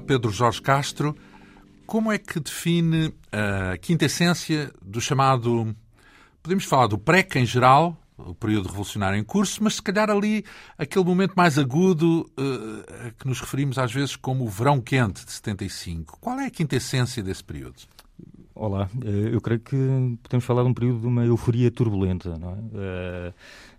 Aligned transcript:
Pedro 0.00 0.30
Jorge 0.30 0.60
Castro. 0.60 1.16
Como 1.86 2.12
é 2.12 2.18
que 2.18 2.38
define 2.38 3.12
a 3.32 3.76
quinta 3.78 4.04
essência 4.04 4.72
do 4.82 5.00
chamado. 5.00 5.74
Podemos 6.42 6.64
falar 6.64 6.86
do 6.86 6.98
PREC 6.98 7.36
em 7.36 7.46
geral, 7.46 7.96
o 8.16 8.34
período 8.34 8.68
revolucionário 8.68 9.18
em 9.18 9.24
curso, 9.24 9.62
mas 9.62 9.76
se 9.76 9.82
calhar 9.82 10.10
ali 10.10 10.44
aquele 10.76 11.04
momento 11.04 11.34
mais 11.34 11.58
agudo 11.58 12.30
uh, 12.38 13.06
a 13.06 13.10
que 13.12 13.26
nos 13.26 13.40
referimos 13.40 13.78
às 13.78 13.92
vezes 13.92 14.16
como 14.16 14.44
o 14.44 14.48
verão 14.48 14.80
quente 14.80 15.24
de 15.24 15.32
75. 15.32 16.18
Qual 16.20 16.38
é 16.40 16.46
a 16.46 16.50
quinta 16.50 16.76
essência 16.76 17.22
desse 17.22 17.44
período? 17.44 17.76
Olá, 18.54 18.90
eh, 19.02 19.30
eu 19.32 19.40
creio 19.40 19.60
que 19.60 20.18
podemos 20.22 20.44
falar 20.44 20.64
de 20.64 20.68
um 20.68 20.74
período 20.74 21.00
de 21.00 21.06
uma 21.06 21.24
euforia 21.24 21.70
turbulenta, 21.70 22.36
não 22.36 22.50
é? 22.74 23.32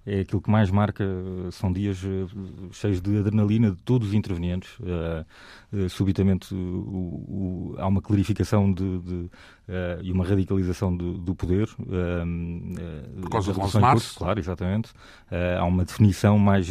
Eh, 0.06 0.20
é 0.20 0.22
aquilo 0.22 0.42
que 0.42 0.50
mais 0.50 0.70
marca, 0.70 1.04
são 1.52 1.72
dias 1.72 2.04
eh, 2.04 2.28
cheios 2.72 3.02
de 3.02 3.18
adrenalina 3.18 3.72
de 3.72 3.78
todos 3.78 4.10
os 4.10 4.14
intervenientes. 4.14 4.78
Uh, 4.80 5.26
uh, 5.74 5.90
subitamente 5.90 6.54
uh, 6.54 7.76
há 7.78 7.88
uma 7.88 8.02
clarificação 8.02 8.72
de, 8.72 9.00
de 9.00 9.30
e 10.04 10.12
uma 10.12 10.26
radicalização 10.26 10.94
do, 10.94 11.14
do 11.18 11.34
poder. 11.34 11.70
Por 13.22 13.30
causa 13.30 13.54
do 13.54 13.62
11 13.62 13.72
de 13.72 13.80
março? 13.80 14.18
Claro, 14.18 14.38
exatamente. 14.38 14.92
há 15.58 15.64
uma 15.64 15.86
definição 15.86 16.38
mais 16.38 16.70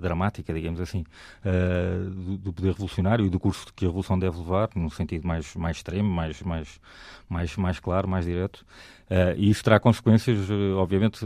dramática, 0.00 0.54
digamos 0.54 0.80
assim, 0.80 1.04
do, 1.42 2.38
do, 2.38 2.52
poder 2.52 2.68
revolucionário 2.68 3.26
e 3.26 3.28
do 3.28 3.40
curso 3.40 3.66
que 3.74 3.84
a 3.84 3.88
revolução 3.88 4.16
deve 4.16 4.38
levar, 4.38 4.68
num 4.76 4.88
sentido 4.88 5.26
mais, 5.26 5.52
mais 5.56 5.78
extremo, 5.78 6.08
mais, 6.08 6.40
mais, 6.42 6.80
mais, 7.28 7.56
mais 7.56 7.80
claro, 7.80 8.06
mais 8.06 8.24
direto. 8.24 8.64
E 9.36 9.48
isso 9.48 9.64
terá 9.64 9.80
consequências, 9.80 10.38
obviamente, 10.76 11.24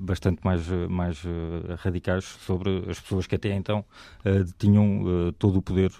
bastante 0.00 0.24
bastante 0.24 0.40
mais, 0.44 0.68
mais 0.88 1.22
radicais 1.78 2.24
sobre 2.24 2.84
as 2.88 3.00
pessoas 3.00 3.26
que 3.26 3.34
até 3.34 3.54
então 3.54 3.84
tinham 4.58 5.32
todo 5.38 5.58
o 5.58 5.62
poder, 5.62 5.90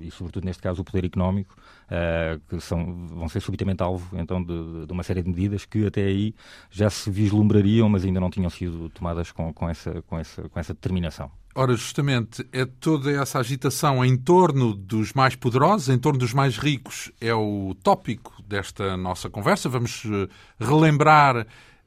e 0.00 0.10
sobretudo 0.10 0.44
neste 0.44 0.62
caso 0.62 0.82
o 0.82 0.84
poder 0.84 1.04
económico, 1.04 1.56
que 2.48 2.60
são, 2.60 3.06
vão 3.08 3.28
ser 3.28 3.40
subitamente 3.40 3.82
alvo 3.82 4.18
então 4.18 4.42
de, 4.42 4.86
de, 4.86 4.92
uma 4.92 5.02
série 5.02 5.22
de 5.22 5.28
medidas 5.28 5.64
que 5.64 5.86
até 5.86 6.04
aí 6.04 6.34
já 6.70 6.88
se 6.88 7.10
vislumbrariam, 7.10 7.88
mas 7.88 8.04
ainda 8.04 8.20
não 8.20 8.30
tinham 8.30 8.50
sido 8.50 8.88
tomadas 8.90 9.30
com, 9.30 9.52
com, 9.52 9.68
essa, 9.68 10.02
com, 10.02 10.18
essa, 10.18 10.48
com 10.48 10.58
essa 10.58 10.72
determinação. 10.72 11.30
Ora, 11.54 11.74
justamente, 11.74 12.46
é 12.50 12.64
toda 12.64 13.10
essa 13.10 13.38
agitação 13.38 14.02
em 14.04 14.16
torno 14.16 14.74
dos 14.74 15.12
mais 15.12 15.36
poderosos, 15.36 15.90
em 15.90 15.98
torno 15.98 16.18
dos 16.18 16.32
mais 16.32 16.56
ricos, 16.56 17.12
é 17.20 17.34
o 17.34 17.76
tópico 17.82 18.42
desta 18.42 18.96
nossa 18.96 19.28
conversa. 19.28 19.68
Vamos 19.68 20.02
relembrar 20.58 21.46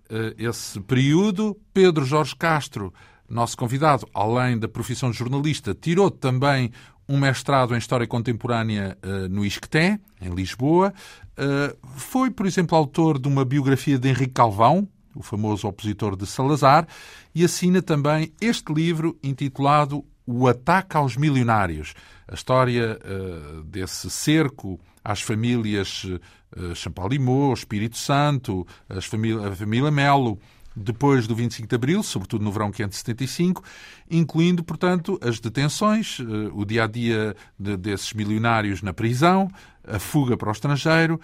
eh, 0.10 0.36
esse 0.38 0.80
período. 0.82 1.58
Pedro 1.74 2.06
Jorge 2.06 2.36
Castro, 2.36 2.94
nosso 3.28 3.58
convidado, 3.58 4.08
além 4.14 4.58
da 4.58 4.68
profissão 4.68 5.10
de 5.10 5.18
jornalista, 5.18 5.74
tirou 5.74 6.12
também 6.12 6.72
um 7.08 7.20
mestrado 7.20 7.74
em 7.74 7.78
História 7.78 8.08
Contemporânea 8.08 8.98
uh, 9.04 9.30
no 9.30 9.46
ISCTE, 9.46 10.00
em 10.22 10.30
Lisboa. 10.34 10.94
Uh, 11.38 11.76
foi, 11.98 12.32
por 12.32 12.46
exemplo, 12.46 12.76
autor 12.76 13.20
de 13.20 13.28
uma 13.28 13.46
biografia 13.46 13.98
de 14.00 14.10
Henrique 14.10 14.34
Calvão, 14.34 14.88
o 15.16 15.24
famoso 15.24 15.68
opositor 15.68 16.16
de 16.16 16.28
Salazar, 16.28 16.88
e 17.34 17.44
assina 17.44 17.82
também 17.82 18.34
este 18.40 18.72
livro 18.74 19.18
intitulado 19.24 20.04
O 20.28 20.48
Ataque 20.48 20.98
aos 20.98 21.16
Milionários, 21.16 21.94
a 22.28 22.34
história 22.34 23.00
uh, 23.00 23.64
desse 23.64 24.10
cerco 24.10 24.80
às 25.04 25.22
famílias 25.22 26.04
uh, 26.04 26.76
Champalimau, 26.76 27.54
Espírito 27.54 27.98
Santo, 27.98 28.68
as 28.90 29.06
a 29.06 29.56
família 29.56 29.92
Melo, 29.92 30.40
depois 30.76 31.26
do 31.26 31.36
25 31.36 31.70
de 31.70 31.76
Abril, 31.76 32.04
sobretudo 32.04 32.44
no 32.44 32.52
verão 32.52 32.70
quente 32.70 32.90
de 32.90 32.98
75, 32.98 33.64
incluindo, 34.12 34.64
portanto, 34.64 35.18
as 35.22 35.40
detenções, 35.40 36.20
uh, 36.20 36.52
o 36.54 36.66
dia-a-dia 36.66 37.36
de, 37.58 37.78
desses 37.78 38.12
milionários 38.14 38.82
na 38.82 38.94
prisão, 38.94 39.50
a 39.88 40.00
fuga 40.00 40.36
para 40.36 40.50
o 40.50 40.52
estrangeiro, 40.52 41.22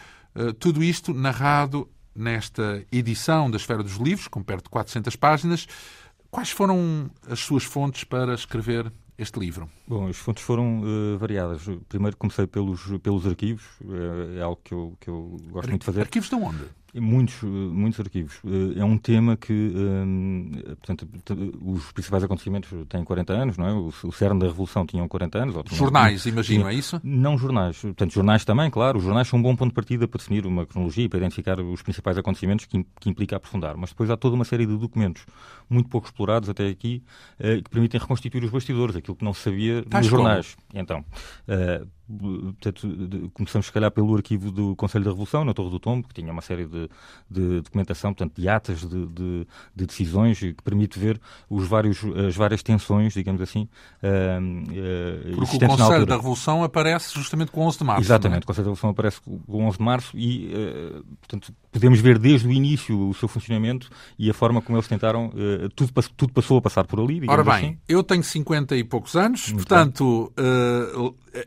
tudo 0.60 0.82
isto 0.82 1.14
narrado 1.14 1.90
nesta 2.16 2.86
edição 2.92 3.50
da 3.50 3.58
Esfera 3.58 3.84
dos 3.84 3.96
Livros, 3.96 4.28
com 4.28 4.44
perto 4.44 4.66
de 4.66 4.70
400 4.70 5.16
páginas. 5.16 5.68
Quais 6.30 6.50
foram 6.50 7.10
as 7.30 7.40
suas 7.40 7.64
fontes 7.64 8.04
para 8.04 8.34
escrever 8.34 8.92
este 9.18 9.40
livro? 9.40 9.70
Bom, 9.88 10.08
as 10.08 10.18
fontes 10.18 10.44
foram 10.44 10.82
uh, 10.82 11.18
variadas. 11.18 11.64
Primeiro 11.90 12.18
comecei 12.18 12.48
pelos, 12.48 12.82
pelos 13.00 13.28
arquivos, 13.28 13.64
é, 14.36 14.40
é 14.40 14.42
algo 14.42 14.60
que 14.64 14.74
eu, 14.74 14.98
que 15.00 15.10
eu 15.10 15.38
gosto 15.50 15.66
Ar 15.66 15.70
muito 15.70 15.82
de 15.82 15.86
fazer. 15.86 16.02
Arquivos 16.02 16.30
de 16.30 16.36
onde? 16.36 16.64
Muitos, 16.94 17.42
muitos 17.44 18.00
arquivos. 18.00 18.40
Eh, 18.46 18.80
é 18.80 18.84
um 18.84 18.98
tema 18.98 19.38
que, 19.38 19.74
eh, 19.74 20.76
portanto, 20.76 21.08
os 21.62 21.92
principais 21.94 22.24
acontecimentos 22.24 22.70
têm 22.90 23.04
40 23.04 23.34
anos, 23.34 23.58
não 23.58 23.68
é? 23.68 23.74
O 23.74 24.12
cerne 24.12 24.40
da 24.42 24.48
Revolução 24.48 24.86
tinham 24.86 25.08
40 25.08 25.38
anos. 25.40 25.56
Tinham, 25.64 25.78
jornais, 25.78 26.26
imagino, 26.26 26.68
é 26.68 26.74
isso? 26.74 27.00
Não 27.04 27.38
jornais. 27.38 27.80
Portanto, 27.80 28.12
jornais 28.14 28.44
também, 28.44 28.70
claro. 28.70 28.98
Os 28.98 29.04
jornais 29.06 29.28
são 29.28 29.40
um 29.40 29.42
bom 29.42 29.56
ponto 29.56 29.70
de 29.70 29.76
partida 29.76 30.08
para 30.08 30.18
definir 30.18 30.46
uma 30.46 30.66
cronologia 30.66 31.06
e 31.06 31.10
para 31.10 31.20
identificar 31.20 31.60
os 31.62 31.82
principais 31.82 32.18
acontecimentos 32.18 32.66
que, 32.66 32.86
que 33.00 33.10
implica 33.10 33.38
aprofundar. 33.38 33.78
Mas 33.78 33.92
depois 33.92 34.10
há 34.10 34.18
toda 34.18 34.36
uma 34.36 34.46
série 34.46 34.66
de 34.66 34.78
documentos 34.78 35.26
muito 35.70 35.88
pouco 35.88 36.08
explorados 36.08 36.50
até 36.50 36.68
aqui 36.68 37.02
que 37.38 37.70
permitem 37.70 38.00
reconstituir 38.00 38.44
os 38.44 38.50
bastidores, 38.50 38.96
aquilo 38.96 39.16
que 39.16 39.24
não 39.24 39.34
se 39.34 39.42
sabia 39.42 39.86
nos 39.90 40.06
jornais. 40.06 40.56
Como? 40.56 40.82
Então, 40.82 41.06
portanto, 42.08 43.32
começamos 43.34 43.66
se 43.68 43.72
calhar 43.72 43.92
pelo 43.92 44.16
arquivo 44.16 44.52
do 44.52 44.76
Conselho 44.76 45.04
da 45.04 45.12
Revolução, 45.12 45.46
na 45.46 45.54
Torre 45.54 45.70
do 45.70 45.80
Tombo, 45.80 46.08
que 46.08 46.14
tinha 46.14 46.32
uma 46.32 46.42
série 46.42 46.66
de, 46.66 46.90
de 47.30 47.62
documentação, 47.62 48.14
portanto, 48.14 48.40
de 48.40 48.50
atas 48.50 48.82
de, 48.82 49.06
de, 49.08 49.48
de, 49.76 49.86
decisões 49.86 50.40
que 50.40 50.56
permite 50.64 51.00
ver 51.00 51.20
os 51.50 51.68
vários, 51.68 52.04
as 52.28 52.36
várias 52.36 52.62
tensões, 52.62 53.14
digamos 53.14 53.42
assim. 53.42 53.68
Uh, 54.02 55.36
Porque 55.36 55.58
o 55.58 55.68
Conselho 55.68 56.06
da 56.06 56.16
Revolução 56.16 56.64
aparece 56.64 57.14
justamente 57.14 57.52
com 57.52 57.62
11 57.62 57.78
de 57.78 57.84
Março. 57.84 58.04
Exatamente, 58.04 58.42
é? 58.42 58.44
o 58.44 58.48
Conselho 58.48 58.66
da 58.66 58.70
Revolução 58.72 58.90
aparece 58.90 59.22
com 59.22 59.66
11 59.66 59.78
de 59.78 59.84
Março 59.84 60.18
e, 60.18 60.54
uh, 60.54 61.06
portanto, 61.20 61.54
podemos 61.72 62.00
ver 62.00 62.18
desde 62.18 62.48
o 62.48 62.52
início 62.52 63.10
o 63.10 63.14
seu 63.14 63.28
funcionamento 63.28 63.90
e 64.18 64.30
a 64.30 64.34
forma 64.34 64.62
como 64.62 64.78
eles 64.78 64.88
tentaram, 64.88 65.28
uh, 65.28 65.70
tudo, 65.76 65.92
tudo 66.16 66.34
passou 66.34 66.58
a 66.58 66.62
passar 66.62 66.86
por 66.86 67.00
ali. 67.00 67.22
Ora 67.28 67.44
bem, 67.44 67.54
assim. 67.54 67.78
eu 67.88 68.04
tenho 68.04 68.24
50 68.24 68.76
e 68.76 68.84
poucos 68.84 69.16
anos, 69.16 69.48
Muito 69.48 69.68
portanto, 69.68 70.32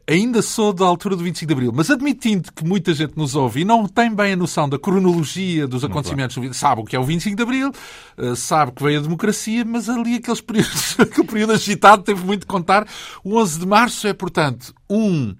ainda 0.08 0.40
sou 0.40 0.72
da 0.72 0.84
altura 0.84 1.16
do 1.16 1.24
25 1.24 1.46
de 1.46 1.52
Abril, 1.52 1.72
mas 1.74 1.90
admitindo 1.90 2.52
que 2.52 2.64
muita 2.64 2.94
gente 2.94 3.16
nos 3.16 3.34
ouve 3.34 3.60
e 3.60 3.64
não 3.64 3.86
tem 3.86 4.14
bem 4.14 4.32
a 4.32 4.36
noção 4.36 4.68
da 4.68 4.78
cronologia 4.78 5.66
dos 5.66 5.84
acontecimentos, 5.84 6.38
sabe 6.56 6.80
o 6.80 6.84
que 6.84 6.96
é 6.96 6.98
o 6.98 7.04
25 7.04 7.36
de 7.36 7.42
Abril, 7.42 7.72
eh, 8.16 8.34
sabe 8.34 8.72
que 8.72 8.82
veio 8.82 8.98
a 8.98 9.02
democracia, 9.02 9.64
mas 9.64 9.88
ali 9.88 10.16
aqueles 10.16 10.40
períodos, 10.40 10.96
aquele 11.00 11.26
período 11.26 11.52
agitado 11.52 12.02
teve 12.02 12.24
muito 12.24 12.40
de 12.40 12.46
contar. 12.46 12.86
O 13.22 13.36
11 13.36 13.60
de 13.60 13.66
Março 13.66 14.08
é, 14.08 14.12
portanto, 14.12 14.74
um 14.88 15.34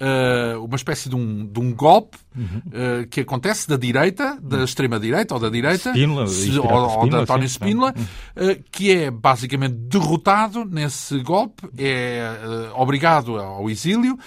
uh, 0.00 0.64
uma 0.64 0.76
espécie 0.76 1.08
de 1.08 1.16
um, 1.16 1.46
de 1.46 1.60
um 1.60 1.74
golpe 1.74 2.18
uhum. 2.36 2.62
uh, 2.66 3.06
que 3.08 3.20
acontece 3.20 3.68
da 3.68 3.76
direita, 3.76 4.38
da 4.40 4.64
extrema-direita 4.64 5.34
ou 5.34 5.40
da 5.40 5.48
direita, 5.48 5.90
Spínola, 5.90 6.26
se, 6.26 6.58
ou, 6.58 6.66
ou 6.66 7.08
de 7.08 7.16
António 7.16 7.48
Spínola, 7.48 7.94
uh, 7.96 8.64
que 8.70 8.92
é 8.92 9.10
basicamente 9.10 9.74
derrotado 9.74 10.64
nesse 10.64 11.18
golpe, 11.20 11.68
é 11.76 12.70
obrigado 12.74 13.38
ao 13.38 13.68
exílio 13.68 14.18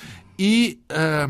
e 0.43 0.79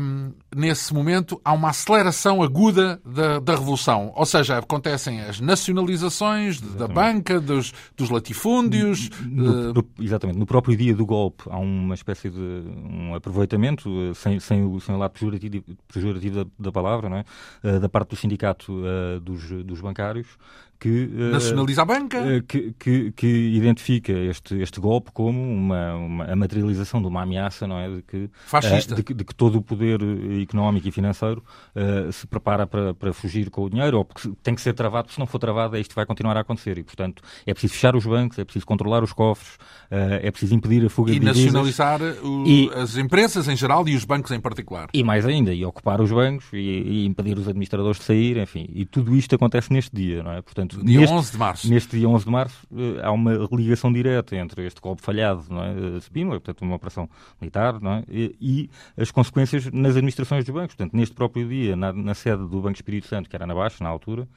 um, 0.00 0.32
nesse 0.56 0.94
momento 0.94 1.38
há 1.44 1.52
uma 1.52 1.68
aceleração 1.68 2.42
aguda 2.42 2.98
da, 3.04 3.40
da 3.40 3.52
revolução. 3.52 4.10
Ou 4.16 4.24
seja, 4.24 4.56
acontecem 4.56 5.20
as 5.20 5.38
nacionalizações 5.38 6.56
exatamente. 6.56 6.78
da 6.78 6.88
banca, 6.88 7.38
dos, 7.38 7.74
dos 7.94 8.08
latifúndios. 8.08 9.10
No, 9.20 9.74
no, 9.74 9.88
exatamente. 10.00 10.38
No 10.38 10.46
próprio 10.46 10.74
dia 10.74 10.94
do 10.96 11.04
golpe 11.04 11.44
há 11.50 11.58
uma 11.58 11.94
espécie 11.94 12.30
de 12.30 12.40
um 12.40 13.14
aproveitamento, 13.14 13.90
eh, 13.90 14.14
sem, 14.14 14.40
sem, 14.40 14.64
o, 14.64 14.80
sem 14.80 14.94
o 14.94 14.98
lado 14.98 15.10
pejorativo, 15.10 15.62
pejorativo 15.92 16.44
da, 16.46 16.50
da, 16.58 16.72
palavra, 16.72 17.10
não 17.10 17.18
é? 17.18 17.24
Eh, 17.64 17.78
da 17.80 17.90
parte 17.90 18.12
do 18.12 18.16
sindicato 18.16 18.82
dos, 19.22 19.46
dos 19.62 19.82
bancários, 19.82 20.38
que 20.82 21.08
nacionaliza 21.30 21.82
a 21.82 21.84
banca, 21.84 22.42
que, 22.48 22.74
que, 22.78 23.12
que, 23.12 23.26
identifica 23.26 24.12
este, 24.12 24.60
este 24.60 24.80
golpe 24.80 25.12
como 25.12 25.40
uma, 25.40 25.94
uma, 25.94 26.24
a 26.24 26.34
materialização 26.34 27.00
de 27.00 27.06
uma 27.06 27.22
ameaça, 27.22 27.66
não 27.66 27.78
é, 27.78 27.88
de 27.88 28.02
que 28.02 28.28
fascista, 28.46 28.96
de, 28.96 29.02
de, 29.02 29.24
que 29.24 29.34
todo 29.34 29.58
o 29.58 29.62
poder 29.62 30.00
económico 30.42 30.88
e 30.88 30.90
financeiro 30.90 31.42
uh, 31.76 32.10
se 32.10 32.26
prepara 32.26 32.66
para, 32.66 32.92
para 32.94 33.12
fugir 33.12 33.48
com 33.48 33.62
o 33.62 33.70
dinheiro 33.70 33.98
ou 33.98 34.04
porque 34.04 34.32
tem 34.42 34.54
que 34.54 34.60
ser 34.60 34.72
travado, 34.72 35.04
porque 35.04 35.14
se 35.14 35.20
não 35.20 35.26
for 35.26 35.38
travado 35.38 35.76
isto 35.78 35.94
vai 35.94 36.04
continuar 36.04 36.36
a 36.36 36.40
acontecer 36.40 36.78
e, 36.78 36.82
portanto, 36.82 37.22
é 37.46 37.52
preciso 37.52 37.74
fechar 37.74 37.94
os 37.94 38.04
bancos, 38.04 38.38
é 38.38 38.44
preciso 38.44 38.66
controlar 38.66 39.04
os 39.04 39.12
cofres, 39.12 39.54
uh, 39.90 40.18
é 40.20 40.30
preciso 40.30 40.54
impedir 40.54 40.84
a 40.84 40.90
fuga 40.90 41.12
e 41.12 41.14
de 41.14 41.20
divisas. 41.20 41.44
nacionalizar 41.44 42.00
o, 42.24 42.44
e 42.46 42.66
nacionalizar 42.66 42.82
as 42.82 42.96
empresas 42.96 43.48
em 43.48 43.56
geral 43.56 43.88
e 43.88 43.94
os 43.94 44.04
bancos 44.04 44.30
em 44.32 44.40
particular. 44.40 44.88
E 44.92 45.02
mais 45.02 45.24
ainda, 45.24 45.52
e 45.52 45.64
ocupar 45.64 46.00
os 46.00 46.10
bancos 46.10 46.46
e, 46.52 46.56
e, 46.56 47.06
impedir 47.06 47.38
os 47.38 47.46
administradores 47.46 47.98
de 47.98 48.04
sair, 48.04 48.36
enfim, 48.38 48.68
e 48.72 48.84
tudo 48.84 49.14
isto 49.16 49.34
acontece 49.34 49.72
neste 49.72 49.94
dia, 49.94 50.22
não 50.22 50.32
é? 50.32 50.42
Portanto, 50.42 50.71
dia 50.82 51.00
neste, 51.00 51.14
11 51.14 51.32
de 51.32 51.38
março. 51.38 51.70
Neste 51.70 51.98
dia 51.98 52.08
11 52.08 52.24
de 52.24 52.30
março 52.30 52.66
uh, 52.70 53.00
há 53.02 53.10
uma 53.10 53.32
ligação 53.52 53.92
direta 53.92 54.36
entre 54.36 54.66
este 54.66 54.80
golpe 54.80 55.02
falhado, 55.02 55.44
não 55.50 55.62
é? 55.62 55.98
Spínola, 56.00 56.40
portanto, 56.40 56.62
uma 56.62 56.76
operação 56.76 57.08
militar, 57.40 57.80
não 57.80 57.92
é? 57.94 58.04
E, 58.08 58.36
e 58.40 58.70
as 59.00 59.10
consequências 59.10 59.66
nas 59.72 59.96
administrações 59.96 60.44
dos 60.44 60.54
bancos. 60.54 60.74
Portanto, 60.74 60.96
neste 60.96 61.14
próprio 61.14 61.48
dia, 61.48 61.76
na, 61.76 61.92
na, 61.92 62.14
sede 62.14 62.42
do 62.46 62.60
Banco 62.60 62.76
Espírito 62.76 63.06
Santo, 63.06 63.28
que 63.28 63.36
era 63.36 63.46
na 63.46 63.54
Baixa, 63.54 63.82
na 63.82 63.90
altura, 63.90 64.28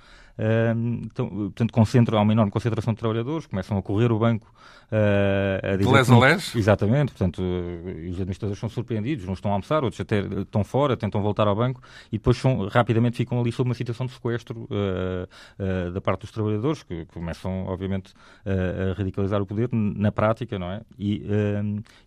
então, 1.06 1.30
portanto, 1.30 1.72
concentram, 1.72 2.18
há 2.18 2.22
uma 2.22 2.34
enorme 2.34 2.52
concentração 2.52 2.94
de 2.94 3.00
trabalhadores, 3.00 3.48
começam 3.48 3.78
a 3.78 3.82
correr 3.82 4.12
o 4.12 4.20
banco 4.20 4.54
uh, 4.92 5.74
a 5.74 5.76
dizer... 5.78 5.90
De 5.90 5.98
les 5.98 6.10
a 6.10 6.20
les? 6.20 6.56
Exatamente, 6.56 7.12
portanto, 7.12 7.42
os 7.42 8.16
administradores 8.16 8.60
são 8.60 8.70
surpreendidos, 8.70 9.28
uns 9.28 9.38
estão 9.38 9.52
a 9.52 9.54
almoçar, 9.56 9.84
outros 9.84 10.00
até 10.02 10.20
estão 10.20 10.64
fora, 10.64 10.98
tentam 10.98 11.22
voltar 11.22 11.48
ao 11.48 11.56
banco 11.56 11.82
e 12.12 12.18
depois 12.18 12.38
são, 12.38 12.68
rapidamente 12.68 13.18
ficam 13.18 13.40
ali 13.40 13.52
sob 13.52 13.70
uma 13.70 13.76
situação 13.76 14.06
de 14.06 14.14
sequestro 14.14 14.68
uh, 14.70 15.28
uh, 15.60 15.92
da 15.92 16.02
parte 16.02 16.22
dos 16.22 16.32
trabalhadores, 16.32 16.84
que 16.84 17.06
começam, 17.06 17.66
obviamente, 17.68 18.14
a 18.46 18.94
radicalizar 18.98 19.42
o 19.42 19.46
poder 19.46 19.70
na 19.72 20.12
prática, 20.12 20.58
não 20.60 20.70
é? 20.72 20.82
E, 20.98 21.26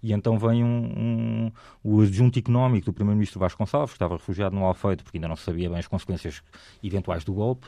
e 0.03 0.13
então 0.13 0.39
vem 0.39 0.63
um, 0.63 0.69
um, 0.69 1.53
o 1.83 2.01
adjunto 2.03 2.39
económico 2.39 2.87
do 2.87 2.93
primeiro-ministro 2.93 3.41
Vasco 3.41 3.59
Gonçalves, 3.59 3.93
que 3.93 3.97
estava 3.97 4.15
refugiado 4.15 4.55
no 4.55 4.65
Alfeito 4.65 5.05
porque 5.05 5.19
ainda 5.19 5.29
não 5.29 5.37
sabia 5.37 5.69
bem 5.69 5.79
as 5.79 5.87
consequências 5.87 6.43
eventuais 6.83 7.25
do 7.25 7.33
golpe, 7.33 7.67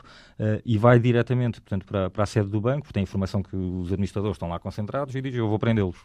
e 0.65 0.77
vai 0.77 0.99
diretamente, 0.99 1.61
portanto, 1.61 1.85
para, 1.85 2.09
para 2.09 2.23
a 2.23 2.25
sede 2.25 2.49
do 2.49 2.59
banco, 2.59 2.81
porque 2.81 2.93
tem 2.93 3.03
informação 3.03 3.43
que 3.43 3.55
os 3.55 3.87
administradores 3.87 4.35
estão 4.35 4.49
lá 4.49 4.59
concentrados 4.59 5.15
e 5.15 5.21
diz, 5.21 5.35
eu 5.35 5.47
vou 5.47 5.59
prendê-los. 5.59 5.97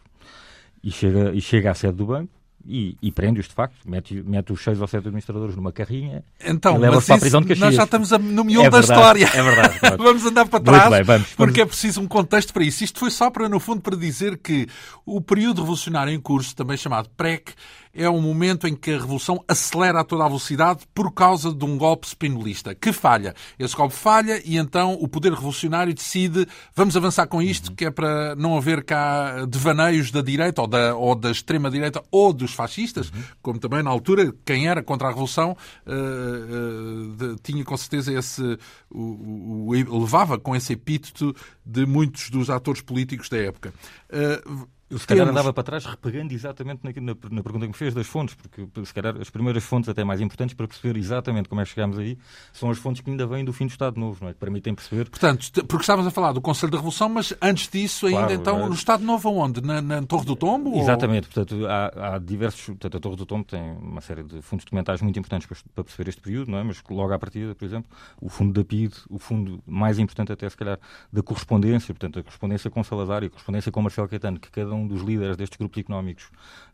E 0.83 0.91
chega, 0.91 1.33
e 1.33 1.41
chega 1.41 1.71
à 1.71 1.75
sede 1.75 1.95
do 1.95 2.07
banco, 2.07 2.31
e, 2.69 2.97
e 3.01 3.13
prende-os 3.13 3.47
de 3.47 3.55
facto, 3.55 3.77
mete, 3.89 4.15
mete 4.23 4.53
os 4.53 4.63
seis 4.63 4.81
ou 4.81 4.87
sete 4.87 5.07
administradores 5.07 5.55
numa 5.55 5.71
carrinha 5.71 6.25
então, 6.45 6.77
e 6.77 6.79
leva-os 6.79 7.07
para 7.07 7.15
a 7.15 7.19
prisão 7.19 7.41
de 7.41 7.49
Caxias. 7.49 7.67
Nós 7.67 7.75
já 7.77 7.85
estamos 7.85 8.11
no 8.11 8.45
miolo 8.45 8.67
é 8.67 8.71
da 8.71 8.81
história. 8.81 9.31
É 9.33 9.43
verdade. 9.43 9.77
Claro. 9.87 10.03
vamos 10.03 10.25
andar 10.25 10.47
para 10.49 10.61
trás, 10.61 10.91
bem, 10.91 11.03
vamos, 11.03 11.35
porque 11.35 11.61
é 11.61 11.67
preciso 11.67 12.01
um 12.01 12.09
contexto 12.09 12.53
para 12.53 12.65
isso. 12.65 12.83
Isto 12.83 12.99
foi 12.99 13.11
só 13.11 13.31
para, 13.31 13.49
no 13.49 13.61
fundo, 13.61 13.81
para 13.81 13.97
dizer 13.97 14.39
que 14.39 14.67
o 15.05 15.21
período 15.21 15.61
revolucionário 15.61 16.13
em 16.13 16.21
curso, 16.21 16.57
também 16.57 16.77
chamado 16.77 17.09
PREC, 17.17 17.53
é 17.97 18.09
um 18.09 18.21
momento 18.21 18.67
em 18.67 18.75
que 18.75 18.93
a 18.93 18.99
revolução 18.99 19.43
acelera 19.49 20.01
a 20.01 20.05
toda 20.05 20.25
a 20.25 20.29
velocidade 20.29 20.81
por 20.95 21.13
causa 21.13 21.53
de 21.53 21.65
um 21.65 21.79
golpe 21.79 22.07
spinolista 22.07 22.75
que 22.75 22.93
falha. 22.93 23.35
Esse 23.59 23.75
golpe 23.75 23.95
falha 23.95 24.41
e 24.45 24.57
então 24.57 24.95
o 24.95 25.09
poder 25.09 25.33
revolucionário 25.33 25.95
decide 25.95 26.47
vamos 26.75 26.97
avançar 26.97 27.27
com 27.27 27.41
isto, 27.41 27.73
que 27.73 27.87
é 27.87 27.91
para 27.91 28.37
não 28.37 28.57
haver 28.57 28.85
cá 28.85 29.47
devaneios 29.47 30.11
da 30.11 30.21
direita 30.21 30.61
ou 30.61 30.69
da, 30.69 30.95
ou 30.95 31.15
da 31.15 31.31
extrema-direita 31.31 32.03
ou 32.11 32.33
dos 32.33 32.53
fascistas, 32.53 33.11
como 33.41 33.59
também 33.59 33.83
na 33.83 33.91
altura 33.91 34.33
quem 34.45 34.69
era 34.69 34.83
contra 34.83 35.09
a 35.09 35.11
revolução 35.11 35.57
uh, 35.87 37.25
uh, 37.25 37.37
tinha 37.43 37.65
com 37.65 37.77
certeza 37.77 38.13
esse 38.13 38.59
o, 38.91 39.73
levava 39.73 40.39
com 40.39 40.55
esse 40.55 40.73
epíteto 40.73 41.35
de 41.65 41.87
muitos 41.87 42.31
dos 42.31 42.51
atores 42.51 42.81
políticos 42.81 43.29
da 43.29 43.39
época. 43.39 43.73
Uh, 44.11 44.69
eu 44.88 44.99
se 44.99 45.06
calhar 45.06 45.29
andava 45.29 45.53
para 45.53 45.65
trás 45.65 45.85
repegando 45.85 46.33
exatamente 46.33 46.81
na, 46.85 46.91
na, 47.00 47.17
na, 47.31 47.43
pergunta 47.43 47.67
que 47.67 47.73
me 47.73 47.75
fez 47.75 47.93
das 47.93 48.06
fontes, 48.06 48.37
porque 48.37 48.69
se 48.85 48.94
calhar 48.94 49.17
as 49.21 49.29
primeiras 49.29 49.65
fontes 49.65 49.88
até 49.88 50.05
mais 50.05 50.21
importantes 50.21 50.55
para 50.55 50.69
perceber 50.69 50.97
exatamente 50.97 51.49
como 51.49 51.61
é 51.61 51.65
que 51.65 51.71
chegámos 51.71 51.99
aí 51.99 52.17
são 52.53 52.71
as 52.71 52.79
fontes 52.79 53.03
que 53.03 53.11
ainda 53.11 53.27
vêm 53.27 53.44
do 53.44 53.53
fim 53.53 53.67
do 53.67 53.71
Estado 53.71 53.99
Novo, 53.99 54.19
não 54.23 54.31
é? 54.31 54.33
Que 54.33 54.38
permitem 54.38 54.75
perceber. 54.77 55.11
Portanto, 55.11 55.50
porque 55.67 55.83
estávamos 55.83 56.06
a 56.06 56.11
falar 56.12 56.33
do 56.33 56.41
Conselho 56.41 56.71
da 56.71 56.79
Revolução, 56.79 57.09
mas 57.09 57.35
antes 57.43 57.69
disso 57.69 58.06
ainda 58.06 58.19
claro, 58.19 58.35
então 58.35 58.65
é... 58.65 58.69
no 58.69 58.75
Estado 58.75 59.03
Novo 59.03 59.29
aonde? 59.29 59.61
Na, 59.61 59.83
na 59.83 60.03
Torre 60.03 60.25
do 60.25 60.37
Tombo? 60.37 60.79
Exatamente, 60.79 61.27
ou... 61.27 61.35
portanto 61.35 61.67
há, 61.67 62.15
há, 62.15 62.19
diversos, 62.19 62.67
portanto 62.67 62.97
a 62.97 63.00
Torre 63.00 63.17
do 63.17 63.27
Tombo 63.27 63.44
tem 63.44 63.61
uma 63.61 64.00
série 64.00 64.23
de 64.23 64.41
fundos 64.41 64.65
documentais 64.65 65.03
muito 65.03 65.19
importantes 65.19 65.49
para, 65.49 65.56
para, 65.75 65.85
perceber 65.85 66.11
este 66.11 66.21
período, 66.21 66.53
não 66.53 66.59
é? 66.59 66.62
Mas 66.62 66.81
logo 66.88 67.12
à 67.12 67.19
partida, 67.19 67.56
por 67.56 67.65
exemplo, 67.65 67.91
o 68.21 68.29
fundo 68.29 68.53
da 68.53 68.65
PID, 68.65 68.94
o 69.11 69.19
fundo 69.19 69.61
mais 69.67 69.99
importante 69.99 70.31
até 70.31 70.49
se 70.49 70.56
calhar 70.56 70.79
da 71.12 71.23
correspondência, 71.25 71.93
portanto 71.93 72.21
a 72.21 72.23
correspondência 72.23 72.71
com 72.71 72.85
Salazar 72.85 73.25
e 73.25 73.27
a 73.27 73.31
correspondência 73.31 73.73
com 73.73 73.83
Marcelo 73.83 74.09
Caetano, 74.09 74.38
que 74.38 74.50
cada 74.50 74.75
um 74.75 74.75
dos 74.84 75.02
líderes 75.02 75.37
destes 75.37 75.56
grupos 75.56 75.78
económicos 75.78 76.25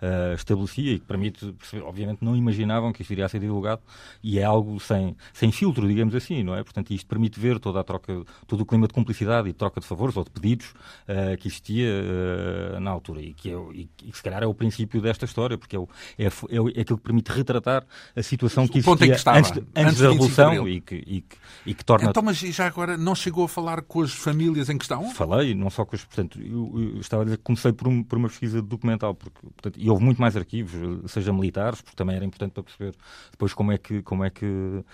uh, 0.01 0.35
estabelecia 0.35 0.95
e 0.95 0.99
que 0.99 1.05
permite, 1.05 1.55
obviamente 1.83 2.25
não 2.25 2.35
imaginavam 2.35 2.91
que 2.91 3.03
isto 3.03 3.11
iria 3.11 3.27
a 3.27 3.29
ser 3.29 3.41
divulgado 3.41 3.83
e 4.23 4.39
é 4.39 4.45
algo 4.45 4.81
sem, 4.81 5.15
sem 5.35 5.53
filtro, 5.53 5.87
digamos 5.87 6.15
assim, 6.15 6.43
não 6.43 6.55
é? 6.55 6.65
Portanto, 6.65 6.93
isto 6.93 7.07
permite 7.07 7.39
ver 7.39 7.59
toda 7.59 7.81
a 7.81 7.85
troca, 7.85 8.25
todo 8.47 8.63
o 8.63 8.67
clima 8.67 8.87
de 8.87 8.95
cumplicidade 8.95 9.49
e 9.49 9.53
de 9.53 9.59
troca 9.59 9.81
de 9.81 9.87
favores 9.87 10.17
ou 10.17 10.25
de 10.25 10.31
pedidos 10.31 10.71
uh, 11.09 11.37
que 11.39 11.49
existia 11.49 11.89
uh, 11.89 12.81
na 12.81 12.91
altura 12.91 13.21
e 13.21 13.35
que, 13.35 13.51
é, 13.51 13.55
e, 13.75 13.89
e 14.05 14.11
que 14.11 14.17
se 14.17 14.23
calhar 14.23 14.43
é 14.43 14.47
o 14.47 14.55
princípio 14.55 15.01
desta 15.01 15.25
história, 15.25 15.59
porque 15.59 15.77
é, 15.77 15.79
o, 15.79 15.89
é, 16.19 16.25
é, 16.25 16.29
é 16.29 16.81
aquilo 16.81 16.99
que 16.99 17.05
permite 17.05 17.31
retratar 17.31 17.85
a 18.17 18.23
situação 18.23 18.67
que 18.67 18.79
existia 18.79 19.09
que 19.09 19.15
estava, 19.15 19.39
antes, 19.39 19.51
antes, 19.51 19.75
antes, 19.77 19.99
da 19.99 20.11
Revolução 20.11 20.69
e 20.69 20.81
que, 20.81 20.95
e, 20.95 21.21
que, 21.21 21.37
e 21.67 21.75
que 21.75 21.85
torna... 21.85 22.09
Então, 22.09 22.23
mas 22.23 22.39
já 22.39 22.67
agora 22.67 22.97
não 22.97 23.15
chegou 23.15 23.45
a 23.45 23.49
falar 23.49 23.83
com 23.83 24.03
as 24.03 24.13
famílias 24.13 24.69
em 24.69 24.79
questão? 24.79 25.11
Falei, 25.11 25.55
não 25.55 25.71
só 25.71 25.85
com 25.85 25.97
as... 25.97 26.05
Portanto, 26.05 26.41
eu, 26.41 26.93
eu 26.95 27.01
estava 27.01 27.23
a 27.23 27.25
dizer 27.25 27.37
que 27.39 27.43
comecei 27.43 27.73
por, 27.73 27.89
um, 27.89 27.92
por 28.01 28.17
uma 28.17 28.29
pesquisa 28.29 28.63
documental, 28.63 29.13
porque, 29.15 29.41
portanto, 29.41 29.77
e 29.77 29.91
houve 29.91 30.05
muito 30.05 30.21
mais 30.21 30.37
arquivos, 30.37 31.11
seja 31.11 31.33
militares, 31.33 31.81
porque 31.81 31.97
também 31.97 32.15
era 32.15 32.25
importante 32.25 32.53
para 32.53 32.63
perceber 32.63 32.95
depois 33.33 33.53
como 33.53 33.73
é 33.73 33.79
que, 33.79 34.03
como 34.03 34.25
é 34.25 34.31
que, 34.31 34.47
uh, 34.47 34.85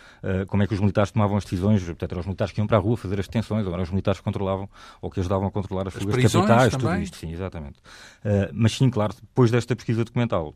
como 0.47 0.62
é 0.62 0.67
que 0.67 0.73
os 0.73 0.81
militares 0.81 1.11
tomavam 1.11 1.37
as 1.37 1.45
decisões, 1.45 1.85
portanto, 1.85 2.12
eram 2.12 2.21
os 2.21 2.27
militares 2.27 2.53
que 2.53 2.61
iam 2.61 2.67
para 2.67 2.79
a 2.79 2.81
rua 2.81 2.97
fazer 2.97 3.21
as 3.21 3.27
detenções, 3.27 3.67
ou 3.67 3.73
eram 3.73 3.83
os 3.83 3.91
militares 3.91 4.21
que 4.21 4.25
controlavam 4.25 4.69
ou 5.03 5.11
que 5.11 5.21
ajudavam 5.21 5.49
a 5.49 5.50
controlar 5.50 5.89
as, 5.89 5.97
as 5.97 6.03
fugas 6.03 6.33
capitais, 6.33 6.73
também. 6.73 6.89
tudo 6.89 7.03
isto, 7.03 7.17
sim, 7.17 7.33
exatamente. 7.33 7.79
Uh, 7.79 8.50
mas 8.53 8.73
sim, 8.73 8.89
claro, 8.89 9.15
depois 9.21 9.51
desta 9.51 9.77
pesquisa 9.77 10.05
documental, 10.05 10.55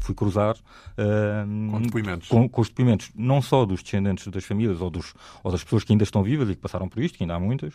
fui 0.00 0.14
cruzar 0.14 0.56
uh, 0.56 1.70
com, 1.70 1.82
depoimentos. 1.82 2.28
Com, 2.28 2.48
com, 2.48 2.60
os 2.60 2.68
depoimentos, 2.68 3.10
não 3.14 3.42
só 3.42 3.66
dos 3.66 3.82
descendentes 3.82 4.26
das 4.28 4.44
famílias 4.44 4.80
ou, 4.80 4.90
dos, 4.90 5.14
ou 5.42 5.52
das 5.52 5.62
pessoas 5.62 5.84
que 5.84 5.92
ainda 5.92 6.04
estão 6.04 6.22
vivas 6.22 6.48
e 6.48 6.54
que 6.54 6.60
passaram 6.60 6.88
por 6.88 7.02
isto, 7.02 7.18
que 7.18 7.24
ainda 7.24 7.34
há 7.34 7.40
muitas, 7.40 7.74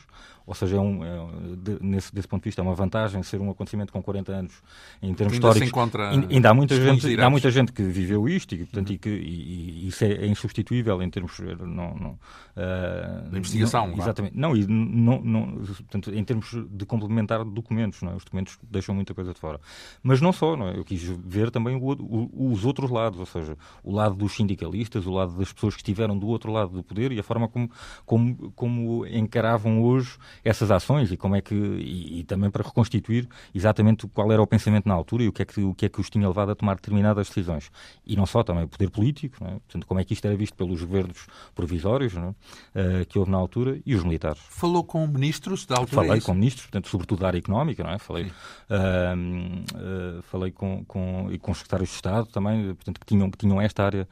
ou 0.49 0.55
seja, 0.55 0.77
é 0.77 0.79
um, 0.79 1.03
é, 1.03 1.09
de, 1.57 1.77
nesse, 1.79 2.13
desse 2.13 2.27
ponto 2.27 2.41
de 2.41 2.49
vista, 2.49 2.61
é 2.61 2.63
uma 2.63 2.73
vantagem 2.73 3.21
ser 3.21 3.39
um 3.39 3.51
acontecimento 3.51 3.93
com 3.93 4.01
40 4.09 4.31
anos 4.31 4.53
em 5.01 5.13
termos 5.13 5.33
ainda 5.33 5.47
históricos. 5.47 5.95
ainda 6.29 6.49
há 6.49 6.53
muita 6.53 6.75
gente, 6.75 7.21
há 7.21 7.29
muita 7.29 7.51
gente 7.51 7.71
que 7.71 7.83
viveu 7.83 8.27
isto 8.27 8.55
e, 8.55 8.59
portanto, 8.59 8.89
uhum. 8.89 8.95
e 8.95 8.97
que 8.97 9.09
e, 9.09 9.85
e 9.85 9.87
isso 9.87 10.03
é, 10.03 10.13
é, 10.13 10.27
insubstituível 10.27 11.01
em 11.01 11.09
termos 11.09 11.39
não, 11.59 11.95
não, 11.95 12.11
uh, 12.11 13.37
investigação. 13.37 13.87
Não, 13.87 13.97
exatamente. 13.97 14.37
Não, 14.37 14.55
e 14.55 14.65
não, 14.65 15.21
não, 15.21 15.51
portanto, 15.63 16.13
em 16.13 16.23
termos 16.23 16.49
de 16.71 16.85
complementar 16.85 17.43
documentos, 17.45 18.01
não 18.01 18.13
é? 18.13 18.15
os 18.15 18.23
documentos 18.23 18.57
deixam 18.69 18.95
muita 18.95 19.13
coisa 19.13 19.33
de 19.33 19.39
fora. 19.39 19.59
Mas 20.01 20.19
não 20.19 20.33
só, 20.33 20.55
não 20.57 20.69
é? 20.69 20.77
eu 20.77 20.83
quis 20.83 21.03
ver 21.03 21.51
também 21.51 21.75
o, 21.75 21.83
o, 21.83 22.51
os 22.51 22.65
outros 22.65 22.89
lados, 22.89 23.19
ou 23.19 23.25
seja, 23.25 23.55
o 23.83 23.93
lado 23.93 24.15
dos 24.15 24.35
sindicalistas, 24.35 25.05
o 25.05 25.11
lado 25.11 25.37
das 25.37 25.53
pessoas 25.53 25.75
que 25.75 25.81
estiveram 25.81 26.17
do 26.17 26.27
outro 26.27 26.51
lado 26.51 26.71
do 26.71 26.83
poder 26.83 27.11
e 27.11 27.19
a 27.19 27.23
forma 27.23 27.47
como, 27.47 27.69
como, 28.05 28.51
como 28.55 29.05
encaravam 29.05 29.83
hoje 29.83 30.17
essas 30.43 30.71
ações 30.71 31.11
e 31.11 31.17
como 31.17 31.35
é 31.35 31.41
que 31.41 31.55
e, 31.55 32.19
e 32.19 32.23
também 32.23 32.49
para 32.49 32.63
reconstituir 32.63 33.27
exatamente 33.53 33.98
qual 34.07 34.31
era 34.31 34.41
o 34.41 34.47
pensamento 34.47 34.87
na 34.87 34.93
altura 34.93 35.23
e 35.23 35.27
o 35.27 35.33
que 35.33 35.41
é 35.41 35.45
que 35.45 35.61
o 35.61 35.73
que 35.73 35.85
é 35.85 35.89
que 35.89 35.99
os 35.99 36.09
tinha 36.09 36.27
levado 36.27 36.51
a 36.51 36.55
tomar 36.55 36.75
determinadas 36.75 37.27
decisões. 37.27 37.71
E 38.05 38.15
não 38.15 38.25
só, 38.25 38.43
também 38.43 38.63
o 38.63 38.67
poder 38.67 38.89
político, 38.89 39.43
é? 39.43 39.51
portanto, 39.51 39.85
como 39.87 39.99
é 39.99 40.03
que 40.03 40.13
isto 40.13 40.25
era 40.25 40.35
visto 40.35 40.55
pelos 40.55 40.81
governos 40.83 41.27
provisórios 41.55 42.15
é? 42.15 42.19
uh, 42.19 43.05
que 43.07 43.17
houve 43.17 43.31
na 43.31 43.37
altura 43.37 43.79
e 43.85 43.95
os 43.95 44.03
militares. 44.03 44.41
Falou 44.49 44.83
com 44.83 45.05
ministros 45.07 45.65
da 45.65 45.75
altura? 45.75 46.03
Falei 46.03 46.19
é 46.19 46.21
com 46.21 46.33
ministros, 46.33 46.65
portanto, 46.65 46.89
sobretudo 46.89 47.19
da 47.19 47.27
área 47.27 47.37
económica, 47.37 47.83
não 47.83 47.91
é? 47.91 47.97
Falei, 47.97 48.25
uh, 48.25 48.29
uh, 48.29 50.21
falei 50.23 50.51
com, 50.51 50.83
com, 50.85 51.27
e 51.31 51.37
com 51.37 51.53
secretários 51.53 51.89
de 51.89 51.95
Estado 51.95 52.27
também, 52.27 52.73
portanto, 52.75 52.99
que 52.99 53.05
tinham, 53.05 53.29
que 53.29 53.37
tinham 53.37 53.61
esta 53.61 53.83
área 53.83 54.07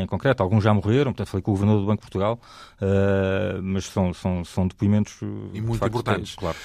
em 0.00 0.06
concreto. 0.06 0.42
Alguns 0.42 0.62
já 0.62 0.72
morreram, 0.72 1.12
portanto, 1.12 1.28
falei 1.28 1.42
com 1.42 1.50
o 1.50 1.54
governador 1.54 1.82
do 1.82 1.86
Banco 1.86 2.00
de 2.00 2.10
Portugal, 2.10 2.40
mas 3.62 3.86
são, 3.86 4.12
são, 4.14 4.44
são 4.44 4.66
depoimentos 4.66 5.20
e 5.52 5.60
muito 5.60 5.78
facto, 5.78 5.92
importantes. 5.92 6.34
Claro. 6.34 6.56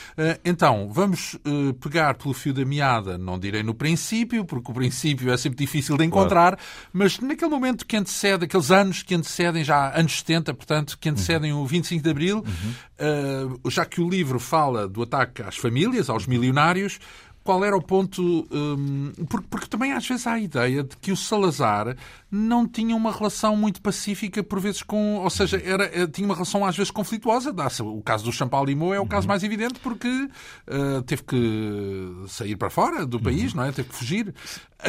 então, 0.45 0.89
vamos 0.91 1.37
pegar 1.79 2.15
pelo 2.15 2.33
fio 2.41 2.53
da 2.53 2.65
meada, 2.65 3.17
não 3.17 3.39
direi 3.39 3.63
no 3.63 3.73
princípio, 3.73 4.43
porque 4.45 4.71
o 4.71 4.73
princípio 4.73 5.31
é 5.31 5.37
sempre 5.37 5.57
difícil 5.57 5.97
de 5.97 6.03
encontrar, 6.03 6.55
claro. 6.55 6.57
mas 6.91 7.19
naquele 7.19 7.51
momento 7.51 7.85
que 7.85 7.95
antecede, 7.95 8.45
aqueles 8.45 8.71
anos 8.71 9.03
que 9.03 9.15
antecedem, 9.15 9.63
já 9.63 9.97
anos 9.97 10.19
70, 10.19 10.53
portanto, 10.53 10.97
que 10.99 11.09
antecedem 11.09 11.53
uhum. 11.53 11.61
o 11.61 11.65
25 11.65 12.03
de 12.03 12.09
Abril, 12.09 12.37
uhum. 12.37 13.53
uh, 13.63 13.69
já 13.69 13.85
que 13.85 14.01
o 14.01 14.09
livro 14.09 14.39
fala 14.39 14.87
do 14.87 15.03
ataque 15.03 15.41
às 15.41 15.57
famílias, 15.57 16.09
aos 16.09 16.25
milionários, 16.25 16.99
qual 17.43 17.63
era 17.63 17.75
o 17.75 17.81
ponto. 17.81 18.47
Um, 18.51 19.11
porque, 19.27 19.47
porque, 19.49 19.67
também 19.67 19.93
às 19.93 20.07
vezes 20.07 20.27
há 20.27 20.33
a 20.33 20.39
ideia 20.39 20.83
de 20.83 20.95
que 20.97 21.11
o 21.11 21.17
Salazar 21.17 21.95
não 22.29 22.67
tinha 22.67 22.95
uma 22.95 23.11
relação 23.11 23.55
muito 23.55 23.81
pacífica, 23.81 24.43
por 24.43 24.59
vezes 24.59 24.83
com. 24.83 25.17
Ou 25.17 25.29
seja, 25.29 25.61
era, 25.63 25.85
eh, 25.85 26.07
tinha 26.07 26.25
uma 26.25 26.35
relação 26.35 26.65
às 26.65 26.75
vezes 26.75 26.91
conflituosa. 26.91 27.53
O 27.83 28.01
caso 28.01 28.23
do 28.25 28.31
Champalimau 28.31 28.93
é 28.93 28.99
o 28.99 29.05
caso 29.05 29.25
uhum. 29.25 29.29
mais 29.29 29.43
evidente 29.43 29.79
porque 29.79 30.07
uh, 30.07 31.01
teve 31.03 31.23
que 31.23 32.25
sair 32.27 32.55
para 32.55 32.69
fora 32.69 33.05
do 33.05 33.19
país, 33.19 33.51
uhum. 33.51 33.61
não 33.61 33.65
é? 33.65 33.71
Teve 33.71 33.89
que 33.89 33.95
fugir 33.95 34.33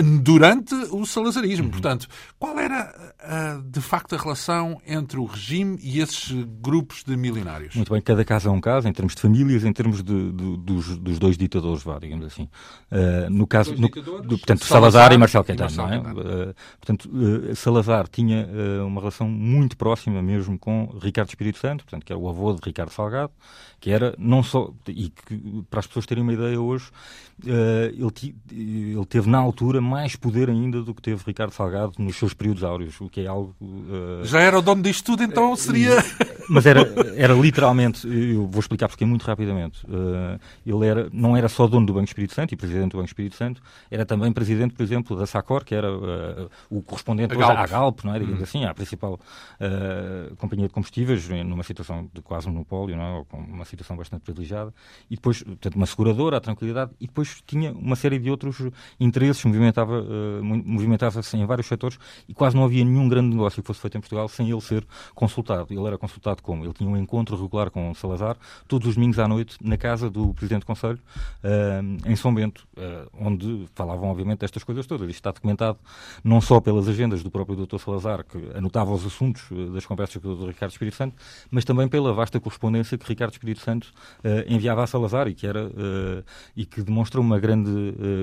durante 0.00 0.74
o 0.90 1.04
salazarismo. 1.04 1.66
Uhum. 1.66 1.70
Portanto, 1.70 2.08
qual 2.38 2.58
era 2.58 3.14
uh, 3.20 3.62
de 3.62 3.80
facto 3.80 4.14
a 4.14 4.18
relação 4.18 4.80
entre 4.86 5.18
o 5.18 5.24
regime 5.24 5.78
e 5.82 6.00
esses 6.00 6.30
grupos 6.60 7.04
de 7.04 7.16
milionários? 7.16 7.74
Muito 7.74 7.92
bem, 7.92 8.00
cada 8.00 8.24
caso 8.24 8.48
é 8.48 8.52
um 8.52 8.60
caso, 8.60 8.88
em 8.88 8.92
termos 8.92 9.14
de 9.14 9.20
famílias, 9.20 9.64
em 9.64 9.72
termos 9.72 10.02
de, 10.02 10.32
de, 10.32 10.56
dos, 10.58 10.96
dos, 10.96 11.18
dois 11.18 11.36
ditadores, 11.36 11.82
vá, 11.82 11.98
digamos 11.98 12.26
assim. 12.26 12.48
Uh, 12.90 13.28
no 13.30 13.46
caso, 13.46 13.74
no, 13.74 13.88
do, 13.88 14.38
portanto, 14.38 14.64
Salazar, 14.64 14.92
Salazar, 14.92 15.12
e 15.12 15.18
Marcelo 15.18 15.44
Caetano, 15.44 15.76
não 15.76 15.92
é? 15.92 15.98
Uh, 15.98 16.54
portanto, 16.80 17.10
Salazar 17.54 18.08
tinha 18.08 18.48
uma 18.86 19.00
relação 19.00 19.28
muito 19.28 19.76
próxima 19.76 20.22
mesmo 20.22 20.58
com 20.58 20.96
Ricardo 21.02 21.28
Espírito 21.28 21.58
Santo, 21.58 21.84
portanto, 21.84 22.04
que 22.04 22.12
era 22.12 22.18
o 22.18 22.28
avô 22.28 22.52
de 22.54 22.60
Ricardo 22.64 22.90
Salgado, 22.90 23.32
que 23.80 23.90
era 23.90 24.14
não 24.18 24.42
só, 24.42 24.72
e 24.88 25.10
que 25.10 25.64
para 25.68 25.80
as 25.80 25.86
pessoas 25.86 26.06
terem 26.06 26.22
uma 26.22 26.32
ideia 26.32 26.60
hoje, 26.60 26.90
ele, 27.44 28.34
ele 28.50 29.06
teve 29.06 29.28
na 29.28 29.38
altura 29.38 29.81
mais 29.82 30.16
poder 30.16 30.48
ainda 30.48 30.82
do 30.82 30.94
que 30.94 31.02
teve 31.02 31.22
Ricardo 31.26 31.52
Salgado 31.52 31.92
nos 31.98 32.16
seus 32.16 32.32
períodos 32.32 32.64
áureos, 32.64 33.00
o 33.00 33.08
que 33.08 33.20
é 33.20 33.26
algo... 33.26 33.54
Uh... 33.60 34.24
Já 34.24 34.40
era 34.40 34.58
o 34.58 34.62
dono 34.62 34.82
disto 34.82 35.04
tudo, 35.04 35.22
então 35.22 35.54
seria... 35.56 35.96
Mas 36.48 36.66
era, 36.66 36.82
era 37.16 37.34
literalmente, 37.34 38.06
eu 38.06 38.46
vou 38.46 38.60
explicar 38.60 38.88
porque 38.88 39.04
muito 39.04 39.24
rapidamente, 39.24 39.84
uh, 39.86 40.38
ele 40.66 40.86
era, 40.86 41.08
não 41.12 41.36
era 41.36 41.48
só 41.48 41.66
dono 41.66 41.86
do 41.86 41.94
Banco 41.94 42.06
Espírito 42.06 42.34
Santo 42.34 42.52
e 42.52 42.56
presidente 42.56 42.92
do 42.92 42.98
Banco 42.98 43.08
Espírito 43.08 43.36
Santo, 43.36 43.62
era 43.90 44.04
também 44.04 44.32
presidente, 44.32 44.74
por 44.74 44.82
exemplo, 44.82 45.16
da 45.16 45.26
SACOR, 45.26 45.64
que 45.64 45.74
era 45.74 45.90
uh, 45.92 46.50
o 46.68 46.82
correspondente 46.82 47.34
Galp. 47.36 47.56
à 47.56 47.66
Galp, 47.66 48.04
não 48.04 48.14
é? 48.14 48.18
digamos 48.18 48.40
hum. 48.40 48.44
assim, 48.44 48.64
à 48.64 48.74
principal 48.74 49.18
companhia 50.38 50.66
de 50.66 50.72
combustíveis, 50.72 51.28
numa 51.28 51.62
situação 51.62 52.08
de 52.12 52.20
quase 52.20 52.48
monopólio, 52.48 52.96
não 52.96 53.02
é? 53.02 53.12
ou 53.18 53.24
com 53.24 53.38
uma 53.38 53.64
situação 53.64 53.96
bastante 53.96 54.22
privilegiada, 54.22 54.72
e 55.10 55.14
depois, 55.14 55.42
portanto, 55.42 55.76
uma 55.76 55.86
seguradora, 55.86 56.36
a 56.36 56.40
tranquilidade, 56.40 56.90
e 57.00 57.06
depois 57.06 57.42
tinha 57.46 57.72
uma 57.72 57.96
série 57.96 58.18
de 58.18 58.30
outros 58.30 58.58
interesses, 58.98 59.44
movimentava, 59.72 60.00
uh, 60.00 60.44
movimentava-se 60.44 61.36
em 61.36 61.46
vários 61.46 61.66
setores 61.66 61.98
e 62.28 62.34
quase 62.34 62.54
não 62.54 62.64
havia 62.64 62.84
nenhum 62.84 63.08
grande 63.08 63.34
negócio 63.34 63.62
que 63.62 63.66
fosse 63.66 63.80
feito 63.80 63.96
em 63.96 64.00
Portugal 64.00 64.28
sem 64.28 64.50
ele 64.50 64.60
ser 64.60 64.86
consultado. 65.14 65.72
Ele 65.72 65.86
era 65.86 65.98
consultado 65.98 66.42
como? 66.42 66.64
Ele 66.64 66.72
tinha 66.72 66.88
um 66.88 66.96
encontro 66.96 67.40
regular 67.40 67.70
com 67.70 67.92
Salazar, 67.94 68.36
todos 68.68 68.88
os 68.88 68.94
domingos 68.94 69.18
à 69.18 69.26
noite, 69.26 69.56
na 69.60 69.76
casa 69.76 70.10
do 70.10 70.34
Presidente 70.34 70.60
do 70.60 70.66
Conselho, 70.66 70.98
uh, 71.42 72.08
em 72.10 72.16
São 72.16 72.34
Bento, 72.34 72.66
uh, 72.76 73.08
onde 73.18 73.66
falavam, 73.74 74.10
obviamente, 74.10 74.40
destas 74.40 74.62
coisas 74.62 74.86
todas. 74.86 75.08
Isto 75.08 75.18
está 75.18 75.30
documentado 75.30 75.78
não 76.22 76.40
só 76.40 76.60
pelas 76.60 76.88
agendas 76.88 77.22
do 77.22 77.30
próprio 77.30 77.56
Dr. 77.66 77.78
Salazar, 77.78 78.24
que 78.24 78.38
anotava 78.54 78.92
os 78.92 79.06
assuntos 79.06 79.42
das 79.72 79.86
conversas 79.86 80.20
com 80.22 80.28
o 80.28 80.36
Dr. 80.36 80.48
Ricardo 80.48 80.72
Espírito 80.72 80.96
Santo, 80.96 81.16
mas 81.50 81.64
também 81.64 81.88
pela 81.88 82.12
vasta 82.12 82.38
correspondência 82.40 82.98
que 82.98 83.06
Ricardo 83.06 83.32
Espírito 83.32 83.60
Santo 83.60 83.92
enviava 84.46 84.82
a 84.82 84.86
Salazar 84.86 85.28
e 85.28 85.34
que, 85.34 85.46
era, 85.46 85.70
e 86.56 86.64
que 86.64 86.82
demonstra 86.82 87.20
uma 87.20 87.38
grande 87.38 87.70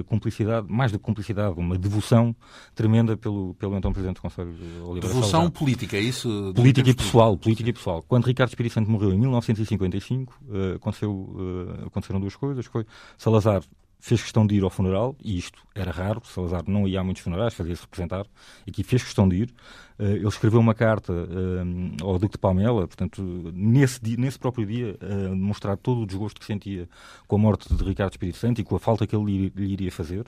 cumplicidade, 0.08 0.68
mais 0.70 0.92
do 0.92 1.00
que 1.00 1.06
cumplicidade, 1.06 1.39
uma 1.48 1.78
devoção 1.78 2.36
tremenda 2.74 3.16
pelo, 3.16 3.54
pelo 3.56 3.78
então 3.78 3.92
Presidente 3.94 4.18
do 4.18 4.22
Conselho, 4.22 4.50
Oliveira 4.84 5.08
Devoção 5.08 5.30
Salazar. 5.30 5.52
política, 5.52 5.98
é 5.98 6.02
isso? 6.02 6.52
Política 6.56 6.90
e 6.90 6.94
pessoal, 6.94 7.38
política 7.38 7.70
e 7.70 7.74
pessoal. 7.74 8.04
Quando 8.08 8.26
Ricardo 8.26 8.50
Espírito 8.50 8.74
Santo 8.74 8.90
morreu 8.90 9.14
em 9.14 9.18
1955, 9.18 10.34
uh, 10.48 10.76
aconteceu, 10.76 11.12
uh, 11.12 11.88
aconteceram 11.88 12.20
duas 12.20 12.36
coisas. 12.36 12.66
Foi 12.66 12.86
Salazar 13.18 13.62
fez 14.00 14.22
questão 14.22 14.48
de 14.48 14.56
ir 14.56 14.64
ao 14.64 14.70
funeral, 14.70 15.16
e 15.22 15.38
isto 15.38 15.62
era 15.76 15.92
raro, 15.92 16.22
Salazar 16.24 16.64
não 16.68 16.88
ia 16.88 17.02
a 17.02 17.04
muitos 17.04 17.22
funerais, 17.22 17.54
fazia-se 17.54 17.82
representar, 17.82 18.26
que 18.72 18.82
fez 18.84 19.04
questão 19.04 19.28
de 19.28 19.44
ir. 19.44 19.54
Uh, 20.00 20.16
ele 20.16 20.28
escreveu 20.28 20.60
uma 20.62 20.74
carta 20.74 21.12
uh, 21.12 22.06
ao 22.06 22.18
Duque 22.18 22.34
de 22.34 22.38
Palmela, 22.38 22.88
portanto, 22.88 23.22
nesse, 23.54 24.02
dia, 24.02 24.16
nesse 24.18 24.40
próprio 24.40 24.66
dia, 24.66 24.98
uh, 25.02 25.36
mostrar 25.36 25.76
todo 25.76 26.02
o 26.02 26.06
desgosto 26.06 26.40
que 26.40 26.46
sentia 26.46 26.88
com 27.28 27.36
a 27.36 27.40
morte 27.40 27.74
de 27.74 27.84
Ricardo 27.84 28.14
Espírito 28.14 28.38
Santo 28.38 28.62
e 28.62 28.64
com 28.64 28.76
a 28.76 28.80
falta 28.80 29.06
que 29.06 29.16
ele 29.16 29.52
lhe, 29.54 29.74
iria 29.74 29.92
fazer. 29.92 30.26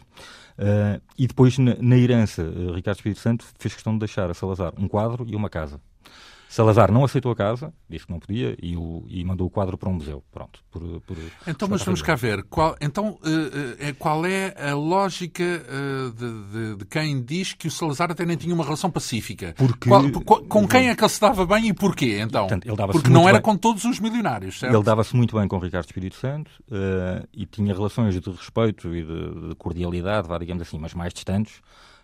e 1.17 1.27
depois, 1.27 1.57
na 1.57 1.97
herança, 1.97 2.43
Ricardo 2.75 2.97
Espírito 2.97 3.21
Santo 3.21 3.45
fez 3.57 3.73
questão 3.73 3.93
de 3.93 3.99
deixar 3.99 4.29
a 4.29 4.33
Salazar 4.33 4.73
um 4.77 4.87
quadro 4.87 5.25
e 5.27 5.35
uma 5.35 5.49
casa. 5.49 5.79
Salazar 6.51 6.91
não 6.91 7.05
aceitou 7.05 7.31
a 7.31 7.35
casa, 7.35 7.73
disse 7.89 8.05
que 8.05 8.11
não 8.11 8.19
podia 8.19 8.57
e, 8.61 8.75
o, 8.75 9.05
e 9.07 9.23
mandou 9.23 9.47
o 9.47 9.49
quadro 9.49 9.77
para 9.77 9.87
um 9.87 9.93
museu. 9.93 10.21
Pronto. 10.33 10.59
Por, 10.69 10.81
por, 10.99 11.17
então, 11.47 11.65
mas 11.69 11.81
vamos 11.81 12.01
cá 12.01 12.13
ver. 12.13 12.43
Qual, 12.43 12.75
então, 12.81 13.11
uh, 13.11 13.95
qual 13.97 14.25
é 14.25 14.53
a 14.69 14.75
lógica 14.75 15.41
uh, 15.41 16.11
de, 16.11 16.43
de, 16.51 16.75
de, 16.75 16.85
quem 16.87 17.23
diz 17.23 17.53
que 17.53 17.69
o 17.69 17.71
Salazar 17.71 18.11
até 18.11 18.25
nem 18.25 18.35
tinha 18.35 18.53
uma 18.53 18.65
relação 18.65 18.91
pacífica? 18.91 19.55
Porque, 19.55 19.87
qual, 19.87 20.43
com 20.43 20.67
quem 20.67 20.89
é 20.89 20.95
que 20.95 21.01
ele 21.01 21.09
se 21.09 21.21
dava 21.21 21.45
bem 21.45 21.69
e 21.69 21.73
porquê, 21.73 22.19
então? 22.19 22.47
Portanto, 22.47 22.91
Porque 22.91 23.09
não 23.09 23.29
era 23.29 23.37
bem. 23.37 23.43
com 23.43 23.55
todos 23.55 23.85
os 23.85 24.01
milionários, 24.01 24.59
certo? 24.59 24.75
Ele 24.75 24.83
dava-se 24.83 25.15
muito 25.15 25.37
bem 25.37 25.47
com 25.47 25.57
Ricardo 25.57 25.85
Espírito 25.85 26.17
Santo 26.17 26.51
uh, 26.67 27.25
e 27.31 27.45
tinha 27.45 27.73
relações 27.73 28.19
de 28.19 28.29
respeito 28.29 28.93
e 28.93 29.05
de, 29.05 29.47
de 29.47 29.55
cordialidade, 29.55 30.27
vá, 30.27 30.37
digamos 30.37 30.63
assim, 30.63 30.77
mas 30.77 30.93
mais 30.93 31.13
distantes, 31.13 31.61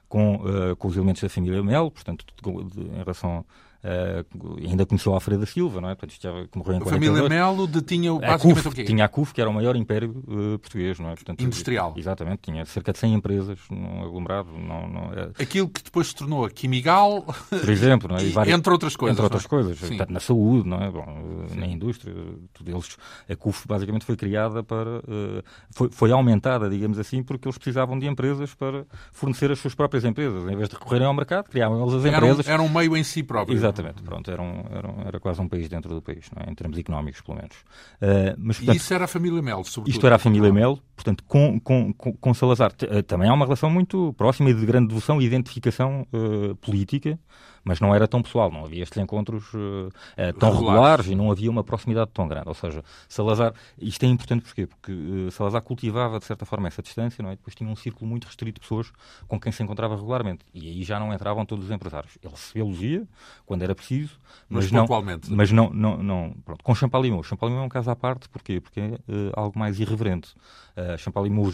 com, 0.08 0.40
com 0.80 0.88
os 0.88 0.96
elementos 0.96 1.22
da 1.22 1.28
família 1.28 1.62
Melo, 1.62 1.92
portanto, 1.92 2.24
de, 2.42 2.82
em 2.82 3.00
relação 3.00 3.44
Uh, 3.88 4.68
ainda 4.68 4.86
começou 4.86 5.14
a 5.14 5.16
Alfredo 5.16 5.40
da 5.42 5.46
Silva, 5.46 5.80
não 5.80 5.90
é? 5.90 5.96
Portanto, 5.96 6.20
já, 6.22 6.30
que 6.46 6.58
morreu 6.58 6.76
em 6.76 6.82
A 6.82 6.86
família 6.86 7.30
Melo 7.30 7.66
detinha 7.66 8.12
basicamente 8.14 8.56
CUF, 8.56 8.68
o 8.68 8.72
quê? 8.72 8.84
Tinha 8.84 9.06
a 9.06 9.08
CUF, 9.08 9.34
que 9.34 9.40
era 9.40 9.50
o 9.50 9.54
maior 9.54 9.78
império 9.78 10.10
uh, 10.28 10.60
português, 10.60 11.00
não 11.00 11.10
é? 11.10 11.16
Portanto, 11.16 11.42
Industrial. 11.42 11.94
Exatamente, 11.96 12.40
tinha 12.42 12.66
cerca 12.66 12.92
de 12.92 13.00
100 13.00 13.14
empresas 13.14 13.60
num 13.72 14.04
aglomerado. 14.04 14.50
Não, 14.52 14.90
não, 14.90 15.14
é... 15.14 15.42
Aquilo 15.42 15.70
que 15.70 15.82
depois 15.82 16.08
se 16.08 16.16
tornou 16.16 16.44
a 16.44 16.50
Quimigal, 16.50 17.22
por 17.22 17.70
exemplo, 17.70 18.10
não 18.10 18.18
é? 18.18 18.26
Várias, 18.28 18.58
entre 18.58 18.74
outras 18.74 18.96
coisas. 18.98 19.14
Entre 19.14 19.24
outras 19.24 19.46
é? 19.46 19.48
coisas, 19.48 19.80
portanto, 19.80 20.10
na 20.10 20.20
saúde, 20.20 20.68
não 20.68 20.82
é? 20.82 20.92
Bom, 20.92 21.46
na 21.56 21.66
indústria, 21.66 22.14
tudo 22.54 22.70
eles, 22.70 22.98
a 23.30 23.36
CUF 23.38 23.66
basicamente 23.66 24.06
foi 24.06 24.18
criada 24.18 24.62
para. 24.64 25.00
Uh, 25.00 25.44
foi, 25.72 25.90
foi 25.92 26.12
aumentada, 26.12 26.70
digamos 26.70 27.00
assim, 27.00 27.24
porque 27.24 27.48
eles 27.48 27.58
precisavam 27.58 27.98
de 27.98 28.06
empresas 28.06 28.54
para 28.54 28.86
fornecer 29.14 29.50
as 29.50 29.60
suas 29.60 29.74
próprias 29.74 30.04
empresas. 30.04 30.44
Em 30.50 30.56
vez 30.58 30.68
de 30.68 30.76
recorrerem 30.76 31.08
ao 31.08 31.14
mercado, 31.14 31.50
criavam 31.50 31.82
eles 31.82 31.94
as 31.94 32.06
empresas. 32.06 32.48
Era 32.48 32.62
um, 32.62 32.66
era 32.66 32.72
um 32.72 32.74
meio 32.74 32.98
em 32.98 33.04
si 33.04 33.24
próprio. 33.24 33.56
Exatamente, 33.56 33.77
pronto, 34.04 34.30
era 34.32 34.42
um 34.42 34.64
era, 34.72 35.08
era 35.08 35.20
quase 35.20 35.42
um 35.42 35.48
país 35.48 35.68
dentro 35.70 35.94
do 35.94 36.02
país, 36.02 36.30
é? 36.36 36.50
em 36.50 36.56
termos 36.56 36.78
económicos, 36.78 37.22
pelo 37.22 37.38
menos. 37.38 37.56
Uh, 38.02 38.36
mas, 38.38 38.58
portanto, 38.58 38.76
e 38.76 38.78
isso 38.78 38.94
era 38.94 39.06
a 39.06 39.08
família 39.08 39.42
Melo, 39.42 39.64
sobretudo? 39.64 39.94
Isto 39.94 40.06
era 40.06 40.16
a 40.16 40.20
família 40.20 40.52
Melo, 40.52 40.82
portanto, 40.96 41.24
com, 41.28 41.60
com, 41.60 41.94
com 41.94 42.34
Salazar 42.34 42.74
eh, 42.82 43.02
também 43.02 43.30
há 43.30 43.34
uma 43.34 43.46
relação 43.46 43.70
muito 43.70 44.14
próxima 44.14 44.50
e 44.50 44.54
de 44.54 44.66
grande 44.66 44.88
devoção 44.88 45.22
e 45.22 45.26
identificação 45.26 46.08
uh, 46.14 46.56
política 46.58 47.20
mas 47.68 47.82
não 47.82 47.94
era 47.94 48.08
tão 48.08 48.22
pessoal, 48.22 48.50
não 48.50 48.64
havia 48.64 48.82
estes 48.82 48.98
encontros 48.98 49.54
uh, 49.54 49.58
uh, 49.58 49.92
tão 50.40 50.52
regulares. 50.52 50.56
regulares. 50.56 51.08
e 51.08 51.16
não 51.16 51.30
havia 51.30 51.52
uma 51.52 51.66
proximidade 51.66 52.12
tão 52.14 52.26
grande. 52.26 52.48
Ou 52.48 52.54
seja, 52.54 52.82
Salazar, 53.10 53.54
isto 53.78 54.04
é 54.04 54.08
importante 54.08 54.44
porquê? 54.44 54.66
porque 54.66 54.94
uh, 54.94 55.30
Salazar 55.32 55.62
cultivava 55.62 56.18
de 56.18 56.24
certa 56.24 56.46
forma 56.46 56.70
essa 56.70 56.82
distância, 56.82 57.22
não 57.22 57.30
é? 57.30 57.36
depois 57.36 57.54
tinha 57.54 57.70
um 57.70 57.76
círculo 57.76 58.10
muito 58.10 58.24
restrito 58.24 58.56
de 58.56 58.62
pessoas 58.62 58.90
com 59.28 59.38
quem 59.38 59.52
se 59.52 59.62
encontrava 59.62 59.96
regularmente 59.98 60.46
e 60.54 60.70
aí 60.70 60.84
já 60.84 60.98
não 60.98 61.14
entravam 61.14 61.46
todos 61.46 61.66
os 61.66 61.72
empresários. 61.72 62.18
Ele 62.24 62.38
se 62.38 62.58
elogia 62.58 63.06
quando 63.46 63.64
era 63.64 63.76
preciso, 63.76 64.18
mas, 64.50 64.72
mas 64.72 64.88
não, 64.88 64.88
mas 65.28 65.52
não, 65.52 65.70
não, 65.70 65.98
não 65.98 66.36
pronto. 66.46 66.64
Com 66.64 66.74
Champalimau, 66.74 67.22
Champalimau 67.22 67.64
é 67.64 67.66
um 67.66 67.70
caso 67.70 67.92
à 67.92 67.98
parte, 67.98 68.30
porquê? 68.30 68.62
Porque 68.62 68.80
é 68.80 69.00
algo 69.34 69.60
mais 69.60 69.78
irreverente. 69.78 70.34
Uh, 70.78 70.98
Champalimau 70.98 71.52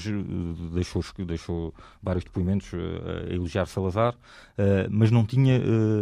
deixou, 0.73 1.01
deixou 1.25 1.73
vários 2.03 2.23
depoimentos 2.23 2.69
a 2.73 3.33
elogiar 3.33 3.65
Salazar, 3.65 4.13
mas 4.91 5.09
não 5.09 5.25
tinha 5.25 5.59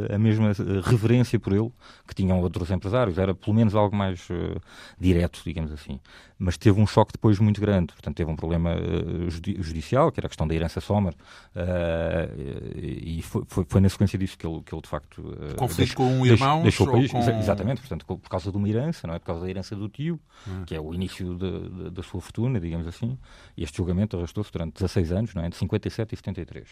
a 0.09 0.17
mesma 0.17 0.51
eh, 0.51 0.81
reverência 0.83 1.39
por 1.39 1.53
ele 1.53 1.71
que 2.07 2.15
tinham 2.15 2.39
outros 2.41 2.71
empresários. 2.71 3.17
Era 3.17 3.33
pelo 3.33 3.55
menos 3.55 3.75
algo 3.75 3.95
mais 3.95 4.29
uh, 4.29 4.59
direto, 4.99 5.41
digamos 5.45 5.71
assim. 5.71 5.99
Mas 6.37 6.57
teve 6.57 6.81
um 6.81 6.87
choque 6.87 7.13
depois 7.13 7.37
muito 7.39 7.61
grande. 7.61 7.93
Portanto, 7.93 8.15
teve 8.15 8.31
um 8.31 8.35
problema 8.35 8.75
uh, 8.75 9.29
judicial, 9.61 10.11
que 10.11 10.19
era 10.19 10.27
a 10.27 10.29
questão 10.29 10.47
da 10.47 10.55
herança 10.55 10.81
Sommer, 10.81 11.13
uh, 11.13 12.39
e 12.75 13.21
foi, 13.21 13.43
foi, 13.47 13.65
foi, 13.67 13.81
na 13.81 13.89
sequência 13.89 14.17
disso 14.17 14.37
que 14.37 14.47
ele, 14.47 14.61
que 14.63 14.73
ele 14.73 14.81
de 14.81 14.89
facto. 14.89 15.21
Uh, 15.21 15.55
Conflito 15.55 15.95
com 15.95 16.05
um 16.05 16.25
irmão? 16.25 16.63
Deixou, 16.63 16.87
o 16.87 16.91
país, 16.91 17.11
com... 17.11 17.19
exatamente, 17.19 17.81
portanto, 17.81 18.05
por 18.05 18.29
causa 18.29 18.51
de 18.51 18.57
uma 18.57 18.67
herança, 18.67 19.05
não 19.07 19.13
é? 19.13 19.19
Por 19.19 19.25
causa 19.25 19.41
da 19.41 19.49
herança 19.49 19.75
do 19.75 19.87
tio, 19.87 20.19
hum. 20.47 20.63
que 20.65 20.73
é 20.73 20.81
o 20.81 20.93
início 20.93 21.35
de, 21.35 21.69
de, 21.69 21.89
da 21.91 22.01
sua 22.01 22.19
fortuna, 22.21 22.59
digamos 22.59 22.87
assim. 22.87 23.17
E 23.55 23.63
este 23.63 23.77
julgamento 23.77 24.17
arrastou-se 24.17 24.51
durante 24.51 24.73
16 24.73 25.11
anos, 25.11 25.35
não 25.35 25.43
é? 25.43 25.45
entre 25.45 25.59
57 25.59 26.13
e 26.13 26.17
73. 26.17 26.67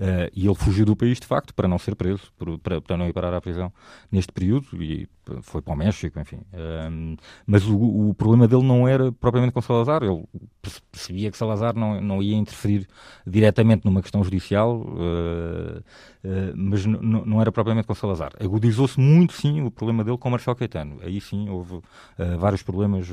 Uh, 0.00 0.32
e 0.34 0.46
ele 0.46 0.54
fugiu 0.54 0.86
do 0.86 0.96
país, 0.96 1.20
de 1.20 1.26
facto, 1.26 1.54
para 1.54 1.68
não 1.68 1.78
ser 1.78 1.94
preso, 1.94 2.32
por, 2.38 2.58
para, 2.58 2.80
para, 2.80 2.96
não 2.96 3.06
ir 3.06 3.12
parar 3.12 3.34
à 3.34 3.40
prisão 3.40 3.70
neste 4.10 4.32
período, 4.32 4.82
e 4.82 5.06
foi 5.42 5.60
para 5.60 5.74
o 5.74 5.76
México, 5.76 6.18
enfim. 6.18 6.36
Uh, 6.36 7.16
mas 7.46 7.66
o, 7.66 8.08
o, 8.08 8.14
problema 8.14 8.48
dele 8.48 8.62
não 8.62 8.88
era 8.88 9.12
propriamente 9.12 9.52
com 9.52 9.60
Salazar, 9.60 10.02
ele 10.02 10.24
percebia 10.90 11.30
que 11.30 11.36
Salazar 11.36 11.76
não, 11.76 12.00
não 12.00 12.22
ia 12.22 12.34
interferir 12.34 12.88
diretamente 13.26 13.84
numa 13.84 14.00
questão 14.00 14.24
judicial, 14.24 14.80
uh, 14.80 15.82
mas 16.56 16.86
não 16.86 17.40
era 17.40 17.52
propriamente 17.52 17.86
com 17.86 17.94
Salazar. 17.94 18.32
Agudizou-se 18.40 18.98
muito, 18.98 19.34
sim, 19.34 19.60
o 19.62 19.70
problema 19.70 20.02
dele 20.02 20.16
com 20.16 20.30
Marcelo 20.30 20.56
Caetano. 20.56 20.98
Aí 21.02 21.20
sim 21.20 21.48
houve 21.48 21.80
vários 22.38 22.62
problemas 22.62 23.08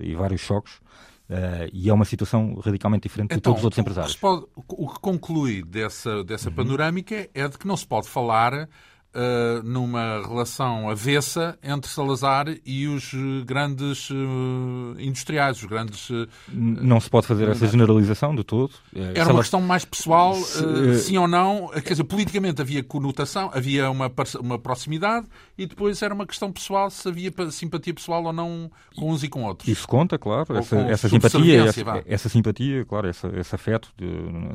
e 0.00 0.14
vários 0.14 0.40
choques. 0.40 0.80
Uh, 1.28 1.70
e 1.72 1.88
é 1.88 1.92
uma 1.92 2.04
situação 2.04 2.60
radicalmente 2.62 3.04
diferente 3.04 3.34
então, 3.34 3.38
de 3.38 3.42
todos 3.42 3.60
os 3.60 3.64
outros 3.64 3.78
empresários. 3.78 4.16
Pode, 4.16 4.44
o 4.54 4.88
que 4.88 5.00
conclui 5.00 5.62
dessa, 5.62 6.22
dessa 6.22 6.50
uhum. 6.50 6.54
panorâmica 6.54 7.28
é 7.32 7.48
de 7.48 7.58
que 7.58 7.66
não 7.66 7.76
se 7.76 7.86
pode 7.86 8.08
falar 8.08 8.68
uh, 9.14 9.62
numa 9.62 10.20
relação 10.26 10.88
avessa 10.90 11.58
entre 11.62 11.90
Salazar 11.90 12.46
e 12.64 12.86
os 12.86 13.12
grandes 13.44 14.10
uh, 14.10 14.96
industriais, 14.98 15.58
os 15.58 15.64
grandes... 15.64 16.10
Uh, 16.10 16.28
não 16.52 17.00
se 17.00 17.08
pode 17.08 17.26
fazer 17.26 17.48
essa 17.48 17.66
generalização 17.66 18.34
de 18.34 18.44
todo. 18.44 18.72
Era 19.14 19.32
uma 19.32 19.40
questão 19.40 19.60
mais 19.60 19.84
pessoal, 19.84 20.34
se, 20.34 21.00
sim 21.00 21.16
ou 21.16 21.28
não. 21.28 21.68
Quer 21.68 21.92
dizer, 21.92 22.04
politicamente 22.04 22.60
havia 22.60 22.82
conotação, 22.82 23.50
havia 23.52 23.90
uma, 23.90 24.10
uma 24.40 24.58
proximidade 24.58 25.26
e 25.56 25.66
depois 25.66 26.02
era 26.02 26.12
uma 26.12 26.26
questão 26.26 26.52
pessoal 26.52 26.90
se 26.90 27.08
havia 27.08 27.32
simpatia 27.50 27.94
pessoal 27.94 28.24
ou 28.24 28.32
não 28.32 28.70
com 28.96 29.10
uns 29.10 29.22
e 29.22 29.28
com 29.28 29.44
outros. 29.44 29.68
Isso 29.68 29.86
conta, 29.86 30.18
claro. 30.18 30.56
Essa, 30.56 30.76
essa 30.80 31.08
simpatia, 31.08 31.64
essa, 31.64 32.02
essa, 32.06 32.28
simpatia, 32.28 32.84
claro, 32.84 33.08
essa, 33.08 33.28
esse 33.38 33.54
afeto, 33.54 33.92
de, 33.96 34.06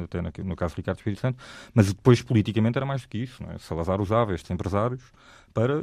até 0.04 0.22
no 0.44 0.56
caso 0.56 0.75
de 0.75 0.82
Ricardo 0.82 0.98
Espírito 0.98 1.22
Santo, 1.22 1.38
mas 1.74 1.88
depois 1.88 2.22
politicamente 2.22 2.78
era 2.78 2.86
mais 2.86 3.01
do 3.01 3.08
que 3.08 3.20
isso. 3.20 3.44
É? 3.44 3.58
Salazar 3.58 4.01
usava 4.01 4.34
este 4.34 4.49
empresários 4.50 5.01
para, 5.53 5.82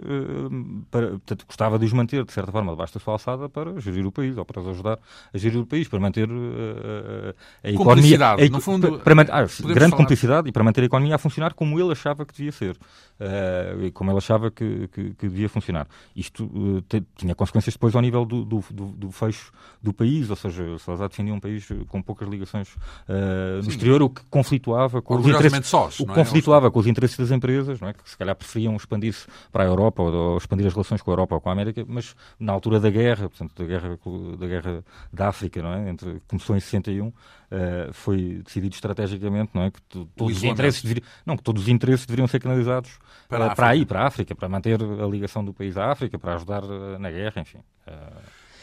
para 0.90 1.08
portanto, 1.10 1.44
gostava 1.46 1.78
de 1.78 1.84
os 1.84 1.92
manter, 1.92 2.24
de 2.24 2.32
certa 2.32 2.52
forma, 2.52 2.72
debaixo 2.72 2.94
da 2.94 3.00
sua 3.00 3.14
alçada 3.14 3.48
para 3.48 3.78
gerir 3.80 4.06
o 4.06 4.12
país, 4.12 4.36
ou 4.36 4.44
para 4.44 4.60
os 4.60 4.68
ajudar 4.68 4.98
a 5.32 5.38
gerir 5.38 5.60
o 5.60 5.66
país, 5.66 5.88
para 5.88 6.00
manter 6.00 6.28
uh, 6.28 7.34
a 7.62 7.70
economia... 7.70 8.30
A, 8.30 8.48
no 8.48 8.60
fundo... 8.60 8.98
Para, 9.00 9.24
para, 9.24 9.42
ah, 9.42 9.46
grande 9.62 9.90
falar. 9.90 9.90
cumplicidade 9.90 10.48
e 10.48 10.52
para 10.52 10.64
manter 10.64 10.82
a 10.82 10.84
economia 10.86 11.14
a 11.16 11.18
funcionar 11.18 11.54
como 11.54 11.78
ele 11.78 11.92
achava 11.92 12.24
que 12.24 12.34
devia 12.34 12.52
ser. 12.52 12.76
Uh, 13.18 13.90
como 13.92 14.10
ele 14.10 14.18
achava 14.18 14.50
que, 14.50 14.88
que, 14.88 15.14
que 15.14 15.28
devia 15.28 15.48
funcionar. 15.48 15.86
Isto 16.14 16.44
uh, 16.44 16.84
tinha 17.16 17.34
consequências 17.34 17.74
depois 17.74 17.94
ao 17.94 18.02
nível 18.02 18.26
do, 18.26 18.44
do, 18.44 18.62
do, 18.70 18.86
do, 18.88 19.10
fecho 19.10 19.50
do 19.82 19.92
país, 19.92 20.28
ou 20.28 20.36
seja, 20.36 20.78
Salazar 20.78 21.08
defendia 21.08 21.32
um 21.32 21.40
país 21.40 21.66
com 21.88 22.02
poucas 22.02 22.28
ligações 22.28 22.74
uh, 22.74 23.62
no 23.62 23.70
exterior, 23.70 24.02
o 24.02 24.10
que 24.10 24.22
conflituava 24.28 25.00
com 25.00 25.16
os 25.16 25.26
interesses, 25.26 25.66
sós, 25.66 25.98
o 25.98 26.04
que 26.04 26.12
é? 26.12 26.14
conflituava 26.14 26.70
com 26.70 26.78
os 26.78 26.86
interesses 26.86 27.16
das 27.16 27.30
empresas, 27.30 27.80
não 27.80 27.88
é? 27.88 27.94
que 27.94 28.08
se 28.08 28.18
calhar 28.18 28.36
preferiam 28.36 28.76
expandir-se 28.76 29.26
para 29.50 29.64
a 29.64 29.66
Europa 29.66 30.02
ou, 30.02 30.12
ou, 30.12 30.36
expandir 30.36 30.66
as 30.66 30.74
relações 30.74 31.00
com 31.00 31.10
a 31.10 31.12
Europa 31.12 31.36
ou 31.36 31.40
com 31.40 31.48
a 31.48 31.52
América, 31.52 31.84
mas 31.88 32.14
na 32.38 32.52
altura 32.52 32.78
da 32.78 32.90
guerra, 32.90 33.30
portanto, 33.30 33.54
da 33.56 33.64
guerra 33.64 33.98
da 34.38 34.46
guerra 34.46 34.84
da 35.12 35.28
África, 35.28 35.62
não 35.62 35.72
é? 35.72 35.88
Entre 35.88 36.20
começou 36.28 36.56
em 36.56 36.60
61 36.60 37.12
uh, 37.50 37.92
foi 37.92 38.42
decidido 38.44 38.74
estrategicamente 38.74 39.50
não 39.54 39.62
é? 39.62 39.70
que 39.70 39.80
todos 39.82 40.36
os 40.36 40.44
interesses 40.44 40.82
deveriam, 40.82 41.06
não, 41.24 41.36
que 41.36 41.42
todos 41.42 41.62
os 41.62 41.68
interesses 41.68 42.06
deveriam 42.06 42.26
ser 42.26 42.40
canalizados 42.40 42.98
para, 43.28 43.52
uh, 43.52 43.56
para 43.56 43.68
aí, 43.68 43.84
para 43.84 44.02
a 44.02 44.06
África, 44.06 44.34
para 44.34 44.48
manter 44.48 44.80
a 44.82 45.06
ligação 45.06 45.44
do 45.44 45.52
país 45.52 45.76
à 45.76 45.90
África, 45.90 46.18
para 46.18 46.34
ajudar 46.34 46.64
uh, 46.64 46.98
na 46.98 47.10
guerra, 47.10 47.42
enfim. 47.42 47.58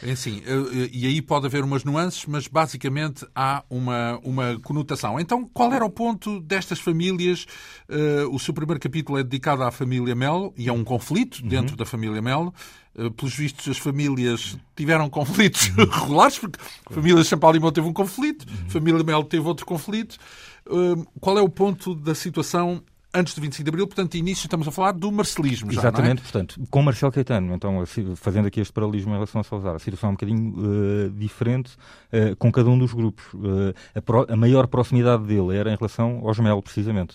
É 0.02 0.14
sim, 0.14 0.42
e 0.92 1.06
aí 1.06 1.22
pode 1.22 1.46
haver 1.46 1.64
umas 1.64 1.82
nuances, 1.82 2.26
mas 2.26 2.46
basicamente 2.46 3.26
há 3.34 3.64
uma, 3.70 4.20
uma 4.22 4.60
conotação. 4.60 5.18
Então, 5.18 5.48
qual 5.48 5.72
era 5.72 5.82
o 5.82 5.88
ponto 5.88 6.40
destas 6.40 6.78
famílias? 6.78 7.46
o 8.30 8.38
seu 8.38 8.52
primeiro 8.52 8.78
capítulo 8.78 9.18
é 9.18 9.22
dedicado 9.22 9.62
à 9.62 9.70
família 9.70 10.14
Melo 10.14 10.52
e 10.58 10.68
é 10.68 10.72
um 10.72 10.84
conflito 10.84 11.40
uhum. 11.40 11.48
dentro 11.48 11.74
da 11.74 11.86
família 11.86 12.20
Melo. 12.20 12.52
Eh, 12.96 13.10
pelos 13.10 13.34
vistos, 13.34 13.68
as 13.68 13.78
famílias 13.78 14.56
tiveram 14.76 15.08
conflitos 15.10 15.68
regulares, 15.76 16.38
porque 16.38 16.58
a 16.86 16.92
família 16.92 17.22
de 17.22 17.28
Champalimau 17.28 17.72
teve 17.72 17.86
um 17.86 17.92
conflito, 17.92 18.46
a 18.66 18.70
família 18.70 19.02
Melo 19.02 19.24
teve 19.24 19.46
outro 19.46 19.66
conflito. 19.66 20.16
Eh, 20.66 21.04
qual 21.20 21.38
é 21.38 21.42
o 21.42 21.48
ponto 21.48 21.94
da 21.94 22.14
situação 22.14 22.82
antes 23.14 23.32
do 23.34 23.40
25 23.40 23.62
de 23.64 23.68
Abril, 23.68 23.86
portanto, 23.86 24.16
início 24.16 24.44
estamos 24.44 24.66
a 24.66 24.72
falar 24.72 24.92
do 24.92 25.10
marcelismo 25.12 25.70
já, 25.70 25.82
Exatamente, 25.82 26.18
é? 26.18 26.22
portanto, 26.22 26.60
com 26.68 26.82
Marcelo 26.82 27.12
Caetano, 27.12 27.54
então, 27.54 27.84
fazendo 28.16 28.48
aqui 28.48 28.60
este 28.60 28.72
paralelismo 28.72 29.12
em 29.12 29.14
relação 29.14 29.40
a 29.40 29.44
Salazar, 29.44 29.76
a 29.76 29.78
situação 29.78 30.08
é 30.08 30.10
um 30.10 30.14
bocadinho 30.14 30.54
uh, 30.58 31.10
diferente 31.10 31.76
uh, 32.12 32.34
com 32.36 32.50
cada 32.50 32.68
um 32.68 32.76
dos 32.76 32.92
grupos. 32.92 33.24
Uh, 33.32 33.72
a, 33.94 34.02
pro, 34.02 34.26
a, 34.28 34.36
maior 34.36 34.66
proximidade 34.66 35.24
dele 35.24 35.56
era 35.56 35.72
em 35.72 35.76
relação 35.76 36.22
aos 36.24 36.38
Melo, 36.40 36.60
precisamente. 36.60 37.14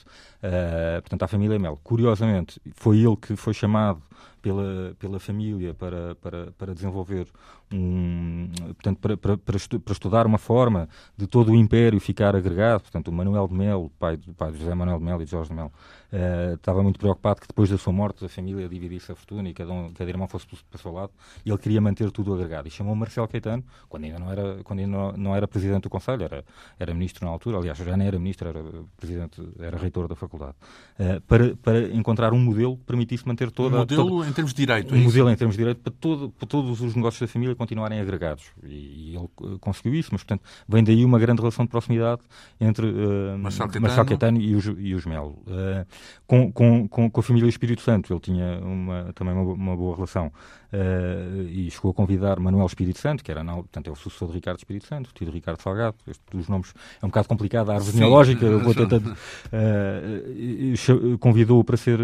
Portanto, 1.01 1.24
à 1.24 1.27
família 1.27 1.60
Melo. 1.60 1.79
Curiosamente, 1.84 2.62
foi 2.75 3.00
ele 3.00 3.15
que 3.15 3.36
foi 3.36 3.53
chamado 3.53 4.01
pela, 4.41 4.96
pela 4.98 5.19
família 5.19 5.74
para, 5.74 6.15
para, 6.15 6.51
para 6.51 6.74
desenvolver 6.74 7.27
um, 7.72 8.50
portanto, 8.74 9.00
para, 9.00 9.17
para, 9.17 9.38
para, 9.38 9.58
estudar 9.91 10.25
uma 10.25 10.38
forma 10.38 10.89
de 11.15 11.27
todo 11.27 11.51
o 11.51 11.55
Império 11.55 12.00
ficar 12.00 12.36
agregado. 12.36 12.81
Portanto, 12.81 13.09
o 13.09 13.11
Manuel 13.11 13.48
de 13.48 13.53
Melo, 13.53 13.92
pai, 14.00 14.18
pai 14.37 14.51
de 14.51 14.59
José 14.59 14.74
Manuel 14.74 14.98
de 14.98 15.05
Melo 15.05 15.22
e 15.22 15.25
de 15.25 15.31
Jorge 15.31 15.50
de 15.50 15.55
Melo, 15.55 15.72
uh, 16.11 16.55
estava 16.55 16.81
muito 16.81 17.00
preocupado 17.00 17.42
que 17.42 17.48
depois 17.48 17.70
da 17.70 17.77
sua 17.77 17.94
morte 17.94 18.25
a 18.25 18.29
família 18.29 18.68
dividisse 18.68 19.11
a 19.11 19.16
fortuna 19.16 19.50
e 19.50 19.53
cada, 19.53 19.72
um, 19.72 19.92
cada 19.94 20.09
irmão 20.09 20.27
fosse 20.27 20.48
para 20.48 20.77
o 20.77 20.79
seu 20.79 20.92
lado. 20.92 21.11
E 21.46 21.50
ele 21.50 21.57
queria 21.57 21.79
manter 21.79 22.09
tudo 22.11 22.33
agregado. 22.33 22.68
E 22.68 22.72
chamou 22.72 22.96
Marcelo 22.96 23.27
Caetano, 23.27 23.63
quando 23.87 24.05
ainda 24.05 24.18
não 24.18 24.31
era, 24.31 24.63
quando 24.63 24.79
ainda 24.79 24.98
não, 24.98 25.11
não 25.11 25.35
era 25.35 25.48
presidente 25.48 25.83
do 25.83 25.90
Conselho, 25.90 26.24
era, 26.24 26.44
era 26.79 26.94
ministro 26.94 27.25
na 27.25 27.31
altura, 27.31 27.57
aliás, 27.57 27.77
já 27.77 27.96
nem 27.96 28.07
era 28.07 28.18
ministro, 28.18 28.50
era 28.50 28.63
presidente, 28.98 29.48
era 29.59 29.77
reitor 29.77 30.07
da 30.07 30.16
faculdade, 30.16 30.28
uh, 30.37 31.22
para, 31.27 31.55
para 31.57 31.87
encontrar 31.94 32.33
um 32.33 32.39
modelo 32.39 32.77
que 32.77 32.83
permitisse 32.83 33.27
manter 33.27 33.51
toda... 33.51 33.77
Um 33.77 33.79
modelo 33.79 34.25
em 34.25 34.33
termos 34.33 34.53
de 34.53 34.65
direito, 34.65 34.94
é 34.94 34.98
Um 34.98 35.03
modelo 35.03 35.29
em 35.29 35.35
termos 35.35 35.55
de 35.55 35.61
direito 35.61 35.81
para, 35.81 35.94
todo, 35.94 36.29
para 36.29 36.48
todos 36.48 36.81
os 36.81 36.96
negócios 36.96 37.20
da 37.20 37.27
família 37.27 37.55
continuarem 37.55 38.00
agregados. 38.00 38.46
E, 38.63 39.11
e 39.11 39.15
ele 39.15 39.29
eh, 39.44 39.57
conseguiu 39.59 39.96
isso, 39.96 40.09
mas, 40.11 40.24
portanto, 40.24 40.44
vem 40.68 40.83
daí 40.83 41.03
uma 41.05 41.20
grande 41.20 41.42
relação 41.42 41.65
de 41.65 41.72
proximidade 41.72 42.22
entre 42.59 42.85
uh, 42.85 43.37
Marcelo, 43.37 43.70
Caetano. 43.70 43.81
Marcelo 43.81 44.07
Caetano 44.07 44.42
e 44.42 44.55
os, 44.55 44.65
e 44.77 44.94
os 44.94 45.05
Melo. 45.05 45.42
Uh, 45.48 45.85
com, 46.27 46.51
com, 46.51 46.87
com, 46.87 47.09
com, 47.09 47.20
a 47.20 47.24
família 47.24 47.50
Espírito 47.50 47.81
Santo, 47.81 48.13
ele 48.13 48.20
tinha 48.20 48.59
uma, 48.59 49.11
também 49.13 49.33
uma, 49.33 49.53
uma 49.53 49.75
boa 49.75 49.96
relação 49.96 50.31
uh, 50.74 51.48
e 51.50 51.70
chegou 51.72 51.92
a 51.92 51.94
convidar 51.94 52.40
Manuel 52.40 52.66
Espírito 52.66 53.00
Santo, 53.00 53.24
que 53.24 53.32
era, 53.32 53.44
não, 53.44 53.58
portanto, 53.58 53.88
é 53.88 53.92
o 53.92 53.96
sucessor 53.96 54.29
de 54.29 54.36
Ricardo 54.36 54.58
Espírito 54.58 54.86
Santo, 54.86 55.10
tio 55.14 55.25
de 55.25 55.32
Ricardo 55.32 55.62
Salgado. 55.62 55.96
Este 56.08 56.22
dos 56.32 56.48
nomes 56.48 56.74
é 57.01 57.05
um 57.05 57.10
bocado 57.10 57.27
complicado, 57.27 57.72
a 57.72 57.75
árvore 57.75 57.94
genealógica. 57.94 58.58
Vou 58.58 58.74
tentando. 58.74 59.16
Convidou-o 61.20 61.64
para 61.64 61.77
ser 61.77 62.00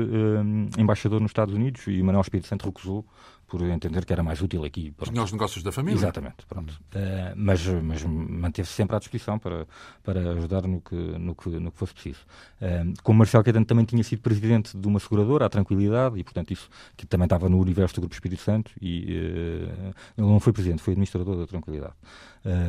embaixador 0.77 1.21
nos 1.21 1.29
Estados 1.29 1.53
Unidos 1.53 1.85
e 1.87 2.01
Manuel 2.01 2.21
Espírito 2.21 2.47
Santo 2.47 2.65
recusou 2.65 3.05
por 3.47 3.61
entender 3.61 4.05
que 4.05 4.11
era 4.11 4.23
mais 4.23 4.41
útil 4.41 4.63
aqui. 4.63 4.93
Tinha 5.03 5.23
os 5.23 5.31
negócios 5.31 5.63
da 5.63 5.71
família. 5.71 5.97
Exatamente, 5.97 6.45
pronto. 6.47 6.71
Uh, 6.71 7.33
mas 7.35 7.65
mas 7.65 8.03
manteve-se 8.03 8.73
sempre 8.73 8.95
à 8.95 8.99
disposição 8.99 9.37
para, 9.37 9.67
para 10.03 10.31
ajudar 10.31 10.67
no 10.67 10.81
que, 10.81 10.95
no 10.95 11.35
que, 11.35 11.49
no 11.49 11.71
que 11.71 11.77
fosse 11.77 11.93
preciso. 11.93 12.19
Uh, 12.61 12.93
como 13.03 13.19
Marcelo 13.19 13.43
Caetano 13.43 13.65
também 13.65 13.85
tinha 13.85 14.03
sido 14.03 14.21
presidente 14.21 14.75
de 14.75 14.87
uma 14.87 14.99
seguradora, 14.99 15.45
a 15.45 15.49
Tranquilidade, 15.49 16.19
e 16.19 16.23
portanto 16.23 16.51
isso 16.51 16.69
que 16.97 17.05
também 17.05 17.25
estava 17.25 17.47
no 17.47 17.59
universo 17.59 17.95
do 17.95 18.01
Grupo 18.01 18.13
Espírito 18.13 18.41
Santo, 18.41 18.71
e 18.81 19.03
uh, 19.03 19.93
ele 20.17 20.27
não 20.27 20.39
foi 20.39 20.51
presidente, 20.51 20.81
foi 20.81 20.93
administrador 20.93 21.37
da 21.37 21.47
Tranquilidade. 21.47 21.93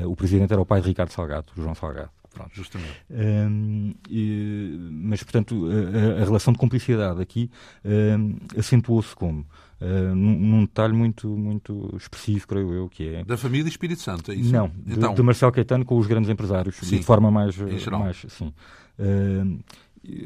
o 0.06 0.14
presidente 0.14 0.52
era 0.52 0.60
o 0.60 0.66
pai 0.66 0.80
de 0.80 0.88
Ricardo 0.88 1.10
Salgado, 1.10 1.46
João 1.56 1.74
Salgado. 1.74 2.10
Pronto, 2.36 2.50
justamente. 2.54 3.02
Um, 3.10 3.94
e, 4.10 4.76
mas, 4.90 5.22
portanto, 5.22 5.68
a, 5.70 6.20
a, 6.20 6.24
relação 6.24 6.52
de 6.52 6.58
cumplicidade 6.58 7.22
aqui 7.22 7.50
um, 7.82 8.36
acentuou-se 8.58 9.16
como? 9.16 9.46
Uh, 9.78 10.14
num, 10.14 10.38
num, 10.38 10.60
detalhe 10.60 10.94
muito, 10.94 11.28
muito 11.28 11.94
expressivo, 11.96 12.46
creio 12.46 12.72
eu, 12.72 12.88
que 12.88 13.08
é... 13.08 13.24
Da 13.24 13.36
família 13.36 13.68
Espírito 13.68 14.00
Santo, 14.00 14.32
é 14.32 14.34
isso? 14.34 14.50
Não, 14.50 14.70
então... 14.86 15.10
de, 15.10 15.16
de 15.16 15.22
Marcelo 15.22 15.52
Caetano 15.52 15.84
com 15.84 15.98
os 15.98 16.06
grandes 16.06 16.30
empresários, 16.30 16.76
sim, 16.76 16.96
de 16.96 17.02
forma 17.02 17.30
mais... 17.30 17.56
mais 17.58 18.24
sim. 18.28 18.54
Uh, 18.98 19.62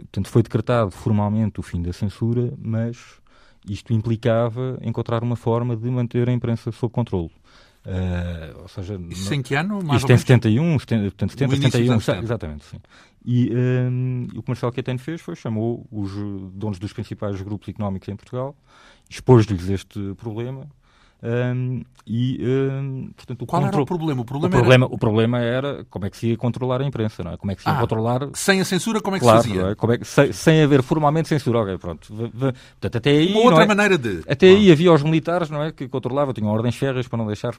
portanto, 0.03 0.29
foi 0.29 0.43
decretado 0.45 0.93
formalmente 0.93 1.59
o 1.59 1.65
fim 1.65 1.83
da 1.83 1.93
censura, 1.93 2.53
mas 2.59 2.97
isto 3.69 3.93
implicava 3.93 4.79
encontrar 4.83 5.23
uma 5.23 5.37
forma 5.37 5.77
de 5.77 5.91
manter 5.91 6.29
a 6.29 6.33
imprensa 6.33 6.71
sob 6.71 6.93
controle. 6.93 7.31
Uh, 7.87 8.61
ou 8.63 8.69
seja, 8.69 9.01
Isso 9.09 9.33
em 9.33 9.41
que 9.41 9.55
ano? 9.55 9.83
Mais 9.83 10.03
isto 10.03 10.13
em 10.13 10.19
71, 10.19 10.79
70, 10.79 11.03
portanto, 11.05 11.31
70, 11.31 11.71
71, 11.71 12.23
exatamente, 12.23 12.65
sim. 12.67 12.79
E 13.25 13.51
um, 13.55 14.29
o 14.35 14.43
que 14.43 14.51
Marcelo 14.51 14.73
Caetano 14.73 14.99
fez 14.99 15.21
foi 15.21 15.35
chamou 15.35 15.87
os 15.91 16.13
donos 16.53 16.79
dos 16.79 16.93
principais 16.93 17.41
grupos 17.41 17.69
económicos 17.69 18.09
em 18.09 18.17
Portugal, 18.17 18.55
expôs-lhes 19.09 19.69
este 19.71 20.15
problema 20.15 20.69
um, 21.23 21.83
e, 22.07 22.41
um, 22.43 23.11
portanto, 23.15 23.43
o 23.43 23.47
Qual 23.47 23.67
era 23.67 23.81
o 23.81 23.85
problema? 23.85 24.23
O 24.23 24.25
problema, 24.25 24.49
o 24.57 24.59
problema, 24.59 24.87
era... 24.87 24.95
o 24.95 24.99
problema 24.99 25.39
era 25.39 25.85
como 25.91 26.07
é 26.07 26.11
que 26.11 26.17
se 26.17 26.29
ia 26.29 26.37
controlar 26.37 26.81
a 26.81 26.85
imprensa, 26.85 27.23
não 27.23 27.33
é? 27.33 27.37
Como 27.37 27.53
é 27.53 27.55
que 27.55 27.63
se 27.63 27.69
ia 27.69 27.75
ah, 27.75 27.81
controlar... 27.81 28.29
Sem 28.33 28.61
a 28.61 28.65
censura, 28.65 29.01
como 29.01 29.17
é 29.17 29.19
que 29.19 29.25
claro, 29.25 29.43
se 29.43 29.49
fazia? 29.49 29.67
É? 29.69 29.75
Como 29.75 29.93
é 29.93 29.99
que, 29.99 30.07
sem, 30.07 30.33
sem, 30.33 30.63
haver 30.63 30.83
formalmente 30.83 31.29
censura. 31.29 31.61
Ok, 31.61 31.79
pronto. 31.79 32.09
Portanto, 32.13 32.97
até 32.97 33.11
aí... 33.11 33.33
Uma 33.33 33.41
outra 33.41 33.65
é? 33.65 33.67
maneira 33.67 33.99
de... 33.99 34.23
Até 34.27 34.47
aí 34.47 34.73
havia 34.73 34.93
os 34.93 35.03
militares, 35.03 35.51
não 35.51 35.63
é? 35.63 35.73
Que 35.73 35.89
controlavam, 35.89 36.33
tinham 36.33 36.51
ordens 36.51 36.77
férreas 36.77 37.07
para 37.07 37.19
não 37.19 37.27
deixar 37.27 37.55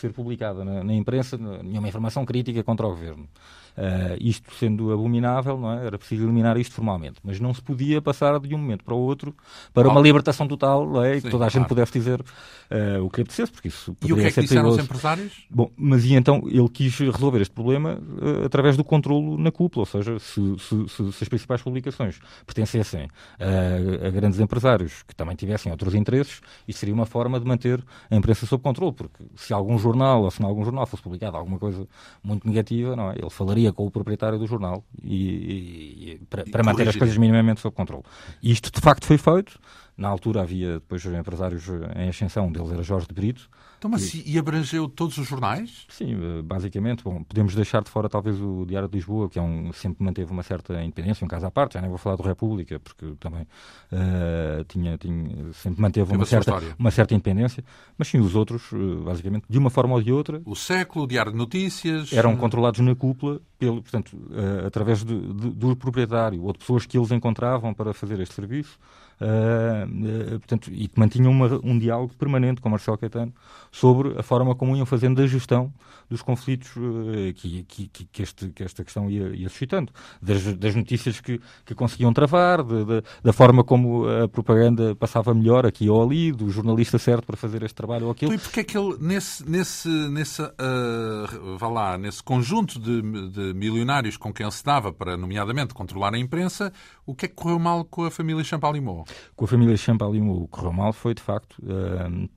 ser 0.00 0.12
publicada 0.12 0.64
na, 0.64 0.82
na 0.82 0.94
imprensa 0.94 1.36
nenhuma 1.36 1.88
informação 1.88 2.24
crítica 2.24 2.62
contra 2.64 2.86
o 2.86 2.90
governo. 2.90 3.28
Uh, 3.76 4.16
isto 4.20 4.54
sendo 4.54 4.92
abominável, 4.92 5.58
não 5.58 5.72
é? 5.72 5.86
era 5.86 5.98
preciso 5.98 6.22
eliminar 6.22 6.56
isto 6.56 6.76
formalmente, 6.76 7.16
mas 7.24 7.40
não 7.40 7.52
se 7.52 7.60
podia 7.60 8.00
passar 8.00 8.38
de 8.38 8.54
um 8.54 8.58
momento 8.58 8.84
para 8.84 8.94
o 8.94 8.98
outro 8.98 9.34
para 9.72 9.88
uma 9.88 10.00
libertação 10.00 10.46
total, 10.46 10.88
não 10.88 11.02
é? 11.02 11.14
Sim, 11.16 11.22
que 11.22 11.30
toda 11.30 11.46
a 11.46 11.48
gente 11.48 11.66
pudesse 11.66 11.92
dizer 11.92 12.20
uh, 12.20 13.04
o 13.04 13.10
que 13.10 13.22
apetecesse, 13.22 13.50
porque 13.50 13.66
isso 13.66 13.96
E 14.04 14.12
o 14.12 14.16
que 14.16 14.22
é 14.22 14.30
que 14.30 14.42
disseram 14.42 14.68
os 14.68 14.78
empresários? 14.78 15.44
Bom, 15.50 15.70
mas 15.76 16.04
e 16.04 16.14
então 16.14 16.42
ele 16.46 16.68
quis 16.68 16.96
resolver 16.96 17.40
este 17.40 17.52
problema 17.52 17.98
uh, 17.98 18.44
através 18.46 18.76
do 18.76 18.84
controlo 18.84 19.36
na 19.36 19.50
cúpula, 19.50 19.82
ou 19.82 19.86
seja, 19.86 20.20
se, 20.20 20.40
se, 20.58 20.88
se, 20.88 21.12
se 21.12 21.24
as 21.24 21.28
principais 21.28 21.60
publicações 21.60 22.20
pertencessem 22.46 23.08
a, 23.40 24.06
a, 24.06 24.10
grandes 24.10 24.38
empresários 24.38 25.02
que 25.02 25.16
também 25.16 25.34
tivessem 25.34 25.72
outros 25.72 25.94
interesses, 25.94 26.40
isso 26.68 26.78
seria 26.78 26.94
uma 26.94 27.06
forma 27.06 27.40
de 27.40 27.46
manter 27.46 27.82
a 28.08 28.14
imprensa 28.14 28.46
sob 28.46 28.62
controle, 28.62 28.92
porque 28.92 29.24
se 29.34 29.52
algum 29.52 29.76
jornal 29.78 30.22
ou 30.22 30.30
se 30.30 30.40
em 30.40 30.46
algum 30.46 30.64
jornal 30.64 30.86
fosse 30.86 31.02
publicado 31.02 31.36
alguma 31.36 31.58
coisa 31.58 31.88
muito 32.22 32.46
negativa, 32.46 32.94
não 32.94 33.10
é? 33.10 33.14
ele 33.18 33.30
falaria 33.30 33.63
com 33.72 33.86
o 33.86 33.90
proprietário 33.90 34.38
do 34.38 34.46
jornal 34.46 34.84
e, 35.02 36.12
e, 36.12 36.20
para, 36.28 36.44
para 36.44 36.62
manter 36.62 36.88
as 36.88 36.96
coisas 36.96 37.16
minimamente 37.16 37.60
sob 37.60 37.74
controle. 37.74 38.04
E 38.42 38.50
isto 38.50 38.70
de 38.70 38.80
facto 38.80 39.06
foi 39.06 39.18
feito. 39.18 39.58
Na 39.96 40.08
altura 40.08 40.42
havia 40.42 40.74
depois 40.74 41.04
empresários 41.04 41.68
em 41.94 42.08
ascensão, 42.08 42.46
um 42.46 42.52
deles 42.52 42.72
era 42.72 42.82
Jorge 42.82 43.06
de 43.06 43.14
Brito, 43.14 43.48
Então, 43.84 43.90
mas 43.90 44.10
que... 44.10 44.22
e 44.24 44.38
abrangeu 44.38 44.88
todos 44.88 45.18
os 45.18 45.28
jornais? 45.28 45.84
Sim, 45.90 46.14
eh, 46.14 46.42
basicamente. 46.42 47.04
Bom, 47.04 47.22
podemos 47.22 47.54
deixar 47.54 47.82
de 47.82 47.90
fora 47.90 48.08
talvez 48.08 48.40
o 48.40 48.64
Diário 48.64 48.88
de 48.88 48.96
Lisboa, 48.96 49.28
que 49.28 49.38
é 49.38 49.42
um, 49.42 49.74
sempre 49.74 50.02
manteve 50.02 50.32
uma 50.32 50.42
certa 50.42 50.82
independência, 50.82 51.22
um 51.22 51.28
caso 51.28 51.44
à 51.44 51.50
parte, 51.50 51.74
já 51.74 51.82
nem 51.82 51.90
vou 51.90 51.98
falar 51.98 52.16
do 52.16 52.22
República, 52.22 52.80
porque 52.80 53.12
também 53.20 53.42
uh, 53.42 54.64
tinha, 54.68 54.96
tinha, 54.96 55.52
sempre 55.52 55.82
manteve 55.82 56.16
uma 56.16 56.24
certa, 56.24 56.62
uma 56.78 56.90
certa 56.90 57.12
independência, 57.12 57.62
mas 57.98 58.08
sim, 58.08 58.20
os 58.20 58.34
outros, 58.34 58.62
basicamente, 59.04 59.44
de 59.50 59.58
uma 59.58 59.68
forma 59.68 59.92
ou 59.96 60.02
de 60.02 60.10
outra... 60.10 60.40
O 60.46 60.56
Século, 60.56 61.04
o 61.04 61.06
Diário 61.06 61.32
de 61.32 61.36
Notícias... 61.36 62.10
Eram 62.10 62.38
controlados 62.38 62.80
na 62.80 62.94
cúpula, 62.94 63.38
pelo, 63.58 63.82
portanto, 63.82 64.16
uh, 64.16 64.66
através 64.66 65.04
de, 65.04 65.14
de, 65.14 65.50
do 65.50 65.76
proprietário 65.76 66.42
ou 66.42 66.54
de 66.54 66.58
pessoas 66.58 66.86
que 66.86 66.96
eles 66.96 67.10
encontravam 67.10 67.74
para 67.74 67.92
fazer 67.92 68.18
este 68.18 68.34
serviço, 68.34 68.78
Uh, 69.24 70.38
portanto, 70.38 70.70
e 70.70 70.86
que 70.86 71.00
mantinham 71.00 71.32
uma, 71.32 71.58
um 71.64 71.78
diálogo 71.78 72.12
permanente 72.14 72.60
com 72.60 72.68
Marcelo 72.68 72.98
Caetano 72.98 73.32
sobre 73.72 74.18
a 74.18 74.22
forma 74.22 74.54
como 74.54 74.76
iam 74.76 74.84
fazendo 74.84 75.22
a 75.22 75.26
gestão 75.26 75.72
dos 76.10 76.20
conflitos 76.20 76.76
uh, 76.76 77.32
que, 77.34 77.62
que, 77.64 77.88
que, 77.88 78.22
este, 78.22 78.48
que, 78.48 78.62
esta 78.62 78.84
questão 78.84 79.10
ia, 79.10 79.28
ia 79.34 79.48
suscitando. 79.48 79.90
Das, 80.20 80.42
das, 80.56 80.74
notícias 80.74 81.20
que, 81.20 81.40
conseguiam 81.74 82.12
travar, 82.12 82.62
de, 82.62 82.84
de, 82.84 83.02
da 83.22 83.32
forma 83.32 83.64
como 83.64 84.06
a 84.06 84.28
propaganda 84.28 84.94
passava 84.94 85.32
melhor 85.32 85.64
aqui 85.64 85.88
ou 85.88 86.02
ali, 86.02 86.30
do 86.30 86.50
jornalista 86.50 86.98
certo 86.98 87.24
para 87.24 87.36
fazer 87.36 87.62
este 87.62 87.74
trabalho 87.74 88.06
ou 88.06 88.12
aquilo. 88.12 88.34
E 88.34 88.38
porque 88.38 88.60
é 88.60 88.64
que 88.64 88.76
ele, 88.76 88.96
nesse, 89.00 89.48
nesse, 89.48 89.88
nesse, 89.88 90.42
uh, 90.42 91.56
vá 91.58 91.68
lá, 91.68 91.96
nesse 91.96 92.22
conjunto 92.22 92.78
de, 92.78 93.00
de 93.30 93.54
milionários 93.54 94.18
com 94.18 94.32
quem 94.32 94.44
ele 94.44 94.52
se 94.52 94.64
dava 94.64 94.92
para, 94.92 95.16
nomeadamente, 95.16 95.72
controlar 95.72 96.12
a 96.12 96.18
imprensa, 96.18 96.72
o 97.06 97.14
que 97.14 97.26
é 97.26 97.28
que 97.28 97.34
correu 97.34 97.58
mal 97.58 97.84
com 97.84 98.04
a 98.04 98.10
família 98.10 98.42
Champalimau? 98.42 99.04
Com 99.36 99.44
a 99.44 99.48
família 99.48 99.76
Champalimau 99.76 100.46
correu 100.48 100.72
mal 100.72 100.92
foi, 100.92 101.14
de 101.14 101.22
facto, 101.22 101.58
uh, 101.62 102.28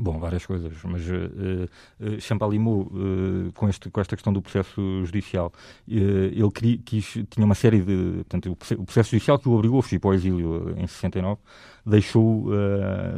Bom, 0.00 0.18
várias 0.18 0.46
coisas, 0.46 0.72
mas 0.84 1.02
uh, 1.08 1.68
uh, 2.00 2.20
Champalimau, 2.20 2.82
uh, 2.82 3.52
com, 3.52 3.68
este, 3.68 3.90
com 3.90 4.00
esta 4.00 4.14
questão 4.14 4.32
do 4.32 4.40
processo 4.40 5.04
judicial, 5.04 5.52
uh, 5.88 5.90
ele 5.90 6.50
queria, 6.52 6.78
quis, 6.78 7.18
tinha 7.28 7.44
uma 7.44 7.54
série 7.54 7.80
de. 7.80 8.24
Portanto, 8.28 8.52
o 8.78 8.84
processo 8.84 9.10
judicial 9.10 9.38
que 9.38 9.48
o 9.48 9.52
obrigou 9.52 9.80
a 9.80 9.82
fugir 9.82 9.98
para 9.98 10.10
o 10.10 10.14
exílio 10.14 10.74
em 10.76 10.86
69 10.86 11.40
deixou, 11.84 12.50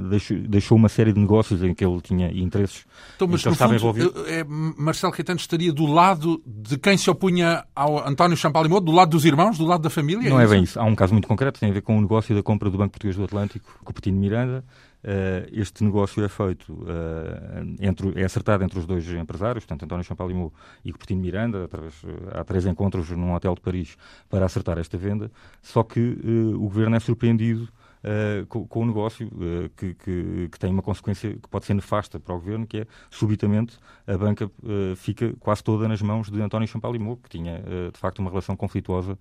deixou, 0.09 0.39
deixou 0.39 0.79
uma 0.79 0.89
série 0.89 1.13
de 1.13 1.19
negócios 1.19 1.61
em 1.63 1.75
que 1.75 1.85
ele 1.85 2.01
tinha 2.01 2.31
interesses. 2.31 2.87
Então, 3.17 3.27
mas 3.27 3.45
no 3.45 3.55
fundo, 3.55 3.75
envolvido. 3.75 4.27
É, 4.29 4.45
Marcelo 4.45 5.13
Caetano 5.13 5.41
estaria 5.41 5.73
do 5.73 5.87
lado 5.87 6.41
de 6.47 6.79
quem 6.79 6.97
se 6.97 7.11
opunha 7.11 7.65
ao 7.75 8.07
António 8.07 8.37
Champalimau, 8.37 8.81
do 8.81 8.93
lado 8.93 9.11
dos 9.11 9.25
irmãos, 9.25 9.59
do 9.59 9.67
lado 9.67 9.83
da 9.83 9.91
família? 9.91 10.31
Não 10.31 10.41
é, 10.41 10.45
é 10.45 10.47
bem 10.47 10.63
isso. 10.63 10.79
Há 10.79 10.85
um 10.85 10.95
caso 10.95 11.13
muito 11.13 11.27
concreto, 11.27 11.59
tem 11.59 11.71
a 11.71 11.73
ver 11.73 11.83
com 11.83 11.99
o 11.99 12.01
negócio 12.01 12.33
da 12.33 12.45
compra 12.45 12.71
do 12.71 12.79
Banco 12.79 12.93
Português 12.93 13.17
do 13.17 13.25
Atlântico, 13.25 13.69
com 13.83 13.93
o 13.93 14.13
Miranda. 14.13 14.65
Uh, 15.03 15.49
este 15.53 15.83
negócio 15.83 16.23
é 16.23 16.29
feito, 16.29 16.73
uh, 16.75 17.77
entre, 17.81 18.21
é 18.21 18.25
acertado 18.25 18.63
entre 18.63 18.79
os 18.79 18.87
dois 18.87 19.09
empresários, 19.09 19.65
portanto, 19.65 19.85
António 19.85 20.05
Champalimau 20.05 20.53
e 20.85 20.93
Coutinho 20.93 21.21
Miranda, 21.21 21.65
através, 21.65 22.03
uh, 22.03 22.09
há 22.33 22.45
três 22.45 22.67
encontros 22.67 23.11
num 23.11 23.35
hotel 23.35 23.55
de 23.55 23.63
Paris 23.63 23.97
para 24.29 24.45
acertar 24.45 24.79
esta 24.79 24.99
venda, 24.99 25.31
só 25.63 25.83
que 25.83 26.19
o 26.55 26.61
governo 26.61 26.97
é 26.97 27.01
surpreendido 27.01 27.69
Uh, 28.01 28.47
com, 28.47 28.67
com, 28.67 28.81
o 28.81 28.87
negócio 28.87 29.27
uh, 29.27 29.69
que, 29.77 29.93
que, 29.93 30.49
que, 30.51 30.59
tem 30.59 30.73
uma 30.73 30.81
consequência 30.81 31.35
que 31.35 31.47
pode 31.51 31.67
ser 31.67 31.75
nefasta 31.75 32.19
para 32.19 32.35
o 32.35 32.39
governo, 32.39 32.67
que 32.67 32.79
é 32.79 32.87
subitamente 33.11 33.79
a 34.07 34.17
banca 34.17 34.47
uh, 34.47 34.97
fica 34.97 35.35
quase 35.39 35.63
toda 35.63 35.87
nas 35.87 36.01
mãos 36.01 36.31
de 36.31 36.41
António 36.41 36.67
Champalimau, 36.67 37.19
que 37.19 37.29
tinha 37.29 37.63
de 37.93 37.99
facto 37.99 38.21
uma 38.21 38.31
relação 38.31 38.57
conflituosa 38.57 39.19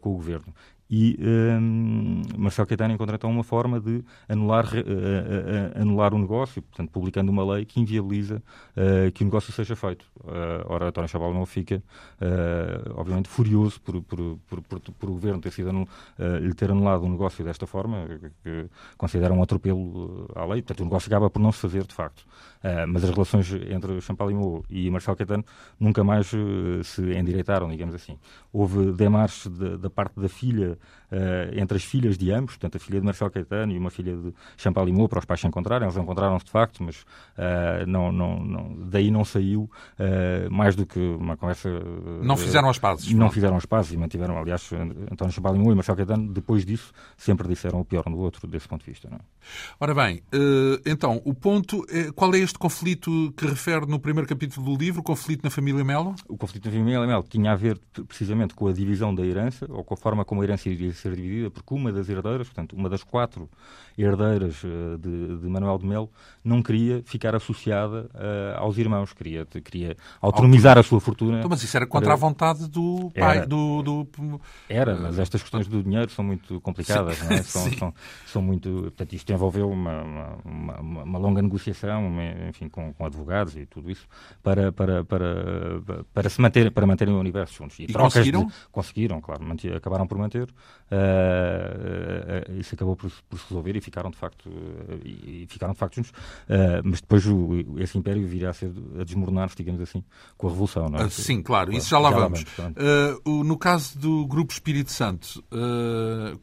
com 0.00 0.10
o 0.10 0.14
governo. 0.14 0.54
E 0.88 1.18
um, 1.20 2.22
Marcelo 2.38 2.66
Caetano 2.68 2.94
encontra 2.94 3.16
então 3.16 3.28
uma 3.30 3.42
forma 3.42 3.80
de 3.80 4.04
anular, 4.28 4.66
uh, 4.66 4.78
uh, 4.78 5.82
anular 5.82 6.14
o 6.14 6.18
negócio, 6.18 6.62
portanto, 6.62 6.90
publicando 6.90 7.30
uma 7.30 7.54
lei 7.54 7.64
que 7.64 7.80
inviabiliza 7.80 8.42
uh, 8.76 9.10
que 9.12 9.22
o 9.22 9.24
negócio 9.24 9.52
seja 9.52 9.74
feito. 9.74 10.06
ora, 10.68 10.88
António 10.88 11.08
Chaval 11.08 11.34
não 11.34 11.44
fica, 11.44 11.82
obviamente, 12.94 13.28
furioso 13.28 13.80
por, 13.80 14.00
por, 14.02 14.38
por, 14.48 14.62
por, 14.62 14.80
por 14.80 15.10
o 15.10 15.12
governo 15.12 15.40
ter 15.40 15.52
sido 15.52 15.70
anul, 15.70 15.88
lhe 16.40 16.54
ter 16.54 16.70
anulado 16.70 17.04
o 17.04 17.08
negócio 17.08 17.44
desta 17.44 17.66
forma, 17.66 18.06
que 18.42 18.68
considera 18.96 19.32
um 19.32 19.42
atropelo 19.42 20.28
à 20.34 20.44
lei. 20.44 20.62
Portanto, 20.62 20.80
o 20.80 20.84
negócio 20.84 21.08
acaba 21.08 21.30
por 21.30 21.40
não 21.40 21.52
se 21.52 21.60
fazer, 21.60 21.84
de 21.84 21.94
facto. 21.94 22.24
Mas 22.88 23.04
as 23.04 23.10
relações 23.10 23.52
entre 23.70 24.00
Champalimau 24.00 24.64
e 24.68 24.90
Marcelo 24.90 25.16
Caetano 25.16 25.44
nunca 25.78 26.02
mais 26.02 26.30
se 26.84 27.02
endireitaram, 27.14 27.68
digamos 27.68 27.94
assim. 27.94 28.18
Houve 28.52 28.92
demarches 28.92 29.50
de, 29.52 29.76
da 29.76 29.90
parte 29.90 30.18
da 30.18 30.28
filha 30.28 30.78
uh, 31.05 31.05
entre 31.54 31.76
as 31.76 31.84
filhas 31.84 32.18
de 32.18 32.32
ambos, 32.32 32.54
portanto, 32.54 32.76
a 32.76 32.80
filha 32.80 33.00
de 33.00 33.04
Marcelo 33.04 33.30
Caetano 33.30 33.72
e 33.72 33.78
uma 33.78 33.90
filha 33.90 34.16
de 34.16 34.34
Champalimau, 34.56 35.08
para 35.08 35.20
os 35.20 35.24
pais 35.24 35.40
se 35.40 35.46
encontrarem. 35.46 35.86
Eles 35.86 35.96
encontraram-se 35.96 36.44
de 36.44 36.50
facto, 36.50 36.82
mas 36.82 37.02
uh, 37.36 37.86
não, 37.86 38.10
não, 38.10 38.40
não, 38.40 38.76
daí 38.88 39.10
não 39.10 39.24
saiu 39.24 39.70
uh, 39.98 40.50
mais 40.50 40.74
do 40.74 40.86
que 40.86 40.98
uma 40.98 41.36
conversa. 41.36 41.68
não 42.22 42.36
fizeram 42.36 42.68
as 42.68 42.78
pazes. 42.78 43.12
Não 43.12 43.30
fizeram 43.30 43.56
as 43.56 43.66
pazes 43.66 43.92
e 43.92 43.96
mantiveram, 43.96 44.38
aliás, 44.38 44.70
António 45.10 45.32
Champalimau 45.32 45.72
e 45.72 45.74
Marcelo 45.74 45.96
Caetano, 45.96 46.32
depois 46.32 46.64
disso, 46.64 46.92
sempre 47.16 47.48
disseram 47.48 47.80
o 47.80 47.84
pior 47.84 48.04
um 48.06 48.12
do 48.12 48.18
outro, 48.18 48.46
desse 48.46 48.68
ponto 48.68 48.84
de 48.84 48.90
vista. 48.90 49.08
Não? 49.08 49.16
É? 49.16 49.20
Ora 49.80 49.94
bem, 49.94 50.22
então, 50.84 51.20
o 51.24 51.34
ponto 51.34 51.84
é, 51.90 52.10
qual 52.12 52.34
é 52.34 52.38
este 52.38 52.58
conflito 52.58 53.32
que 53.36 53.46
refere 53.46 53.86
no 53.86 53.98
primeiro 53.98 54.28
capítulo 54.28 54.66
do 54.66 54.76
livro, 54.76 55.00
o 55.00 55.02
conflito 55.02 55.44
na 55.44 55.50
família 55.50 55.84
Melo? 55.84 56.14
O 56.28 56.36
conflito 56.36 56.66
na 56.66 56.72
família 56.72 57.06
Melo 57.06 57.24
tinha 57.28 57.52
a 57.52 57.56
ver 57.56 57.78
precisamente 58.06 58.54
com 58.54 58.66
a 58.68 58.72
divisão 58.72 59.14
da 59.14 59.24
herança, 59.24 59.66
ou 59.68 59.84
com 59.84 59.94
a 59.94 59.96
forma 59.96 60.24
como 60.24 60.40
a 60.40 60.44
herança 60.44 60.68
iria 60.68 60.92
ser 60.96 61.14
dividida, 61.14 61.50
porque 61.50 61.74
uma 61.74 61.92
das 61.92 62.08
herdeiras, 62.08 62.48
portanto, 62.48 62.74
uma 62.74 62.88
das 62.88 63.02
quatro 63.02 63.48
herdeiras 63.98 64.62
uh, 64.62 64.98
de, 64.98 65.38
de, 65.38 65.48
Manuel 65.48 65.78
de 65.78 65.86
Melo, 65.86 66.10
não 66.44 66.62
queria 66.62 67.02
ficar 67.04 67.34
associada 67.34 68.10
uh, 68.14 68.58
aos 68.58 68.76
irmãos, 68.76 69.12
queria, 69.12 69.46
queria 69.46 69.96
autonomizar 70.20 70.76
a 70.76 70.82
sua 70.82 71.00
fortuna. 71.00 71.38
Então, 71.38 71.48
mas 71.48 71.62
isso 71.62 71.76
era 71.76 71.86
contra 71.86 72.08
para... 72.08 72.14
a 72.14 72.16
vontade 72.16 72.68
do 72.68 73.10
pai. 73.14 73.38
Era, 73.38 73.46
do, 73.46 73.82
do... 73.82 74.40
era, 74.68 74.94
mas 74.96 75.18
estas 75.18 75.42
questões 75.42 75.66
do 75.66 75.82
dinheiro 75.82 76.10
são 76.10 76.24
muito 76.24 76.60
complicadas, 76.60 77.22
é? 77.30 77.40
são, 77.44 77.72
são, 77.72 77.94
são, 78.26 78.42
muito. 78.42 78.68
Portanto, 78.70 79.12
isto 79.14 79.32
envolveu 79.32 79.70
uma, 79.70 80.02
uma, 80.02 80.80
uma, 80.80 81.02
uma 81.02 81.18
longa 81.18 81.40
negociação, 81.40 82.02
enfim, 82.48 82.68
com, 82.68 82.92
com, 82.92 83.06
advogados 83.06 83.56
e 83.56 83.64
tudo 83.64 83.90
isso, 83.90 84.06
para, 84.42 84.70
para, 84.72 85.04
para, 85.04 86.04
para, 86.12 86.28
se 86.28 86.40
manter, 86.40 86.70
para 86.70 86.86
manterem 86.86 87.14
o 87.14 87.18
universo 87.18 87.54
juntos. 87.54 87.78
E, 87.78 87.84
e 87.84 87.92
conseguiram? 87.92 88.46
De, 88.46 88.52
conseguiram, 88.70 89.20
claro, 89.20 89.42
manter, 89.42 89.74
acabaram 89.74 90.06
por 90.06 90.18
manter. 90.18 90.48
Uh, 90.88 92.52
uh, 92.54 92.60
isso 92.60 92.76
acabou 92.76 92.94
por, 92.94 93.10
por, 93.28 93.38
se 93.40 93.46
resolver 93.48 93.76
e 93.76 93.80
ficaram 93.80 94.08
de 94.08 94.16
facto, 94.16 94.48
uh, 94.48 95.00
e, 95.04 95.42
e, 95.42 95.46
ficaram 95.48 95.72
de 95.72 95.78
facto 95.80 95.96
juntos. 95.96 96.12
mas 96.84 97.00
depois 97.00 97.26
o, 97.26 97.78
esse 97.78 97.98
império 97.98 98.24
viria 98.26 98.50
a, 98.50 98.52
ser, 98.52 98.72
a 99.00 99.02
desmoronar-se, 99.02 99.56
digamos 99.56 99.80
assim, 99.80 100.04
com 100.36 100.46
a 100.46 100.50
Revolução. 100.50 100.88
Não 100.88 101.00
é? 101.00 101.08
sim, 101.08 101.42
claro, 101.42 101.72
isso 101.72 101.88
já 101.88 101.98
lá 101.98 102.10
já 102.10 102.18
vamos. 102.18 102.44
vamos 102.56 103.46
no 103.46 103.58
caso 103.58 103.98
do 103.98 104.26
Grupo 104.26 104.52
Espírito 104.52 104.92
Santo, 104.92 105.42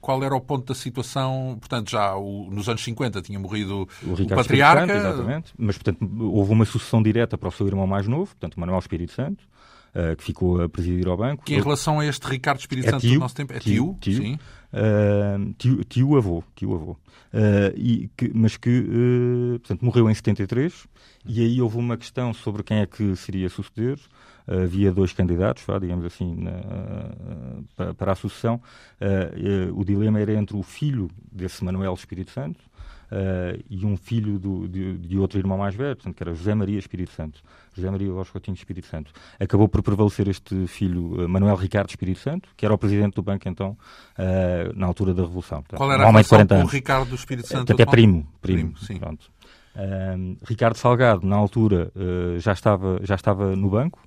qual 0.01 0.21
era 0.23 0.35
o 0.35 0.41
ponto 0.41 0.67
da 0.67 0.75
situação? 0.75 1.57
Portanto, 1.59 1.91
já 1.91 2.15
o, 2.15 2.49
nos 2.51 2.67
anos 2.67 2.83
50 2.83 3.21
tinha 3.21 3.39
morrido 3.39 3.87
o, 4.03 4.11
o 4.11 4.27
patriarca. 4.27 4.87
Santo, 4.87 5.07
exatamente, 5.07 5.53
mas 5.57 5.77
portanto 5.77 6.05
houve 6.19 6.51
uma 6.51 6.65
sucessão 6.65 7.01
direta 7.01 7.37
para 7.37 7.47
o 7.47 7.51
seu 7.51 7.65
irmão 7.65 7.87
mais 7.87 8.07
novo, 8.07 8.27
portanto 8.27 8.59
Manuel 8.59 8.79
Espírito 8.79 9.13
Santo. 9.13 9.52
Uh, 9.95 10.15
que 10.15 10.23
ficou 10.23 10.59
a 10.59 10.67
presidir 10.67 11.07
ao 11.07 11.15
banco. 11.15 11.45
Que 11.45 11.53
em 11.53 11.61
relação 11.61 11.99
a 11.99 12.05
este 12.05 12.25
Ricardo 12.27 12.59
Espírito 12.59 12.87
é 12.87 12.91
Santo 12.91 13.01
tio, 13.01 13.13
do 13.13 13.19
nosso 13.19 13.35
tempo 13.35 13.53
é 13.53 13.59
tio, 13.59 13.95
tio, 14.01 14.13
tio 14.13 14.23
sim. 14.23 14.39
Uh, 14.73 15.53
tio, 15.55 15.83
tio, 15.83 16.17
avô, 16.17 16.43
tio 16.55 16.73
avô. 16.73 16.91
Uh, 16.91 17.77
e 17.77 18.09
que, 18.17 18.31
mas 18.33 18.57
que, 18.57 18.85
portanto, 19.59 19.85
morreu 19.85 20.09
em 20.09 20.13
73 20.15 20.87
e 21.27 21.41
aí 21.41 21.61
houve 21.61 21.77
uma 21.77 21.95
questão 21.95 22.33
sobre 22.33 22.63
quem 22.63 22.79
é 22.79 22.87
que 22.87 23.15
seria 23.15 23.49
suceder. 23.49 23.99
havia 24.47 24.91
dois 24.91 25.13
candidatos, 25.13 25.63
digamos 25.79 26.05
assim, 26.05 26.35
na, 26.35 26.51
para, 27.75 27.93
para, 27.93 28.11
a 28.13 28.15
sucessão. 28.15 28.59
o 29.75 29.85
dilema 29.85 30.19
era 30.19 30.33
entre 30.33 30.57
o 30.57 30.63
filho 30.63 31.07
desse 31.31 31.63
Manuel 31.63 31.93
Espírito 31.93 32.31
Santo, 32.31 32.59
uh, 33.13 33.63
e 33.69 33.85
um 33.85 33.95
filho 33.95 34.39
do, 34.39 34.67
de, 34.67 34.97
de, 34.97 35.17
outro 35.17 35.37
irmão 35.37 35.57
mais 35.57 35.75
velho, 35.75 35.95
portanto, 35.95 36.15
que 36.15 36.23
era 36.23 36.33
José 36.33 36.55
Maria 36.55 36.79
Espírito 36.79 37.11
Santo. 37.11 37.41
José 37.75 37.89
Maria 37.89 38.11
Lopes 38.11 38.31
Coutinho 38.31 38.55
Espírito 38.55 38.87
Santo. 38.87 39.11
Acabou 39.39 39.67
por 39.67 39.81
prevalecer 39.81 40.27
este 40.27 40.67
filho, 40.67 41.23
uh, 41.23 41.29
Manuel 41.29 41.55
Ricardo 41.55 41.89
Espírito 41.89 42.19
Santo, 42.19 42.49
que 42.57 42.65
era 42.65 42.73
o 42.73 42.77
presidente 42.77 43.15
do 43.15 43.23
banco, 43.23 43.47
então, 43.47 43.77
uh, 44.17 44.73
na 44.75 44.87
altura 44.87 45.13
da 45.13 45.21
Revolução. 45.21 45.61
Portanto, 45.61 45.77
Qual 45.77 45.91
era 45.91 46.03
um 46.03 46.07
a 46.07 46.11
relação 46.11 46.47
com 46.47 46.55
o 46.63 46.65
Ricardo 46.65 47.15
Espírito 47.15 47.47
Santo? 47.47 47.67
Portanto, 47.67 47.79
é 47.79 47.85
primo. 47.85 48.27
Primo, 48.41 48.73
primo 48.73 48.77
sim. 48.79 48.97
Pronto. 48.97 49.31
Ricardo 50.47 50.77
Salgado, 50.77 51.25
na 51.25 51.35
altura, 51.35 51.91
já, 52.37 52.51
estava, 52.51 52.99
já 53.01 53.15
estava 53.15 53.55
no 53.55 53.71
banco, 53.71 53.99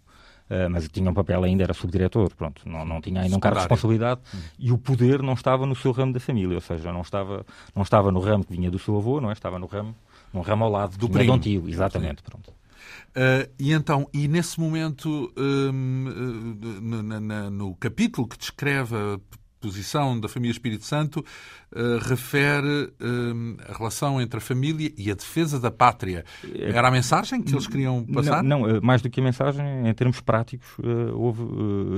Uh, 0.49 0.71
mas 0.71 0.89
tinha 0.89 1.11
um 1.11 1.15
papel 1.15 1.43
ainda, 1.43 1.65
era 1.65 1.75
subdiretor, 1.75 2.33
pronto, 2.37 2.63
não, 2.69 2.85
não 2.85 3.01
tinha 3.01 3.21
ainda 3.21 3.37
um 3.37 3.41
cargo 3.41 3.57
de 3.57 3.63
responsabilidade 3.63 4.21
hum. 4.33 4.39
e 4.57 4.71
o 4.71 4.79
poder 4.79 5.21
não 5.21 5.33
estava 5.33 5.67
no 5.67 5.75
seu 5.75 5.91
ramo 5.91 6.13
da 6.13 6.21
família, 6.21 6.55
ou 6.55 6.61
seja, 6.61 6.93
não 6.93 7.01
estava, 7.01 7.45
não 7.75 7.83
estava 7.83 8.13
no 8.13 8.21
ramo 8.21 8.45
que 8.45 8.53
vinha 8.53 8.71
do 8.71 8.79
seu 8.79 8.97
avô, 8.97 9.21
não 9.21 9.31
é? 9.31 9.33
estava 9.33 9.59
no 9.59 9.67
ramo, 9.67 9.93
num 10.33 10.43
ramo 10.43 10.65
ao 10.65 10.71
lado 10.71 10.97
do 10.97 11.09
primo. 11.09 11.37
tio, 11.41 11.69
exatamente, 11.69 12.23
pronto. 12.23 12.51
Uh, 12.51 13.51
e 13.59 13.73
então, 13.73 14.09
e 14.13 14.29
nesse 14.29 14.61
momento, 14.61 15.33
um, 15.37 16.07
uh, 16.07 16.81
no, 16.81 17.51
no 17.51 17.75
capítulo 17.75 18.29
que 18.29 18.39
descreve 18.39 18.95
a 18.95 19.19
posição 19.61 20.19
da 20.19 20.29
família 20.29 20.53
Espírito 20.53 20.85
Santo, 20.85 21.25
uh, 21.73 21.99
refere 22.09 22.92
uh, 23.01 23.57
a 23.69 23.77
relação 23.77 24.21
entre 24.21 24.38
a 24.38 24.40
família 24.40 24.92
e 24.97 25.11
a 25.11 25.14
defesa 25.14 25.59
da 25.59 25.71
pátria. 25.71 26.25
Era 26.55 26.88
a 26.88 26.90
mensagem 26.90 27.42
que 27.42 27.53
eles 27.53 27.66
queriam 27.66 28.05
passar? 28.05 28.42
Não, 28.42 28.66
não 28.66 28.81
mais 28.81 29.03
do 29.03 29.11
que 29.11 29.21
a 29.21 29.25
mensagem, 29.25 29.88
em 29.88 29.95
termos 29.95 30.21
práticos, 30.21 30.69
houve, 31.14 31.42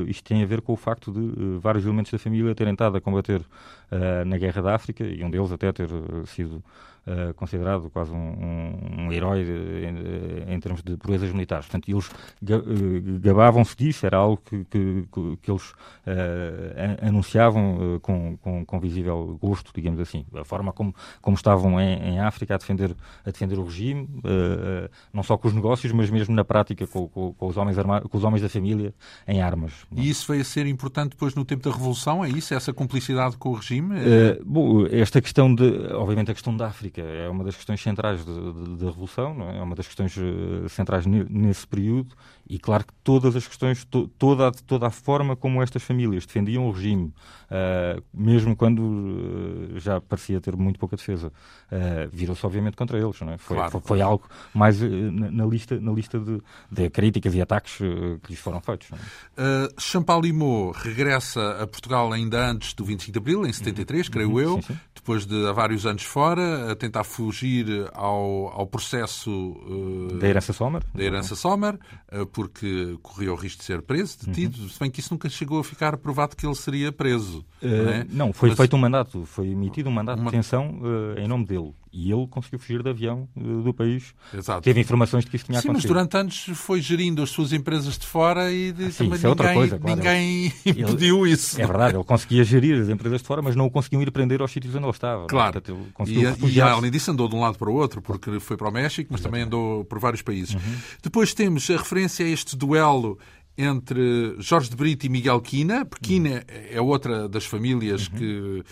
isto 0.08 0.24
tem 0.24 0.42
a 0.42 0.46
ver 0.46 0.60
com 0.60 0.72
o 0.72 0.76
facto 0.76 1.12
de 1.12 1.58
vários 1.58 1.84
elementos 1.84 2.12
da 2.12 2.18
família 2.18 2.54
terem 2.54 2.72
estado 2.72 2.96
a 2.96 3.00
combater 3.00 3.42
na 4.26 4.38
Guerra 4.38 4.62
da 4.62 4.74
África 4.74 5.04
e 5.04 5.22
um 5.24 5.30
deles 5.30 5.52
até 5.52 5.72
ter 5.72 5.88
sido 6.26 6.62
uh, 7.08 7.34
considerado 7.34 7.90
quase 7.90 8.12
um, 8.12 8.16
um, 8.16 9.06
um 9.06 9.12
herói 9.12 9.40
em, 9.40 10.54
em, 10.54 10.60
termos 10.60 10.82
de 10.82 10.96
proezas 10.96 11.32
militares. 11.32 11.66
Portanto, 11.66 11.88
eles 11.88 12.10
eh, 12.42 13.18
gabavam-se 13.20 13.76
disso, 13.76 14.06
era 14.06 14.18
algo 14.18 14.36
que, 14.44 14.64
que, 14.64 15.06
que 15.42 15.50
eles 15.50 15.70
uh, 15.70 17.06
anunciavam 17.06 17.98
com, 18.02 18.36
com, 18.38 18.64
com, 18.64 18.80
visível 18.80 19.38
gosto, 19.40 19.72
digamos 19.74 20.00
assim. 20.00 20.24
A 20.34 20.44
forma 20.44 20.72
como, 20.72 20.94
como 21.20 21.36
estavam 21.36 21.80
em, 21.80 21.98
em 22.00 22.20
África 22.20 22.54
a 22.54 22.58
defender, 22.58 22.94
a 23.24 23.30
defender 23.30 23.58
o 23.58 23.64
regime, 23.64 24.08
não 25.12 25.22
só 25.22 25.36
com 25.36 25.48
os 25.48 25.54
negócios, 25.54 25.92
mas 25.92 26.10
mesmo 26.10 26.34
na 26.34 26.44
prática 26.44 26.86
com, 26.86 27.08
com, 27.08 27.32
com 27.32 27.46
os, 27.46 27.56
homens 27.56 27.78
armados, 27.78 28.08
com 28.10 28.18
os 28.18 28.24
homens 28.24 28.42
da 28.42 28.48
família 28.48 28.94
em 29.26 29.40
armas. 29.40 29.72
E 29.94 30.08
isso 30.08 30.30
veio 30.30 30.42
a 30.42 30.44
ser 30.44 30.66
importante 30.66 31.10
depois 31.10 31.34
no 31.34 31.44
tempo 31.44 31.62
da 31.62 31.70
Revolução? 31.70 32.24
É 32.24 32.28
isso? 32.28 32.54
Essa 32.54 32.72
cumplicidade 32.72 33.36
com 33.36 33.50
o 33.50 33.54
regime? 33.54 33.96
bom, 34.44 34.86
esta 34.86 35.20
questão 35.20 35.54
de, 35.54 35.64
obviamente, 35.92 36.30
a 36.30 36.34
questão 36.34 36.56
da 36.56 36.66
África 36.66 36.97
política 36.98 37.02
é 37.02 37.28
uma 37.28 37.44
das 37.44 37.54
questões 37.54 37.80
centrais 37.80 38.24
da 38.24 38.86
Revolução, 38.86 39.50
é? 39.50 39.58
é? 39.58 39.62
uma 39.62 39.74
das 39.74 39.86
questões 39.86 40.16
uh, 40.16 40.68
centrais 40.68 41.06
nesse 41.06 41.66
período, 41.66 42.14
e 42.48 42.58
claro 42.58 42.84
que 42.84 42.92
todas 43.04 43.36
as 43.36 43.46
questões, 43.46 43.84
to, 43.84 44.08
toda, 44.18 44.50
toda 44.66 44.86
a 44.86 44.90
forma 44.90 45.36
como 45.36 45.62
estas 45.62 45.82
famílias 45.82 46.26
defendiam 46.26 46.66
o 46.66 46.70
regime, 46.70 47.12
uh, 47.50 48.02
mesmo 48.12 48.56
quando 48.56 48.80
uh, 48.80 49.78
já 49.78 50.00
parecia 50.00 50.40
ter 50.40 50.56
muito 50.56 50.78
pouca 50.78 50.96
defesa, 50.96 51.32
virou-se 52.10 52.44
obviamente 52.46 52.76
contra 52.76 52.98
eles. 52.98 53.20
Não 53.20 53.32
é? 53.32 53.38
foi, 53.38 53.56
claro, 53.56 53.70
foi, 53.70 53.80
foi 53.82 54.00
algo 54.00 54.26
mais 54.54 54.80
na, 54.80 55.30
na, 55.30 55.44
lista, 55.44 55.78
na 55.78 55.92
lista 55.92 56.18
de, 56.18 56.40
de 56.70 56.90
críticas 56.90 57.34
e 57.34 57.42
ataques 57.42 57.76
que 57.76 58.30
lhes 58.30 58.38
foram 58.38 58.60
feitos. 58.60 58.88
É? 58.92 58.96
Uh, 58.96 59.74
Champalimau 59.78 60.70
regressa 60.72 61.62
a 61.62 61.66
Portugal 61.66 62.12
ainda 62.12 62.50
antes 62.50 62.72
do 62.72 62.84
25 62.84 63.12
de 63.12 63.18
Abril, 63.18 63.46
em 63.46 63.52
73, 63.52 64.06
uhum. 64.06 64.12
creio 64.12 64.30
uhum. 64.30 64.40
eu, 64.40 64.54
sim, 64.62 64.62
sim. 64.62 64.78
Depois 65.08 65.24
de 65.24 65.46
há 65.46 65.52
vários 65.52 65.86
anos 65.86 66.02
fora, 66.02 66.76
tentar 66.76 67.02
fugir 67.02 67.66
ao, 67.94 68.48
ao 68.48 68.66
processo 68.66 69.30
uh, 69.30 70.18
da 70.18 70.28
herança 70.28 70.52
Sommer, 70.52 70.82
da 70.94 71.02
herança 71.02 71.34
Sommer 71.34 71.78
uh, 72.12 72.26
porque 72.26 72.98
corria 73.02 73.32
o 73.32 73.34
risco 73.34 73.60
de 73.60 73.64
ser 73.64 73.80
preso, 73.80 74.18
detido, 74.26 74.60
uhum. 74.60 74.68
se 74.68 74.78
bem 74.78 74.90
que 74.90 75.00
isso 75.00 75.14
nunca 75.14 75.26
chegou 75.30 75.60
a 75.60 75.64
ficar 75.64 75.96
provado 75.96 76.36
que 76.36 76.44
ele 76.44 76.54
seria 76.54 76.92
preso. 76.92 77.38
Uh, 77.62 77.66
não, 77.66 77.90
é? 77.90 78.06
não, 78.10 78.32
foi 78.34 78.50
Mas... 78.50 78.58
feito 78.58 78.76
um 78.76 78.78
mandato, 78.78 79.24
foi 79.24 79.48
emitido 79.48 79.88
um 79.88 79.92
mandato 79.92 80.18
uma... 80.18 80.30
de 80.30 80.36
detenção 80.36 80.78
em 81.16 81.26
nome 81.26 81.46
dele 81.46 81.72
e 81.92 82.12
ele 82.12 82.26
conseguiu 82.28 82.58
fugir 82.58 82.82
de 82.82 82.90
avião 82.90 83.28
do 83.36 83.72
país. 83.72 84.14
Exato. 84.32 84.62
Teve 84.62 84.80
informações 84.80 85.24
de 85.24 85.30
que 85.30 85.36
isso 85.36 85.46
tinha 85.46 85.60
Sim, 85.60 85.68
acontecido. 85.68 85.94
mas 85.94 86.08
durante 86.08 86.16
anos 86.16 86.58
foi 86.58 86.80
gerindo 86.80 87.22
as 87.22 87.30
suas 87.30 87.52
empresas 87.52 87.98
de 87.98 88.06
fora 88.06 88.52
e 88.52 88.72
de, 88.72 88.92
Sim, 88.92 89.10
também 89.10 89.20
é 89.22 89.28
ninguém, 89.28 89.54
coisa, 89.54 89.78
claro. 89.78 89.96
ninguém 89.96 90.52
ele, 90.64 90.82
impediu 90.82 91.26
isso. 91.26 91.60
É 91.60 91.66
verdade, 91.66 91.96
ele 91.96 92.04
conseguia 92.04 92.44
gerir 92.44 92.80
as 92.80 92.88
empresas 92.88 93.20
de 93.20 93.26
fora, 93.26 93.42
mas 93.42 93.56
não 93.56 93.66
o 93.66 93.70
conseguiam 93.70 94.02
ir 94.02 94.10
prender 94.10 94.40
aos 94.40 94.50
sítios 94.50 94.74
onde 94.74 94.84
ele 94.84 94.90
estava. 94.90 95.26
Claro. 95.26 95.60
Portanto, 95.60 95.86
e, 96.06 96.54
e, 96.54 96.60
além 96.60 96.90
disso 96.90 97.10
andou 97.10 97.28
de 97.28 97.34
um 97.34 97.40
lado 97.40 97.58
para 97.58 97.70
o 97.70 97.74
outro, 97.74 98.02
porque 98.02 98.38
foi 98.40 98.56
para 98.56 98.68
o 98.68 98.72
México, 98.72 99.08
mas 99.12 99.20
também 99.20 99.42
andou 99.42 99.84
por 99.84 99.98
vários 99.98 100.22
países. 100.22 100.54
Uhum. 100.54 100.76
Depois 101.02 101.34
temos 101.34 101.68
a 101.70 101.76
referência 101.76 102.24
a 102.24 102.28
este 102.28 102.56
duelo 102.56 103.18
entre 103.58 104.36
Jorge 104.38 104.70
de 104.70 104.76
Brito 104.76 105.04
e 105.04 105.08
Miguel 105.08 105.40
Quina, 105.40 105.84
porque 105.84 106.06
Quina 106.06 106.30
uhum. 106.30 106.66
é 106.70 106.80
outra 106.80 107.28
das 107.28 107.44
famílias 107.44 108.06
uhum. 108.06 108.18
que 108.18 108.64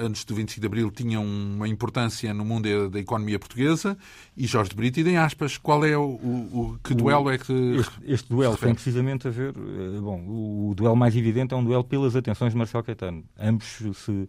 antes 0.00 0.24
do 0.24 0.34
25 0.34 0.60
de 0.60 0.66
Abril 0.66 0.90
tinham 0.90 1.24
uma 1.24 1.68
importância 1.68 2.32
no 2.34 2.44
mundo 2.44 2.88
da 2.88 2.98
economia 2.98 3.38
portuguesa 3.38 3.96
e 4.36 4.46
Jorge 4.46 4.70
de 4.70 4.76
Brito, 4.76 5.00
e 5.00 5.08
em 5.08 5.16
aspas, 5.16 5.58
qual 5.58 5.84
é 5.84 5.96
o, 5.96 6.02
o, 6.02 6.78
que 6.82 6.94
duelo 6.94 7.30
é 7.30 7.38
que... 7.38 7.52
Este, 7.52 7.94
este 8.04 8.28
duelo 8.28 8.56
tem 8.56 8.72
precisamente 8.74 9.26
a 9.26 9.30
ver... 9.30 9.52
Uh, 9.56 10.00
bom, 10.00 10.20
o, 10.20 10.70
o, 10.70 10.74
duelo 10.74 10.96
mais 10.96 11.16
evidente 11.16 11.52
é 11.52 11.56
um 11.56 11.64
duelo 11.64 11.82
pelas 11.84 12.14
atenções 12.14 12.52
de 12.52 12.58
Marcelo 12.58 12.84
Caetano. 12.84 13.24
Ambos 13.38 13.66
se 13.94 14.10
uh, 14.12 14.26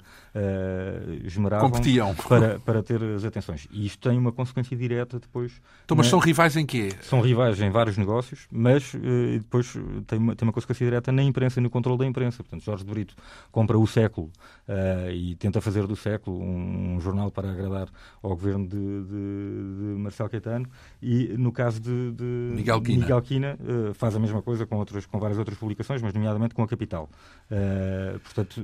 esmeravam 1.24 1.70
Competiam. 1.70 2.16
Para, 2.16 2.60
para 2.60 2.82
ter 2.82 3.02
as 3.04 3.24
atenções. 3.24 3.68
E 3.72 3.86
isto 3.86 4.10
tem 4.10 4.18
uma 4.18 4.32
consequência 4.32 4.76
direta 4.76 5.20
depois... 5.20 5.62
Então, 5.86 5.96
mas 5.96 6.08
na... 6.08 6.12
são 6.12 6.20
rivais 6.20 6.56
em 6.56 6.66
quê? 6.66 6.92
São 7.02 7.22
rivais 7.22 7.60
em 7.62 7.70
vários 7.70 7.98
negócios, 7.98 8.48
mas 8.52 8.94
uh, 8.94 9.00
depois 9.34 9.74
tem 10.08 10.18
uma, 10.18 10.36
tem 10.36 10.48
uma 10.48 10.54
consequência 10.54 10.86
direta 10.86 11.12
na 11.12 11.24
imprensa, 11.24 11.62
no 11.62 11.70
controle 11.70 12.00
da 12.00 12.06
imprensa. 12.06 12.44
Portanto, 12.44 12.64
Jorge 12.64 12.84
de 12.84 12.92
Brito 12.92 13.16
compra 13.52 13.78
o 13.78 13.86
século 13.86 14.32
uh, 14.68 14.99
e 15.12 15.36
tenta 15.36 15.62
fazer 15.62 15.86
do 15.88 15.96
século 15.96 16.40
um, 16.40 16.96
um, 16.96 17.00
jornal 17.00 17.32
para 17.32 17.50
agradar 17.50 17.88
ao 18.22 18.32
governo 18.32 18.68
de, 18.68 18.78
de, 18.78 19.08
de 19.08 20.00
Marcelo 20.00 20.30
Caetano 20.30 20.68
e 21.02 21.36
no 21.38 21.52
caso 21.52 21.80
de, 21.80 22.12
de 22.12 22.24
Miguel 22.24 22.82
Quina, 22.82 23.00
Miguel 23.00 23.22
Quina 23.22 23.60
uh, 23.60 23.94
faz 23.94 24.16
a 24.16 24.20
mesma 24.20 24.42
coisa 24.42 24.66
com, 24.66 24.78
outras, 24.78 25.06
com 25.06 25.20
várias 25.20 25.38
outras 25.38 25.58
publicações, 25.58 26.02
mas 26.02 26.14
nomeadamente 26.14 26.54
com 26.54 26.64
a 26.64 26.68
Capital. 26.68 27.10
Uh, 27.50 28.20
portanto, 28.20 28.62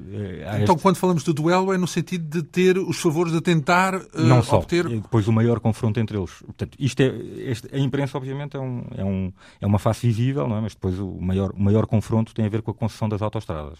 então, 0.61 0.75
este... 0.75 0.81
quando 0.81 0.97
falamos 0.97 1.23
de 1.23 1.33
duelo, 1.33 1.73
é 1.73 1.77
no 1.77 1.87
sentido 1.87 2.27
de 2.27 2.43
ter 2.43 2.77
os 2.77 2.99
favores 2.99 3.31
de 3.31 3.41
tentar 3.41 4.01
Não 4.13 4.43
só, 4.43 4.57
obter... 4.57 4.87
depois 4.87 5.27
o 5.27 5.31
maior 5.31 5.59
confronto 5.59 5.99
entre 5.99 6.17
eles. 6.17 6.31
Portanto, 6.41 6.75
isto 6.79 6.99
é, 7.01 7.07
este, 7.49 7.73
a 7.73 7.79
imprensa, 7.79 8.17
obviamente, 8.17 8.57
é, 8.57 8.59
um, 8.59 8.85
é, 8.95 9.03
um, 9.03 9.33
é 9.61 9.65
uma 9.65 9.79
face 9.79 10.07
visível, 10.07 10.47
não 10.47 10.57
é? 10.57 10.61
mas 10.61 10.73
depois 10.73 10.99
o 10.99 11.19
maior, 11.19 11.51
o 11.51 11.61
maior 11.61 11.85
confronto 11.85 12.33
tem 12.33 12.45
a 12.45 12.49
ver 12.49 12.61
com 12.61 12.71
a 12.71 12.73
concessão 12.73 13.07
das 13.09 13.21
autostradas 13.21 13.79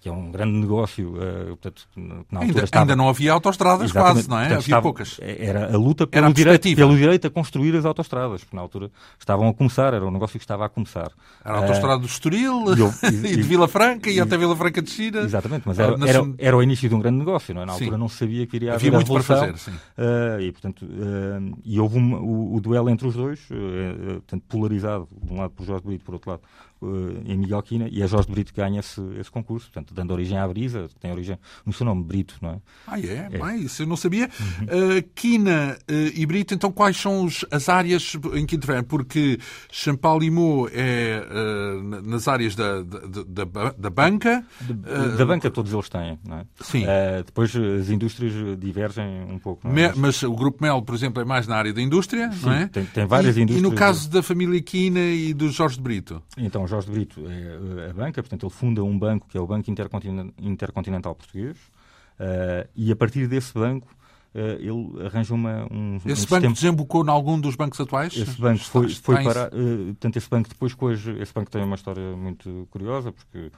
que 0.00 0.08
é 0.08 0.12
um 0.12 0.30
grande 0.30 0.52
negócio. 0.52 1.14
Uh, 1.14 1.56
portanto, 1.56 1.88
na 2.30 2.40
ainda, 2.40 2.64
estava... 2.64 2.84
ainda 2.84 2.96
não 2.96 3.08
havia 3.08 3.32
autostradas 3.32 3.90
quase, 3.90 4.28
não 4.28 4.38
é? 4.38 4.42
Portanto, 4.42 4.58
havia 4.58 4.58
estava, 4.58 4.82
poucas. 4.82 5.16
Era 5.20 5.74
a 5.74 5.76
luta 5.76 6.06
pelo, 6.06 6.26
a 6.26 6.32
direito, 6.32 6.76
pelo 6.76 6.96
direito 6.96 7.26
a 7.26 7.30
construir 7.30 7.74
as 7.74 7.84
autostradas, 7.84 8.44
porque 8.44 8.54
na 8.54 8.62
altura 8.62 8.90
estavam 9.18 9.48
a 9.48 9.54
começar, 9.54 9.92
era 9.94 10.06
um 10.06 10.10
negócio 10.10 10.38
que 10.38 10.44
estava 10.44 10.64
a 10.64 10.68
começar. 10.68 11.10
Era 11.44 11.54
a 11.54 11.58
autostrada 11.58 11.96
uh, 11.96 12.00
do 12.00 12.06
Estoril 12.06 12.64
e, 12.74 13.28
e, 13.28 13.32
e, 13.32 13.36
de 13.36 13.42
Vila 13.42 13.66
Franca 13.66 14.08
e, 14.08 14.16
e, 14.16 14.20
até 14.20 14.36
Vila 14.36 14.54
Franca 14.54 14.80
de 14.80 14.90
China. 14.90 15.20
Exatamente, 15.20 15.62
mas 15.66 15.78
era, 15.78 15.94
era, 16.06 16.34
era, 16.38 16.56
o 16.56 16.62
início 16.62 16.88
de 16.88 16.94
um 16.94 17.00
grande 17.00 17.18
negócio, 17.18 17.52
não 17.54 17.62
é? 17.62 17.66
Na 17.66 17.72
altura 17.72 17.92
sim. 17.92 17.98
não 17.98 18.08
sabia 18.08 18.46
que 18.46 18.56
iria 18.56 18.74
haver 18.74 18.88
havia 18.88 18.92
muito 18.92 19.12
para 19.12 19.22
fazer, 19.22 19.58
sim. 19.58 19.72
Uh, 19.72 20.40
e, 20.40 20.52
portanto, 20.52 20.86
e 21.64 21.80
houve 21.80 21.98
uma, 21.98 22.18
o, 22.18 22.54
o, 22.54 22.60
duelo 22.60 22.88
entre 22.88 23.06
os 23.06 23.14
dois, 23.14 23.40
portanto, 23.48 24.44
polarizado, 24.48 25.08
de 25.22 25.32
um 25.32 25.38
lado 25.38 25.50
por 25.50 25.66
Jorge 25.66 25.84
Brito, 25.84 26.04
por 26.04 26.14
outro 26.14 26.30
lado 26.30 26.42
em 27.24 27.36
Miguel 27.36 27.62
Quina, 27.62 27.88
e 27.90 28.02
é 28.02 28.06
Jorge 28.06 28.30
Brito 28.30 28.52
que 28.52 28.60
ganha 28.60 28.80
esse, 28.80 29.00
esse 29.18 29.30
concurso, 29.30 29.66
portanto, 29.66 29.94
dando 29.94 30.12
origem 30.12 30.38
à 30.38 30.46
Brisa, 30.46 30.88
tem 31.00 31.10
origem 31.10 31.38
no 31.64 31.72
seu 31.72 31.84
nome, 31.84 32.04
Brito, 32.04 32.36
não 32.40 32.50
é? 32.50 32.60
Ah, 32.86 33.00
é? 33.00 33.28
é. 33.32 33.38
Bem, 33.38 33.62
isso 33.62 33.82
eu 33.82 33.86
não 33.86 33.96
sabia. 33.96 34.28
Uhum. 34.40 34.98
Uh, 34.98 35.02
Quina 35.14 35.78
uh, 35.90 35.92
e 36.14 36.24
Brito, 36.26 36.54
então, 36.54 36.70
quais 36.70 36.96
são 36.96 37.24
os, 37.24 37.44
as 37.50 37.68
áreas 37.68 38.16
em 38.34 38.46
que 38.46 38.56
intervêm? 38.56 38.82
Porque 38.82 39.38
Champalimau 39.70 40.68
é 40.72 41.26
uh, 41.28 42.02
nas 42.02 42.28
áreas 42.28 42.54
da, 42.54 42.82
da, 42.82 43.44
da, 43.44 43.72
da 43.76 43.90
banca. 43.90 44.44
De, 44.60 44.74
da 45.16 45.26
banca 45.26 45.50
todos 45.50 45.72
eles 45.72 45.88
têm, 45.88 46.18
não 46.26 46.38
é? 46.38 46.46
Sim. 46.60 46.84
depois 47.24 47.54
as 47.54 47.90
indústrias 47.90 48.32
divergem 48.58 49.24
um 49.24 49.38
pouco. 49.38 49.66
É? 49.66 49.72
mas... 49.72 49.96
mas... 49.96 50.22
o 50.22 50.34
Grupo 50.34 50.62
Mel, 50.62 50.82
por 50.82 50.94
exemplo, 50.94 51.20
é 51.20 51.24
mais 51.24 51.46
na 51.46 51.56
área 51.56 51.72
da 51.72 51.82
indústria, 51.82 52.30
Sim, 52.32 52.46
não 52.46 52.52
é? 52.52 52.66
Tem, 52.68 52.84
tem 52.84 53.06
várias 53.06 53.36
e, 53.36 53.42
indústrias. 53.42 53.66
E 53.66 53.70
no 53.70 53.76
caso 53.76 54.08
da 54.10 54.22
família 54.22 54.60
Quina 54.62 55.00
e 55.00 55.34
do 55.34 55.50
Jorge 55.50 55.76
de 55.76 55.82
Brito? 55.82 56.22
Então, 56.36 56.66
Jorge 56.68 56.86
de 56.86 56.92
Brito 56.92 57.24
é 57.28 57.90
a 57.90 57.92
banca, 57.92 58.22
portanto, 58.22 58.44
ele 58.44 58.52
funda 58.52 58.84
um 58.84 58.98
banco 58.98 59.26
que 59.28 59.36
é 59.36 59.40
o 59.40 59.46
Banco 59.46 59.70
Intercontinental 59.70 61.14
Português, 61.14 61.56
uh, 62.20 62.68
e 62.76 62.92
a 62.92 62.96
partir 62.96 63.26
desse 63.26 63.52
banco 63.52 63.88
uh, 64.34 64.38
ele 64.38 65.06
arranja 65.06 65.34
uma, 65.34 65.66
um. 65.70 65.96
Esse 65.96 66.04
um 66.04 66.08
banco 66.08 66.16
sistema... 66.16 66.54
desembocou 66.54 67.04
em 67.04 67.10
algum 67.10 67.40
dos 67.40 67.56
bancos 67.56 67.80
atuais? 67.80 68.16
Esse 68.16 68.40
banco 68.40 68.62
foi, 68.64 68.88
foi 68.90 69.22
para. 69.22 69.48
Uh, 69.48 69.86
portanto, 69.86 70.16
esse 70.16 70.30
banco 70.30 70.48
depois, 70.48 70.76
hoje, 70.78 71.18
esse 71.20 71.32
banco 71.32 71.50
tem 71.50 71.62
uma 71.62 71.76
história 71.76 72.16
muito 72.16 72.68
curiosa, 72.70 73.12
porque 73.12 73.50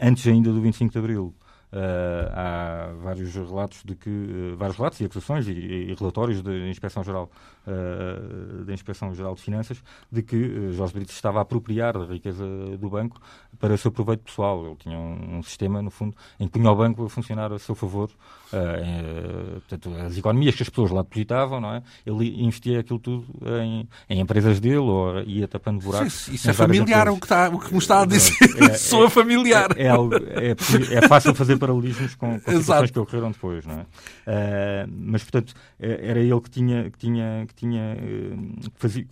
antes 0.00 0.26
ainda 0.26 0.52
do 0.52 0.60
25 0.60 0.92
de 0.92 0.98
Abril. 0.98 1.34
Uh, 1.70 2.32
há 2.32 2.94
vários 3.02 3.34
relatos 3.34 3.82
de 3.84 3.94
que 3.94 4.08
uh, 4.08 4.56
vários 4.56 4.78
relatos 4.78 5.00
e 5.02 5.04
acusações 5.04 5.46
e, 5.46 5.52
e 5.52 5.94
relatórios 5.94 6.40
da 6.40 6.50
Inspeção 6.66 7.04
Geral 7.04 7.30
uh, 7.68 8.64
da 8.64 8.72
Inspeção 8.72 9.14
Geral 9.14 9.34
de 9.34 9.42
Finanças 9.42 9.82
de 10.10 10.22
que 10.22 10.72
Jorge 10.72 10.94
Brito 10.94 11.12
estava 11.12 11.38
a 11.38 11.42
apropriar 11.42 11.98
da 11.98 12.06
riqueza 12.06 12.44
do 12.78 12.88
banco 12.88 13.20
para 13.58 13.74
o 13.74 13.78
seu 13.78 13.90
proveito 13.90 14.20
pessoal. 14.20 14.64
Ele 14.66 14.76
tinha 14.76 14.98
um, 14.98 15.38
um 15.38 15.42
sistema, 15.42 15.82
no 15.82 15.90
fundo, 15.90 16.16
em 16.40 16.46
que 16.46 16.52
punha 16.52 16.70
o 16.70 16.76
banco 16.76 17.04
a 17.04 17.08
funcionar 17.08 17.52
a 17.52 17.58
seu 17.58 17.74
favor. 17.74 18.10
Em, 18.50 19.60
portanto, 19.60 19.92
as 20.06 20.16
economias 20.16 20.54
que 20.54 20.62
as 20.62 20.70
pessoas 20.70 20.90
lá 20.90 21.02
depositavam, 21.02 21.60
não 21.60 21.74
é? 21.74 21.82
Ele 22.06 22.42
investia 22.42 22.80
aquilo 22.80 22.98
tudo 22.98 23.26
em, 23.62 23.86
em 24.08 24.20
empresas 24.20 24.58
dele 24.58 24.78
ou 24.78 25.20
ia 25.22 25.46
tapando 25.46 25.80
buracos. 25.80 26.28
Isso, 26.28 26.34
isso 26.34 26.50
é 26.50 26.52
familiar 26.54 27.08
o 27.08 27.18
que, 27.18 27.26
está, 27.26 27.48
o 27.48 27.58
que 27.58 27.72
me 27.72 27.78
está 27.78 28.02
a 28.02 28.06
dizer. 28.06 28.34
É, 28.70 28.74
Sou 28.78 29.04
é, 29.04 29.10
familiar. 29.10 29.68
É, 29.76 29.88
é, 29.88 30.50
é, 30.50 30.94
é 30.94 31.08
fácil 31.08 31.34
fazer 31.34 31.58
paralelismos 31.58 32.14
com, 32.14 32.40
com 32.40 32.58
situações 32.58 32.90
que 32.90 32.98
ocorreram 32.98 33.30
depois, 33.30 33.66
não 33.66 33.80
é? 33.80 33.82
Uh, 33.82 34.88
mas, 34.90 35.22
portanto, 35.22 35.54
eh, 35.80 36.00
era 36.02 36.20
ele 36.20 36.40
que 36.40 36.50
tinha, 36.50 36.90
que 36.90 36.98
tinha, 36.98 37.44
que 37.46 37.54
tinha, 37.58 37.96
que 37.96 38.80
fazia, 38.80 39.06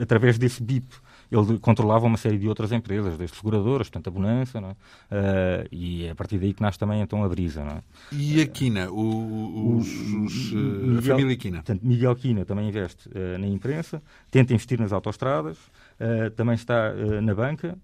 através 0.00 0.38
desse 0.38 0.62
BIP, 0.62 0.86
ele 1.30 1.58
controlava 1.58 2.06
uma 2.06 2.16
série 2.16 2.38
de 2.38 2.48
outras 2.48 2.72
empresas, 2.72 3.18
desde 3.18 3.36
seguradoras, 3.36 3.88
portanto 3.88 4.08
a 4.08 4.10
Bonança, 4.10 4.58
é? 4.58 4.62
uh, 4.62 5.68
e 5.70 6.04
é 6.04 6.10
a 6.10 6.14
partir 6.14 6.38
daí 6.38 6.54
que 6.54 6.62
nasce 6.62 6.78
também 6.78 7.00
então 7.00 7.22
a 7.22 7.28
Brisa. 7.28 7.62
É? 7.62 7.82
E 8.12 8.40
a 8.40 8.46
Quina, 8.46 8.90
o, 8.90 9.76
os, 9.76 9.88
os, 9.88 10.52
Miguel, 10.52 10.98
a 10.98 11.02
família 11.02 11.36
Quina? 11.36 11.56
Portanto, 11.58 11.80
Miguel 11.82 12.16
Quina 12.16 12.44
também 12.44 12.68
investe 12.68 13.08
uh, 13.08 13.38
na 13.38 13.46
imprensa, 13.46 14.02
tenta 14.30 14.54
investir 14.54 14.80
nas 14.80 14.92
autostradas, 14.92 15.58
uh, 15.58 16.30
também 16.36 16.54
está 16.54 16.92
na 17.22 17.34
banca, 17.34 17.76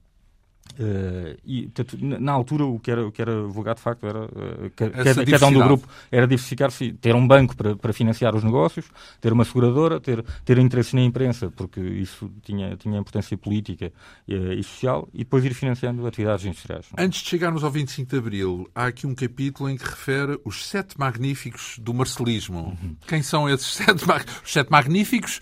Uh, 0.78 1.36
e, 1.44 1.62
portanto, 1.68 1.98
na 2.00 2.32
altura, 2.32 2.64
o 2.64 2.78
que 2.78 2.90
era, 2.90 3.06
o 3.06 3.12
que 3.12 3.20
era 3.20 3.42
vulgar 3.42 3.74
de 3.74 3.80
facto 3.80 4.06
era 4.06 4.24
uh, 4.24 4.70
cada, 4.74 5.24
cada 5.24 5.46
um 5.46 5.52
do 5.52 5.62
grupo 5.62 5.88
era 6.10 6.26
diversificar-se, 6.26 6.92
ter 6.92 7.14
um 7.14 7.26
banco 7.26 7.56
para, 7.56 7.76
para 7.76 7.92
financiar 7.92 8.34
os 8.34 8.44
negócios, 8.44 8.86
ter 9.20 9.32
uma 9.32 9.44
seguradora, 9.44 10.00
ter, 10.00 10.24
ter 10.44 10.58
interesse 10.58 10.94
na 10.94 11.02
imprensa, 11.02 11.50
porque 11.50 11.80
isso 11.80 12.30
tinha, 12.42 12.76
tinha 12.76 12.98
importância 12.98 13.36
política 13.36 13.92
e, 14.26 14.34
uh, 14.34 14.52
e 14.52 14.62
social, 14.62 15.08
e 15.12 15.18
depois 15.18 15.44
ir 15.44 15.54
financiando 15.54 16.06
atividades 16.06 16.44
industriais. 16.44 16.86
Não? 16.96 17.04
Antes 17.04 17.22
de 17.22 17.28
chegarmos 17.28 17.64
ao 17.64 17.70
25 17.70 18.10
de 18.10 18.18
Abril, 18.18 18.70
há 18.74 18.86
aqui 18.86 19.06
um 19.06 19.14
capítulo 19.14 19.68
em 19.68 19.76
que 19.76 19.84
refere 19.84 20.40
os 20.44 20.66
sete 20.66 20.98
magníficos 20.98 21.78
do 21.78 21.92
marcelismo. 21.92 22.76
Uhum. 22.82 22.96
Quem 23.06 23.22
são 23.22 23.48
esses 23.48 23.74
sete? 23.74 24.04
Os 24.44 24.52
sete 24.52 24.70
magníficos 24.70 25.40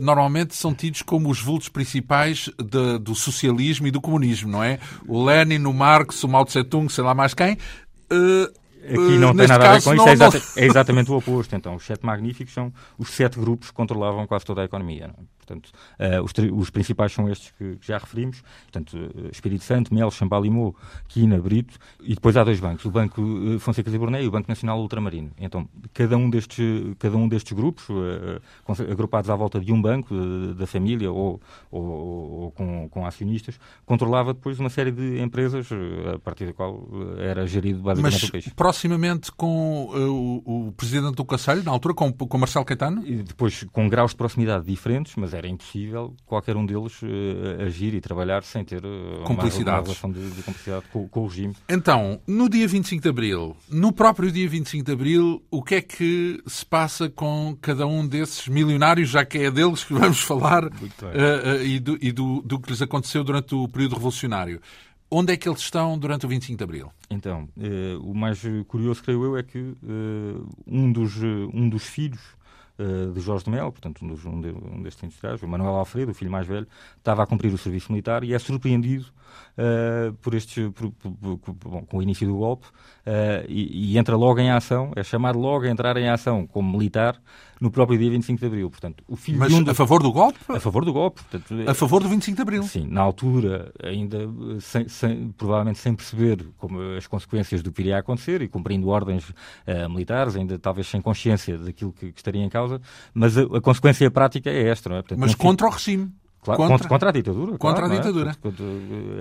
normalmente 0.00 0.54
são 0.54 0.74
tidos 0.74 1.02
como 1.02 1.30
os 1.30 1.40
vultos 1.40 1.68
principais 1.68 2.50
de, 2.58 2.98
do 2.98 3.14
socialismo 3.14 3.86
e 3.86 3.90
do 3.90 4.00
comunismo, 4.00 4.50
não 4.50 4.62
é? 4.62 4.66
é? 4.66 4.80
O 5.06 5.24
Lenin, 5.24 5.64
o 5.64 5.72
Marx, 5.72 6.22
o 6.24 6.28
Mao 6.28 6.44
Tse 6.44 6.64
Tung, 6.64 6.92
sei 6.92 7.04
lá 7.04 7.14
mais 7.14 7.34
quem. 7.34 7.54
Uh, 8.12 8.52
Aqui 8.86 9.18
não 9.18 9.34
tem 9.34 9.48
nada 9.48 9.68
a 9.68 9.72
ver 9.74 9.82
com 9.82 9.94
isso, 9.94 10.08
é, 10.08 10.12
exata, 10.12 10.42
é, 10.56 10.64
exatamente 10.64 11.10
o 11.10 11.16
oposto. 11.16 11.56
Então, 11.56 11.74
os 11.74 11.84
sete 11.84 12.06
magníficos 12.06 12.54
são 12.54 12.72
os 12.96 13.10
sete 13.10 13.38
grupos 13.38 13.70
que 13.70 13.74
controlavam 13.74 14.26
quase 14.26 14.44
toda 14.44 14.62
a 14.62 14.64
economia. 14.64 15.08
Não? 15.08 15.26
Portanto, 15.46 15.70
uh, 16.00 16.22
os, 16.24 16.32
os, 16.52 16.70
principais 16.70 17.12
são 17.12 17.28
estes 17.30 17.52
que, 17.52 17.76
que 17.76 17.86
já 17.86 17.98
referimos, 17.98 18.42
portanto, 18.64 18.96
uh, 18.96 19.30
Espírito 19.30 19.62
Santo, 19.62 19.94
Mel, 19.94 20.10
Chambalimou, 20.10 20.74
Quina, 21.06 21.38
Brito, 21.38 21.78
e 22.02 22.14
depois 22.14 22.36
há 22.36 22.42
dois 22.42 22.58
bancos, 22.58 22.84
o 22.84 22.90
Banco 22.90 23.22
uh, 23.22 23.58
Fonseca 23.60 23.90
de 23.90 23.96
Borné 23.96 24.24
e 24.24 24.26
o 24.26 24.30
Banco 24.30 24.48
Nacional 24.48 24.80
Ultramarino. 24.80 25.30
Então, 25.38 25.68
cada 25.94 26.16
um 26.16 26.28
destes, 26.28 26.58
cada 26.98 27.16
um 27.16 27.28
destes 27.28 27.52
grupos, 27.52 27.86
agrupados 28.90 29.30
à 29.30 29.36
volta 29.36 29.60
de 29.60 29.72
um 29.72 29.80
banco, 29.80 30.14
da 30.54 30.66
família 30.66 31.10
ou, 31.10 31.40
ou, 31.70 31.82
ou 31.82 32.50
com, 32.50 32.88
com, 32.88 33.06
acionistas, 33.06 33.58
controlava 33.84 34.34
depois 34.34 34.58
uma 34.58 34.68
série 34.68 34.90
de 34.90 35.20
empresas, 35.20 35.68
a 36.12 36.18
partir 36.18 36.46
da 36.46 36.52
qual 36.52 36.88
era 37.18 37.46
gerido 37.46 37.80
basicamente 37.80 38.20
Mas, 38.20 38.28
o 38.28 38.32
país. 38.32 38.48
proximamente 38.48 39.30
com 39.32 39.86
o, 39.86 40.68
o 40.68 40.72
Presidente 40.72 41.14
do 41.14 41.24
Conselho, 41.24 41.62
na 41.62 41.70
altura, 41.70 41.94
com, 41.94 42.12
com 42.12 42.38
Marcelo 42.38 42.64
Caetano? 42.64 43.06
E 43.06 43.22
depois 43.22 43.64
com 43.72 43.88
graus 43.88 44.10
de 44.10 44.16
proximidade 44.16 44.66
diferentes, 44.66 45.14
mas 45.16 45.34
era 45.36 45.48
impossível 45.48 46.14
qualquer 46.24 46.56
um 46.56 46.64
deles 46.64 47.00
uh, 47.02 47.62
agir 47.66 47.94
e 47.94 48.00
trabalhar 48.00 48.42
sem 48.42 48.64
ter 48.64 48.84
uh, 48.84 49.24
uma, 49.28 49.42
relação 49.42 50.10
de, 50.10 50.30
de 50.30 50.42
cumplicidade 50.42 50.86
com, 50.92 51.08
com, 51.08 51.20
o 51.20 51.26
regime. 51.26 51.54
Então, 51.68 52.20
no 52.26 52.48
dia 52.48 52.66
25 52.66 53.02
de 53.02 53.08
Abril, 53.08 53.56
no 53.68 53.92
próprio 53.92 54.30
dia 54.30 54.48
25 54.48 54.84
de 54.84 54.92
Abril, 54.92 55.42
o 55.50 55.62
que 55.62 55.76
é 55.76 55.80
que 55.82 56.42
se 56.46 56.64
passa 56.64 57.08
com 57.08 57.56
cada 57.60 57.86
um 57.86 58.06
desses 58.06 58.48
milionários, 58.48 59.08
já 59.08 59.24
que 59.24 59.38
é 59.38 59.50
deles 59.50 59.84
que 59.84 59.92
vamos 59.92 60.20
falar, 60.24 60.64
uh, 60.64 61.62
e, 61.64 61.78
do, 61.78 61.98
e 62.00 62.12
do, 62.12 62.42
do 62.42 62.58
que 62.58 62.70
lhes 62.70 62.82
aconteceu 62.82 63.22
durante 63.22 63.54
o 63.54 63.68
período 63.68 63.94
revolucionário? 63.94 64.60
Onde 65.08 65.32
é 65.32 65.36
que 65.36 65.48
eles 65.48 65.60
estão 65.60 65.96
durante 65.96 66.26
o 66.26 66.28
25 66.28 66.58
de 66.58 66.64
Abril? 66.64 66.92
Então, 67.08 67.48
o 68.02 68.12
mais 68.12 68.42
curioso, 68.66 69.00
creio 69.04 69.24
eu, 69.24 69.36
é 69.36 69.42
que 69.44 69.72
um, 70.66 70.90
dos, 70.90 71.22
um 71.22 71.68
dos 71.68 71.84
filhos 71.84 72.20
uh, 72.78 73.12
de 73.12 73.20
Jorge 73.20 73.44
de 73.44 73.50
Mel, 73.50 73.70
portanto, 73.70 74.04
um, 74.04 74.08
dos, 74.08 74.24
um 74.24 74.82
destes 74.82 75.02
industriais, 75.04 75.42
o 75.42 75.48
Manuel 75.48 75.76
Alfredo, 75.76 76.12
o 76.12 76.14
filho 76.14 76.30
mais 76.30 76.46
velho, 76.46 76.66
estava 76.96 77.22
a 77.22 77.26
cumprir 77.26 77.52
o 77.52 77.58
serviço 77.58 77.90
militar 77.92 78.24
e 78.24 78.34
é 78.34 78.38
surpreendido 78.38 79.06
uh, 79.56 80.12
por 80.14 80.34
estes, 80.34 80.70
por, 80.72 80.90
por, 80.92 81.54
bom, 81.54 81.84
com 81.84 81.98
o 81.98 82.02
início 82.02 82.26
do 82.26 82.36
golpe 82.36 82.66
uh, 82.66 83.44
e, 83.48 83.92
e, 83.92 83.98
entra 83.98 84.16
logo 84.16 84.40
em 84.40 84.50
ação, 84.50 84.92
é 84.96 85.02
chamado 85.02 85.38
logo 85.38 85.64
a 85.64 85.68
entrar 85.68 85.96
em 85.96 86.08
ação 86.08 86.46
como 86.46 86.78
militar 86.78 87.20
no 87.60 87.70
próprio 87.70 87.98
dia 87.98 88.10
25 88.10 88.40
de 88.40 88.46
Abril. 88.46 88.70
Portanto, 88.70 89.02
o 89.08 89.16
filho 89.16 89.38
Mas 89.38 89.52
um 89.52 89.68
a 89.68 89.74
favor 89.74 90.02
do 90.02 90.12
golpe? 90.12 90.38
A 90.48 90.60
favor 90.60 90.84
do 90.84 90.92
golpe. 90.92 91.22
Portanto, 91.22 91.68
a 91.68 91.74
favor 91.74 92.02
do 92.02 92.08
25 92.08 92.36
de 92.36 92.42
Abril? 92.42 92.62
Sim, 92.64 92.86
na 92.88 93.00
altura, 93.00 93.72
ainda 93.82 94.28
sem, 94.60 94.88
sem, 94.88 95.28
provavelmente 95.32 95.78
sem 95.78 95.94
perceber 95.94 96.46
como 96.58 96.80
as 96.96 97.06
consequências 97.06 97.62
do 97.62 97.72
que 97.72 97.82
iria 97.82 97.98
acontecer 97.98 98.42
e 98.42 98.48
cumprindo 98.48 98.88
ordens 98.88 99.30
uh, 99.30 99.88
militares, 99.88 100.36
ainda 100.36 100.58
talvez 100.58 100.86
sem 100.86 101.00
consciência 101.00 101.56
daquilo 101.56 101.92
que, 101.92 102.12
que 102.12 102.18
estaria 102.18 102.42
em 102.42 102.48
causa, 102.48 102.80
mas 103.14 103.36
a, 103.38 103.42
a 103.42 103.60
consequência 103.60 104.10
prática 104.10 104.50
é 104.50 104.68
esta, 104.68 104.88
não 104.88 104.96
é? 104.96 105.02
Portanto, 105.02 105.18
mas 105.18 105.34
contra 105.34 105.66
o 105.66 105.70
regime. 105.70 106.12
Claro, 106.54 106.72
contra, 106.72 106.88
contra, 106.88 107.08
a 107.08 107.12
ditadura. 107.12 107.58
Contra 107.58 107.86
claro, 107.86 107.92
a 107.92 107.96
ditadura. 107.96 108.30
É? 108.30 108.34
Contra, 108.34 108.64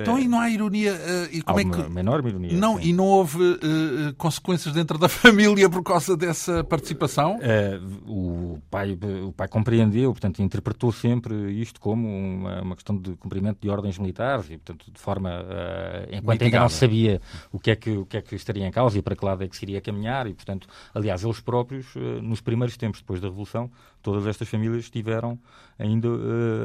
então, 0.01 0.19
e 0.19 0.27
não 0.27 0.39
há 0.39 0.49
ironia? 0.49 0.93
Uh, 0.93 1.35
e 1.35 1.41
como 1.41 1.57
há 1.57 1.61
é 1.61 1.65
que... 1.65 1.89
uma 1.89 1.99
enorme 1.99 2.29
ironia. 2.29 2.53
Não, 2.53 2.77
sim. 2.77 2.89
e 2.89 2.93
não 2.93 3.05
houve 3.05 3.41
uh, 3.41 4.13
consequências 4.15 4.73
dentro 4.75 4.99
da 4.99 5.09
família 5.09 5.67
por 5.67 5.81
causa 5.81 6.15
dessa 6.15 6.63
participação? 6.63 7.37
Uh, 7.37 8.11
o, 8.11 8.61
pai, 8.69 8.97
o 9.25 9.31
pai 9.31 9.47
compreendeu, 9.47 10.11
portanto, 10.11 10.39
interpretou 10.41 10.91
sempre 10.91 11.51
isto 11.59 11.79
como 11.79 12.07
uma, 12.07 12.61
uma 12.61 12.75
questão 12.75 12.95
de 12.95 13.15
cumprimento 13.15 13.57
de 13.59 13.69
ordens 13.69 13.97
militares 13.97 14.45
e, 14.45 14.57
portanto, 14.57 14.91
de 14.91 14.99
forma. 14.99 15.43
enquanto 16.11 16.43
ainda 16.43 16.59
não 16.59 16.69
sabia 16.69 17.19
o 17.51 17.59
que, 17.59 17.71
é 17.71 17.75
que, 17.75 17.89
o 17.89 18.05
que 18.05 18.17
é 18.17 18.21
que 18.21 18.35
estaria 18.35 18.67
em 18.67 18.71
causa 18.71 18.99
e 18.99 19.01
para 19.01 19.15
que 19.15 19.25
lado 19.25 19.43
é 19.43 19.47
que 19.47 19.57
se 19.57 19.65
iria 19.65 19.81
caminhar, 19.81 20.27
e, 20.27 20.33
portanto, 20.35 20.67
aliás, 20.93 21.23
eles 21.23 21.39
próprios, 21.39 21.87
nos 22.21 22.39
primeiros 22.39 22.77
tempos 22.77 22.99
depois 22.99 23.19
da 23.19 23.27
Revolução, 23.27 23.71
todas 24.05 24.27
estas 24.27 24.47
famílias 24.47 24.87
tiveram 24.87 25.39
ainda 25.79 26.07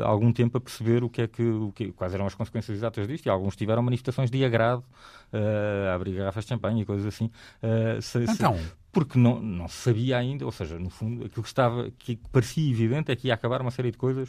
algum 0.05 0.31
tempo 0.31 0.59
a 0.59 0.61
perceber 0.61 1.03
o 1.03 1.09
que 1.09 1.23
é 1.23 1.27
que, 1.27 1.43
o 1.43 1.73
que, 1.73 1.91
quais 1.93 2.13
eram 2.13 2.27
as 2.27 2.35
consequências 2.35 2.77
exatas 2.77 3.09
disto, 3.09 3.25
e 3.25 3.31
alguns 3.31 3.57
tiveram 3.57 3.83
manifestações 3.83 4.31
de 4.31 4.45
agrado 4.45 4.85
uh, 5.33 5.89
a 5.91 5.95
abrir 5.95 6.17
garrafas 6.17 6.45
de 6.45 6.51
champanhe 6.51 6.83
e 6.83 6.85
coisas 6.85 7.07
assim. 7.07 7.31
Uh, 7.63 8.03
se, 8.03 8.19
então, 8.25 8.59
se, 8.59 8.73
porque 8.93 9.19
não, 9.19 9.41
não 9.41 9.69
se 9.69 9.77
sabia 9.77 10.19
ainda, 10.19 10.45
ou 10.45 10.51
seja, 10.51 10.79
no 10.79 10.91
fundo, 10.91 11.25
aquilo 11.25 11.43
que, 11.43 11.49
estava, 11.49 11.91
que 11.97 12.19
parecia 12.33 12.69
evidente 12.69 13.13
é 13.13 13.17
que 13.17 13.29
ia 13.29 13.35
acabar 13.35 13.61
uma 13.61 13.71
série 13.71 13.93
de 13.93 13.97
coisas 13.97 14.29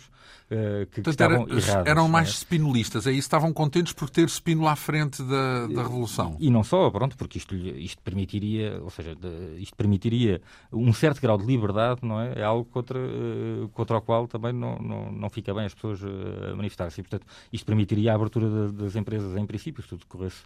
uh, 0.51 0.85
que, 0.91 1.01
que 1.01 1.09
estavam 1.09 1.43
era, 1.43 1.57
erradas. 1.57 1.87
Eram 1.87 2.07
mais 2.07 2.29
é? 2.29 2.31
spinolistas, 2.31 3.07
aí 3.07 3.17
estavam 3.17 3.51
contentes 3.51 3.93
por 3.93 4.09
ter 4.09 4.29
Spino 4.29 4.67
à 4.67 4.75
frente 4.75 5.23
da, 5.23 5.67
da 5.67 5.81
Revolução. 5.81 6.37
E, 6.39 6.47
e, 6.47 6.49
não 6.51 6.63
só, 6.63 6.89
pronto, 6.91 7.17
porque 7.17 7.39
isto, 7.39 7.55
isto 7.55 8.01
permitiria, 8.03 8.79
ou 8.83 8.91
seja, 8.91 9.17
isto 9.57 9.75
permitiria 9.75 10.41
um 10.71 10.93
certo 10.93 11.19
grau 11.19 11.37
de 11.37 11.45
liberdade, 11.45 12.01
não 12.03 12.21
é? 12.21 12.33
É 12.35 12.43
algo 12.43 12.65
contra, 12.65 12.99
uh, 12.99 13.67
contra 13.73 13.97
o 13.97 14.01
qual 14.01 14.27
também 14.27 14.53
não, 14.53 14.77
não, 14.77 15.11
não 15.11 15.29
fica 15.29 15.53
bem 15.55 15.65
as 15.65 15.73
pessoas 15.73 16.01
uh, 16.03 16.55
manifestarem-se. 16.55 17.01
Portanto, 17.01 17.25
isto 17.51 17.65
permitiria 17.65 18.11
a 18.11 18.15
abertura 18.15 18.71
das 18.71 18.95
empresas 18.95 19.35
em 19.35 19.45
princípio, 19.45 19.81
se 19.81 19.89
tudo 19.89 20.05
corresse 20.05 20.41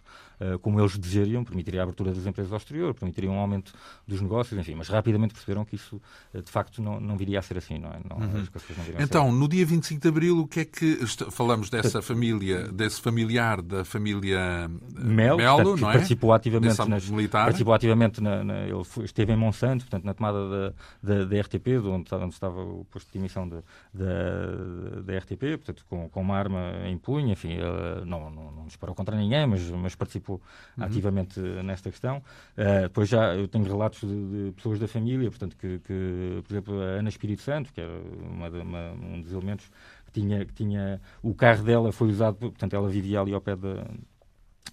como 0.60 0.78
eles 0.78 0.98
desejariam, 0.98 1.42
permitiria 1.42 1.80
a 1.80 1.84
abertura 1.84 2.12
das 2.12 2.26
empresas 2.26 2.52
ao 2.52 2.58
exterior, 2.58 2.92
permitiria 2.92 3.30
um 3.30 3.38
aumento 3.38 3.72
dos 4.06 4.20
negócios, 4.20 4.58
enfim, 4.58 4.74
mas 4.76 4.88
rapidamente 4.88 5.34
perceberam 5.34 5.64
que 5.64 5.74
isso 5.74 6.00
eh, 6.32 6.40
de 6.40 6.50
facto 6.50 6.80
não, 6.80 7.00
não 7.00 7.16
viria 7.16 7.40
a 7.40 7.42
ser 7.42 7.58
assim, 7.58 7.76
não 7.78 7.90
é? 7.90 7.98
Não, 8.08 8.16
uhum. 8.18 8.32
não 8.32 9.02
então, 9.02 9.32
no 9.32 9.48
dia 9.48 9.66
25 9.66 10.00
de 10.00 10.08
Abril, 10.08 10.38
o 10.38 10.46
que 10.46 10.60
é 10.60 10.64
que 10.64 11.04
falamos 11.30 11.68
dessa 11.68 12.00
família, 12.00 12.70
desse 12.70 13.00
familiar 13.00 13.60
da 13.60 13.84
família 13.84 14.38
eh, 14.38 14.68
Mel, 14.94 15.36
Melo, 15.36 15.56
portanto, 15.56 15.80
não 15.80 15.90
é? 15.90 15.94
Participou 15.94 16.32
ativamente, 16.32 16.88
nas, 16.88 17.08
militar. 17.08 17.44
participou 17.46 17.74
ativamente 17.74 18.20
na, 18.22 18.44
na, 18.44 18.60
ele 18.60 18.84
foi, 18.84 19.04
esteve 19.06 19.32
em 19.32 19.36
Monsanto, 19.36 19.84
portanto, 19.84 20.04
na 20.04 20.14
tomada 20.14 20.38
da, 20.48 20.72
da, 21.02 21.24
da 21.24 21.40
RTP, 21.40 21.66
onde, 21.84 22.14
onde, 22.14 22.34
estava 22.34 22.62
o 22.62 22.84
posto 22.84 23.10
de 23.10 23.18
emissão 23.18 23.48
da, 23.48 23.56
da, 23.92 25.00
da 25.02 25.18
RTP, 25.18 25.58
portanto, 25.58 25.84
com, 25.88 26.08
com 26.08 26.20
uma 26.20 26.36
arma 26.36 26.60
em 26.86 26.96
punho, 26.96 27.32
enfim, 27.32 27.56
não, 28.04 28.30
não, 28.30 28.52
não 28.52 28.66
disparou 28.66 28.94
contra 28.94 29.16
ninguém, 29.16 29.46
mas, 29.48 29.68
mas 29.70 29.96
participou 29.96 30.40
uhum. 30.78 30.84
ativamente 30.84 31.40
nesta 31.40 31.90
questão. 31.90 32.18
Uh, 32.56 32.82
depois 32.82 33.08
já 33.08 33.34
eu 33.34 33.48
tenho 33.48 33.64
relatos 33.64 33.95
de, 34.04 34.46
de 34.46 34.52
pessoas 34.52 34.78
da 34.78 34.88
família, 34.88 35.30
portanto, 35.30 35.56
que, 35.56 35.78
que, 35.78 36.42
por 36.42 36.52
exemplo, 36.52 36.80
a 36.80 36.84
Ana 36.98 37.08
Espírito 37.08 37.42
Santo, 37.42 37.72
que 37.72 37.80
era 37.80 37.92
uma, 38.28 38.48
uma, 38.48 38.92
um 38.92 39.20
dos 39.20 39.32
elementos 39.32 39.70
que 40.06 40.20
tinha, 40.20 40.44
que 40.44 40.52
tinha. 40.52 41.00
O 41.22 41.34
carro 41.34 41.62
dela 41.62 41.92
foi 41.92 42.08
usado, 42.08 42.36
portanto, 42.36 42.74
ela 42.74 42.88
vivia 42.88 43.20
ali 43.20 43.32
ao 43.32 43.40
pé 43.40 43.54
da 43.54 43.86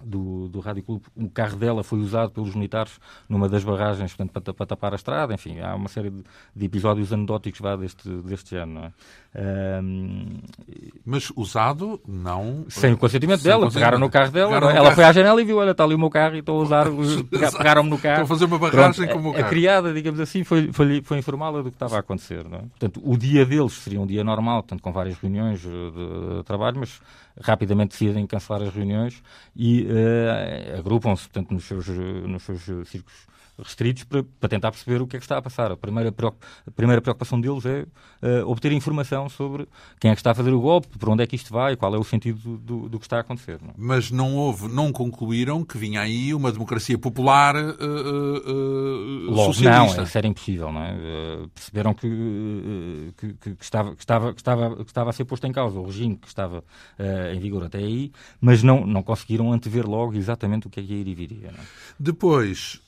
do, 0.02 0.48
do 0.50 0.60
Rádio 0.60 0.84
Clube, 0.84 1.06
o 1.16 1.30
carro 1.30 1.58
dela 1.58 1.84
foi 1.84 2.00
usado 2.00 2.32
pelos 2.32 2.56
militares 2.56 3.00
numa 3.28 3.50
das 3.50 3.64
barragens 3.64 4.14
portanto, 4.14 4.32
para, 4.32 4.54
para 4.54 4.66
tapar 4.66 4.94
a 4.94 4.96
estrada, 4.96 5.34
enfim, 5.34 5.60
há 5.60 5.76
uma 5.76 5.90
série 5.90 6.10
de, 6.10 6.24
de 6.56 6.66
episódios 6.66 7.12
anedóticos 7.12 7.60
vá, 7.60 7.76
deste, 7.76 8.10
deste 8.10 8.56
ano. 8.56 8.74
Não 8.74 8.84
é? 8.86 8.92
Um, 9.36 10.42
Mas 11.06 11.32
usado, 11.36 12.00
não... 12.08 12.66
Sem 12.70 12.94
o 12.94 12.98
consentimento 12.98 13.42
sem 13.42 13.52
dela, 13.52 13.70
pegaram 13.72 13.98
no 13.98 14.10
carro 14.10 14.32
dela, 14.32 14.56
ela 14.56 14.74
carro. 14.74 14.96
foi 14.96 15.04
à 15.04 15.12
janela 15.12 15.42
e 15.42 15.46
viu, 15.46 15.58
olha, 15.58 15.72
está 15.72 15.84
ali 15.84 15.96
o 15.96 16.00
meu 16.00 16.10
carro 16.10 16.36
e 16.36 16.40
estou 16.40 16.60
a 16.60 16.64
usar, 16.64 16.86
pegaram-me 17.58 17.90
no 17.90 17.98
carro. 17.98 18.22
Estou 18.22 18.26
a 18.26 18.28
fazer 18.28 18.46
uma 18.46 18.60
barragem 18.60 19.08
Pronto, 19.08 19.14
com 19.14 19.20
o 19.20 19.24
meu 19.24 19.34
carro. 19.34 19.46
A, 19.46 19.48
a 19.48 19.50
criada, 19.50 19.94
digamos 19.94 20.20
assim, 20.20 20.44
foi, 20.44 20.72
foi, 20.72 21.02
foi 21.02 21.18
informá-la 21.18 21.62
do 21.62 21.70
que 21.70 21.76
estava 21.76 21.96
a 21.98 22.00
acontecer. 22.00 22.48
Não 22.48 22.60
é? 22.60 22.62
Portanto, 22.62 23.02
o 23.04 23.18
dia 23.18 23.46
deles 23.46 23.74
seria 23.74 24.00
um 24.00 24.06
dia 24.06 24.24
normal, 24.24 24.62
portanto, 24.62 24.82
com 24.82 24.92
várias 24.92 25.18
reuniões 25.18 25.62
de, 25.62 25.70
de 25.70 26.44
trabalho, 26.44 26.78
mas 26.80 27.02
rapidamente 27.42 27.92
decidem 27.92 28.26
cancelar 28.28 28.62
as 28.64 28.74
reuniões 28.74 29.22
e 29.56 29.84
uh, 29.84 30.80
agrupam-se, 30.80 31.24
portanto, 31.24 31.52
nos 31.52 31.64
seus, 31.66 31.88
nos 31.88 32.44
seus 32.44 32.64
círculos 32.88 33.33
restritos 33.58 34.04
para, 34.04 34.24
para, 34.24 34.50
tentar 34.50 34.72
perceber 34.72 35.02
o 35.02 35.08
que 35.08 35.16
é 35.16 35.20
que 35.20 35.26
está 35.26 35.38
a 35.38 35.42
passar. 35.42 35.72
A 35.72 35.78
primeira, 35.78 36.10
a 36.10 36.72
primeira 36.72 37.02
preocupação 37.02 37.40
deles 37.40 37.66
é 37.66 37.86
uh, 38.22 38.50
obter 38.50 38.72
informação 38.72 39.30
sobre 39.30 39.68
quem 40.00 40.12
é 40.12 40.16
que 40.16 40.20
está 40.20 40.32
a 40.32 40.36
fazer 40.36 40.52
o 40.52 40.60
golpe, 40.60 40.98
por 40.98 41.10
onde 41.10 41.24
é 41.24 41.28
que 41.28 41.36
isto 41.36 41.54
vai, 41.54 41.76
qual 41.76 41.94
é 41.94 41.98
o 41.98 42.04
sentido 42.04 42.40
do, 42.40 42.58
do, 42.58 42.90
do 42.90 43.00
que 43.00 43.06
está 43.06 43.18
a 43.18 43.20
acontecer. 43.22 43.60
Não? 43.62 43.70
É? 43.70 43.74
Mas 43.78 44.10
não 44.10 44.36
houve, 44.36 44.68
não 44.68 44.92
concluíram 44.92 45.64
que 45.64 45.78
vinha 45.78 46.02
aí 46.02 46.34
uma 46.34 46.52
democracia 46.52 46.98
popular 46.98 47.56
uh, 47.56 47.60
uh, 47.60 49.30
Logo, 49.30 49.54
socialista. 49.54 49.98
Não, 49.98 50.04
isso 50.04 50.18
era 50.18 50.28
impossível. 50.28 50.72
Não 50.72 50.84
é? 50.84 50.94
perceberam 51.54 51.94
que, 51.94 53.14
que, 53.18 53.34
que, 53.34 53.64
estava, 53.64 53.96
que, 53.96 54.02
estava, 54.02 54.34
que, 54.34 54.40
estava, 54.40 54.76
que 54.78 54.84
estava 54.84 55.10
a 55.10 55.14
ser 55.14 55.26
posto 55.26 55.46
em 55.46 55.52
causa 55.52 55.80
o 55.80 55.86
regime 55.86 56.16
que 56.18 56.28
estava 56.28 56.64
em 57.34 57.40
vigor 57.40 57.66
até 57.66 57.78
aí, 57.78 58.12
mas 58.40 58.64
não, 58.64 58.86
não 58.86 59.04
conseguiram 59.04 59.52
antever 59.52 59.88
logo 59.88 60.16
exatamente 60.16 60.68
o 60.68 60.70
que 60.70 60.80
é 60.80 60.84
que 60.84 60.94
aí 60.94 61.16
viria. 61.16 61.52
Não 61.52 61.60
é? 61.60 61.66
Depois, 62.00 62.82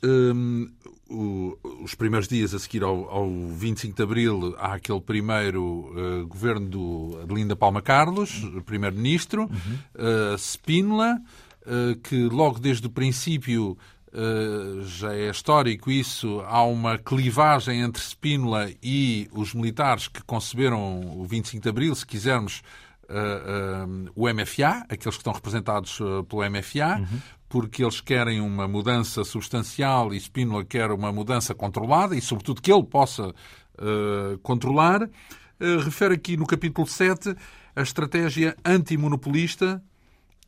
o, 1.09 1.57
os 1.83 1.95
primeiros 1.95 2.27
dias 2.27 2.53
a 2.53 2.59
seguir 2.59 2.83
ao, 2.83 3.09
ao 3.09 3.29
25 3.49 3.95
de 3.95 4.03
Abril, 4.03 4.55
há 4.57 4.73
aquele 4.73 5.01
primeiro 5.01 5.63
uh, 5.63 6.27
governo 6.27 6.67
do 6.67 7.25
Linda 7.29 7.55
Palma 7.55 7.81
Carlos, 7.81 8.43
primeiro-ministro, 8.65 9.43
uhum. 9.43 10.33
uh, 10.33 10.37
Spínola, 10.37 11.19
uh, 11.61 11.95
que 12.01 12.23
logo 12.23 12.59
desde 12.59 12.87
o 12.87 12.89
princípio 12.89 13.77
Uh, 14.17 14.81
já 14.83 15.13
é 15.13 15.29
histórico 15.29 15.91
isso, 15.91 16.39
há 16.47 16.63
uma 16.63 16.97
clivagem 16.97 17.81
entre 17.81 18.01
Spínola 18.01 18.71
e 18.81 19.27
os 19.33 19.53
militares 19.53 20.07
que 20.07 20.23
conceberam 20.23 21.19
o 21.19 21.25
25 21.25 21.61
de 21.61 21.67
Abril, 21.67 21.93
se 21.93 22.05
quisermos, 22.05 22.61
uh, 23.09 23.85
uh, 23.85 24.11
o 24.15 24.33
MFA, 24.33 24.85
aqueles 24.87 25.17
que 25.17 25.21
estão 25.21 25.33
representados 25.33 25.99
pelo 26.29 26.49
MFA, 26.49 26.99
uhum 26.99 27.19
porque 27.47 27.83
eles 27.83 28.01
querem 28.01 28.41
uma 28.41 28.67
mudança 28.67 29.23
substancial 29.23 30.13
e 30.13 30.17
Spínola 30.17 30.65
quer 30.65 30.91
uma 30.91 31.11
mudança 31.11 31.53
controlada 31.53 32.15
e, 32.15 32.21
sobretudo, 32.21 32.61
que 32.61 32.71
ele 32.71 32.83
possa 32.83 33.27
uh, 33.27 34.37
controlar. 34.41 35.03
Uh, 35.03 35.79
refere 35.83 36.15
aqui 36.15 36.35
no 36.35 36.45
capítulo 36.45 36.87
7 36.87 37.35
a 37.75 37.81
estratégia 37.81 38.55
antimonopolista 38.65 39.81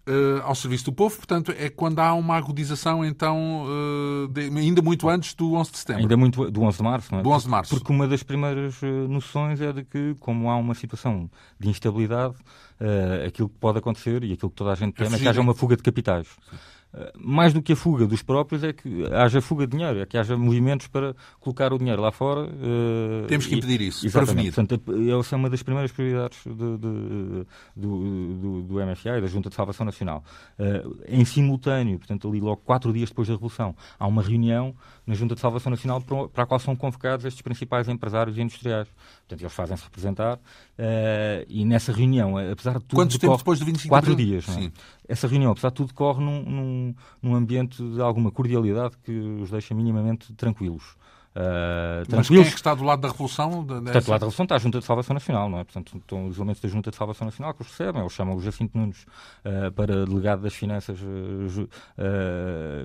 uh, 0.08 0.42
ao 0.44 0.56
serviço 0.56 0.86
do 0.86 0.92
povo. 0.92 1.18
Portanto, 1.18 1.54
é 1.58 1.70
quando 1.70 2.00
há 2.00 2.14
uma 2.16 2.36
agudização, 2.36 3.06
então, 3.06 3.66
de, 4.32 4.42
ainda 4.60 4.82
muito 4.82 5.08
antes 5.08 5.36
do 5.36 5.54
11 5.54 5.72
de 5.72 5.78
setembro. 5.78 6.02
Ainda 6.02 6.18
muito 6.18 6.50
do 6.50 6.62
11 6.64 6.78
de 6.78 6.84
março, 6.84 7.12
não 7.12 7.20
é? 7.20 7.24
Do 7.24 7.30
11 7.30 7.46
de 7.46 7.52
março. 7.52 7.76
Porque 7.76 7.92
uma 7.92 8.08
das 8.08 8.24
primeiras 8.24 8.82
noções 9.08 9.62
é 9.62 9.72
de 9.72 9.84
que, 9.84 10.16
como 10.20 10.50
há 10.50 10.58
uma 10.58 10.74
situação 10.74 11.30
de 11.60 11.70
instabilidade, 11.70 12.36
aquilo 13.26 13.50
que 13.50 13.58
pode 13.60 13.78
acontecer 13.78 14.24
e 14.24 14.34
aquilo 14.34 14.50
que 14.50 14.56
toda 14.56 14.72
a 14.72 14.76
gente 14.76 14.94
teme 14.94 15.14
é, 15.14 15.16
é 15.16 15.20
que 15.20 15.28
haja 15.28 15.42
uma 15.42 15.54
fuga 15.54 15.78
de 15.78 15.84
capitais. 15.84 16.28
Sim 16.50 16.58
mais 17.18 17.54
do 17.54 17.62
que 17.62 17.74
a 17.74 17.76
fuga 17.76 18.06
dos 18.06 18.22
próprios, 18.22 18.64
é 18.64 18.74
que 18.74 19.06
haja 19.14 19.42
fuga 19.42 19.66
de 19.68 19.78
dinheiro, 19.78 20.00
é 20.00 20.06
que 20.06 20.18
haja 20.18 20.38
movimentos 20.38 20.88
para 20.88 21.16
colocar 21.40 21.74
o 21.74 21.78
dinheiro 21.78 22.02
lá 22.02 22.12
fora. 22.12 22.42
Uh, 22.42 23.28
Temos 23.28 23.46
que 23.46 23.56
impedir 23.56 23.82
e, 23.82 23.88
isso, 23.88 24.10
prevenir. 24.12 24.54
Portanto, 24.54 24.82
essa 25.20 25.36
é 25.36 25.38
uma 25.38 25.50
das 25.50 25.62
primeiras 25.64 25.92
prioridades 25.92 26.40
de, 26.46 26.54
de, 26.54 27.46
do, 27.76 28.36
do, 28.36 28.62
do, 28.64 28.86
MFA 28.86 29.18
e 29.18 29.22
da 29.22 29.28
Junta 29.28 29.50
de 29.50 29.56
Salvação 29.56 29.86
Nacional. 29.86 30.24
Uh, 30.58 30.98
em 31.08 31.24
simultâneo, 31.26 31.98
portanto, 31.98 32.28
ali 32.28 32.40
logo 32.40 32.58
quatro 32.58 32.92
dias 32.92 33.10
depois 33.10 33.28
da 33.28 33.34
Revolução, 33.34 33.76
há 34.00 34.08
uma 34.08 34.22
reunião 34.22 34.76
na 35.06 35.14
Junta 35.14 35.36
de 35.36 35.42
Salvação 35.42 35.70
Nacional 35.70 36.02
para 36.02 36.44
a 36.44 36.46
qual 36.46 36.60
são 36.60 36.76
convocados 36.76 37.26
estes 37.26 37.42
principais 37.42 37.88
empresários 37.88 38.38
e 38.38 38.42
industriais. 38.42 38.88
Portanto, 39.20 39.42
eles 39.42 39.54
fazem-se 39.54 39.84
representar 39.84 40.40
uh, 40.78 41.46
e 41.48 41.66
nessa 41.66 41.92
reunião, 41.92 42.38
apesar 42.38 42.74
de 42.74 42.86
tudo... 42.86 42.96
Quanto 42.96 43.20
tempo 43.20 43.38
depois 43.38 43.60
do 43.60 43.66
25 43.66 43.90
Quatro 43.90 44.16
de 44.16 44.26
dias. 44.26 44.46
Sim. 44.46 44.72
É? 45.08 45.14
Essa 45.14 45.28
reunião, 45.28 45.52
apesar 45.52 45.70
de 45.70 45.76
tudo, 45.76 45.94
corre 45.94 46.24
num, 46.24 46.44
num, 46.44 46.96
num 47.22 47.36
ambiente 47.36 47.82
de 47.82 48.02
alguma 48.02 48.32
cordialidade 48.32 48.96
que 49.04 49.12
os 49.12 49.50
deixa 49.50 49.74
minimamente 49.74 50.34
tranquilos. 50.34 50.96
Uh, 51.38 52.16
Mas 52.16 52.28
quem 52.28 52.40
é 52.40 52.44
que 52.46 52.56
está 52.56 52.74
do 52.74 52.84
lado 52.84 53.00
da 53.00 53.10
Revolução? 53.10 53.64
Dessa... 53.64 54.00
Está 54.00 54.00
do 54.00 54.10
lado 54.10 54.20
da 54.22 54.26
Revolução 54.26 54.44
está 54.44 54.56
a 54.56 54.58
Junta 54.58 54.80
de 54.80 54.86
Salvação 54.86 55.14
Nacional, 55.14 55.48
não 55.48 55.60
é? 55.60 55.64
Portanto, 55.64 55.96
estão 55.96 56.28
os 56.28 56.36
elementos 56.36 56.60
da 56.64 56.68
Junta 56.68 56.90
de 56.90 56.98
Salvação 56.98 57.26
Nacional 57.26 57.54
que 57.54 57.62
os 57.62 57.68
recebem, 57.68 58.02
eles 58.02 58.12
chamam 58.12 58.36
o 58.36 58.42
Jacinto 58.42 58.76
Nunes 58.76 59.06
uh, 59.46 59.72
para 59.72 60.04
delegado 60.08 60.42
das 60.42 60.56
Finanças 60.56 61.00
uh, 61.00 61.70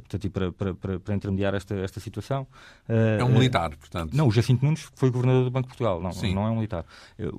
portanto, 0.02 0.24
e 0.24 0.28
para, 0.28 0.52
para, 0.52 0.74
para, 0.74 1.00
para, 1.00 1.14
intermediar 1.14 1.54
esta, 1.54 1.74
esta 1.76 1.98
situação. 1.98 2.46
é 2.86 3.24
um 3.24 3.30
militar, 3.30 3.74
portanto. 3.74 4.14
Não, 4.14 4.28
o 4.28 4.30
Jacinto 4.30 4.66
Nunes 4.66 4.86
foi 4.96 5.10
governador 5.10 5.44
do 5.44 5.50
Banco 5.50 5.68
de 5.68 5.74
Portugal, 5.74 6.02
não, 6.02 6.10
não 6.34 6.46
é 6.46 6.50
um 6.50 6.56
militar. 6.56 6.84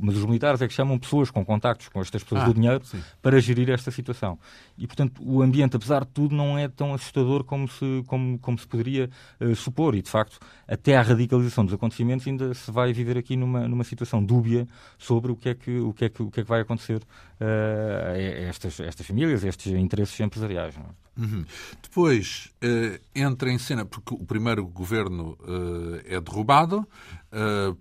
Mas 0.01 0.18
os 0.18 0.26
militares 0.26 0.64
é 0.64 0.68
que 0.68 0.74
chamam 0.74 0.97
pessoas 0.97 1.30
com 1.30 1.45
contactos 1.45 1.89
com 1.89 2.01
estas 2.01 2.24
pessoas 2.24 2.41
ah, 2.41 2.45
do 2.45 2.55
dinheiro 2.55 2.84
sim. 2.84 2.99
para 3.22 3.39
gerir 3.39 3.70
esta 3.70 3.91
situação. 3.91 4.39
E, 4.76 4.88
portanto, 4.88 5.22
o 5.24 5.43
ambiente, 5.43 5.76
apesar 5.76 6.05
de 6.05 6.11
tudo, 6.11 6.36
não 6.36 6.57
é 6.57 6.68
tão 6.68 6.91
assustador 6.91 7.43
como 7.43 7.68
se, 7.68 8.03
como, 8.07 8.39
como 8.39 8.57
se 8.57 8.66
poderia 8.66 9.11
supor. 9.55 9.93
E, 9.93 10.01
de 10.01 10.09
facto, 10.09 10.39
até 10.68 10.97
à 10.97 11.03
radicalização 11.04 11.66
dos 11.66 11.74
acontecimentos 11.74 12.28
ainda 12.28 12.54
se 12.54 12.72
vai 12.72 12.93
viver 12.93 13.18
aqui 13.18 13.36
numa, 13.36 13.68
numa 13.68 13.84
situação 13.84 14.24
dúbia 14.24 14.68
sobre 14.97 15.32
o 15.32 15.36
que 15.36 15.49
é 15.49 15.56
que, 15.56 15.80
o 15.80 15.93
que, 15.93 16.06
é 16.06 16.10
que, 16.10 16.24
o 16.24 16.32
que, 16.32 16.39
é 16.39 16.43
que 16.43 16.49
vai 16.49 16.62
acontecer 16.62 16.97
uh, 16.97 18.12
a 18.14 18.18
estas, 18.18 18.80
estas 18.80 19.06
famílias, 19.06 19.43
a 19.43 19.47
estes 19.47 19.74
interesses 19.74 20.20
empresariais. 20.20 20.76
É? 20.76 21.22
Uhum. 21.22 21.45
Depois 21.82 22.51
uh, 22.64 22.99
entra 23.14 23.51
em 23.51 23.58
cena, 23.58 23.86
porque 23.86 24.14
o 24.14 24.26
primeiro 24.26 24.66
governo 24.66 25.38
uh, 25.41 26.01
é 26.06 26.20
derrubado, 26.20 26.88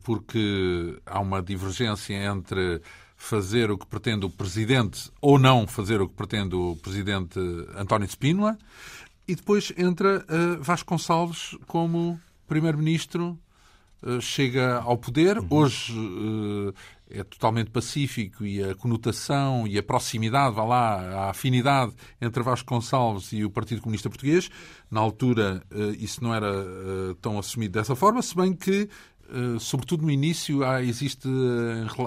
porque 0.03 0.99
há 1.05 1.20
uma 1.20 1.43
divergência 1.43 2.14
entre 2.14 2.81
fazer 3.18 3.70
o 3.70 3.77
que 3.77 3.87
pretende 3.87 4.25
o 4.25 4.31
presidente 4.31 5.12
ou 5.20 5.39
não 5.39 5.66
fazer 5.66 6.01
o 6.01 6.09
que 6.09 6.14
pretende 6.14 6.55
o 6.55 6.75
presidente 6.77 7.39
António 7.77 8.09
Spínola, 8.09 8.57
e 9.29 9.35
depois 9.35 9.70
entra 9.77 10.25
Vasconcelos 10.59 11.59
como 11.66 12.18
primeiro-ministro 12.53 13.38
uh, 14.03 14.20
chega 14.20 14.78
ao 14.80 14.98
poder. 14.98 15.38
Uhum. 15.38 15.46
Hoje 15.48 15.98
uh, 15.98 16.74
é 17.11 17.24
totalmente 17.24 17.70
pacífico 17.70 18.44
e 18.44 18.62
a 18.62 18.74
conotação 18.74 19.66
e 19.66 19.78
a 19.78 19.82
proximidade, 19.82 20.55
vá 20.55 20.64
lá, 20.64 21.00
a 21.00 21.30
afinidade 21.30 21.94
entre 22.20 22.42
Vasconcelos 22.42 23.32
e 23.32 23.42
o 23.42 23.50
Partido 23.50 23.80
Comunista 23.80 24.11
Português. 24.11 24.50
Na 24.90 25.00
altura, 25.00 25.62
uh, 25.70 25.92
isso 25.98 26.22
não 26.22 26.34
era 26.34 26.53
tão 27.22 27.38
assumido 27.38 27.72
dessa 27.72 27.96
forma, 27.96 28.20
se 28.20 28.36
bem 28.36 28.53
que 28.53 28.86
sobretudo 29.59 30.05
no 30.05 30.11
início, 30.11 30.64
há, 30.64 30.83
existe 30.83 31.28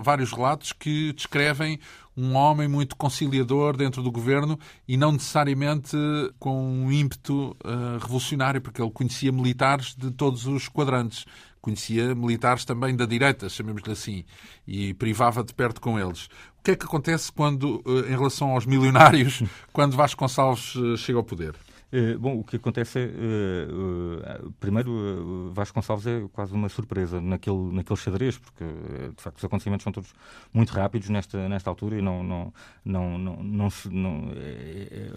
vários 0.04 0.32
relatos 0.32 0.72
que 0.74 1.14
descrevem 1.14 1.80
um 2.18 2.36
homem 2.36 2.68
muito 2.68 2.96
conciliador 2.96 3.76
dentro 3.76 4.02
do 4.02 4.12
governo 4.12 4.58
e 4.88 4.96
não 4.96 5.12
necessariamente 5.12 5.98
com 6.40 6.84
um 6.84 6.92
ímpeto 6.92 7.56
uh, 7.66 7.98
revolucionário, 8.02 8.62
porque 8.62 8.82
ele 8.82 8.92
conhecia 8.92 9.32
militares 9.32 9.96
de 9.96 10.12
todos 10.12 10.46
os 10.48 10.70
quadrantes. 10.70 11.26
Conhecia 11.62 12.14
militares 12.14 12.64
também 12.64 12.96
da 12.96 13.06
direita, 13.06 13.50
chamemos-lhe 13.50 13.92
assim, 13.92 14.24
e 14.68 14.94
privava 14.94 15.44
de 15.44 15.54
perto 15.54 15.82
com 15.82 16.00
eles. 16.00 16.26
O 16.60 16.64
que 16.64 16.72
é 16.72 16.76
que 16.76 16.86
acontece 16.86 17.32
quando, 17.32 17.84
em 18.08 18.12
relação 18.12 18.52
aos 18.52 18.66
milionários, 18.66 19.42
quando 19.74 19.98
Vasconcelos 19.98 20.78
chega 20.98 21.18
ao 21.18 21.24
poder? 21.24 21.56
Eh, 21.96 22.18
bom, 22.18 22.40
o 22.40 22.44
que 22.44 22.58
acontece 22.58 23.00
é, 23.00 24.42
primeiro, 24.60 25.50
Vasconcelos 25.54 26.06
é 26.06 26.26
quase 26.34 26.54
uma 26.54 26.68
surpresa 26.68 27.22
naquele, 27.22 27.72
naquele 27.72 27.98
xadrez, 27.98 28.38
porque 28.38 28.66
de 28.66 29.24
facto 29.24 29.38
os 29.38 29.46
acontecimentos 29.46 29.86
são 29.86 29.94
todos 29.94 30.14
muito 30.54 30.74
rápidos 30.74 31.08
nesta, 31.08 31.48
nesta 31.48 31.70
altura 31.70 31.98
e 31.98 32.02
não, 32.02 32.22
não, 32.22 32.54
não, 32.84 33.18
não, 33.18 33.36
não, 33.42 33.72
não 33.90 34.32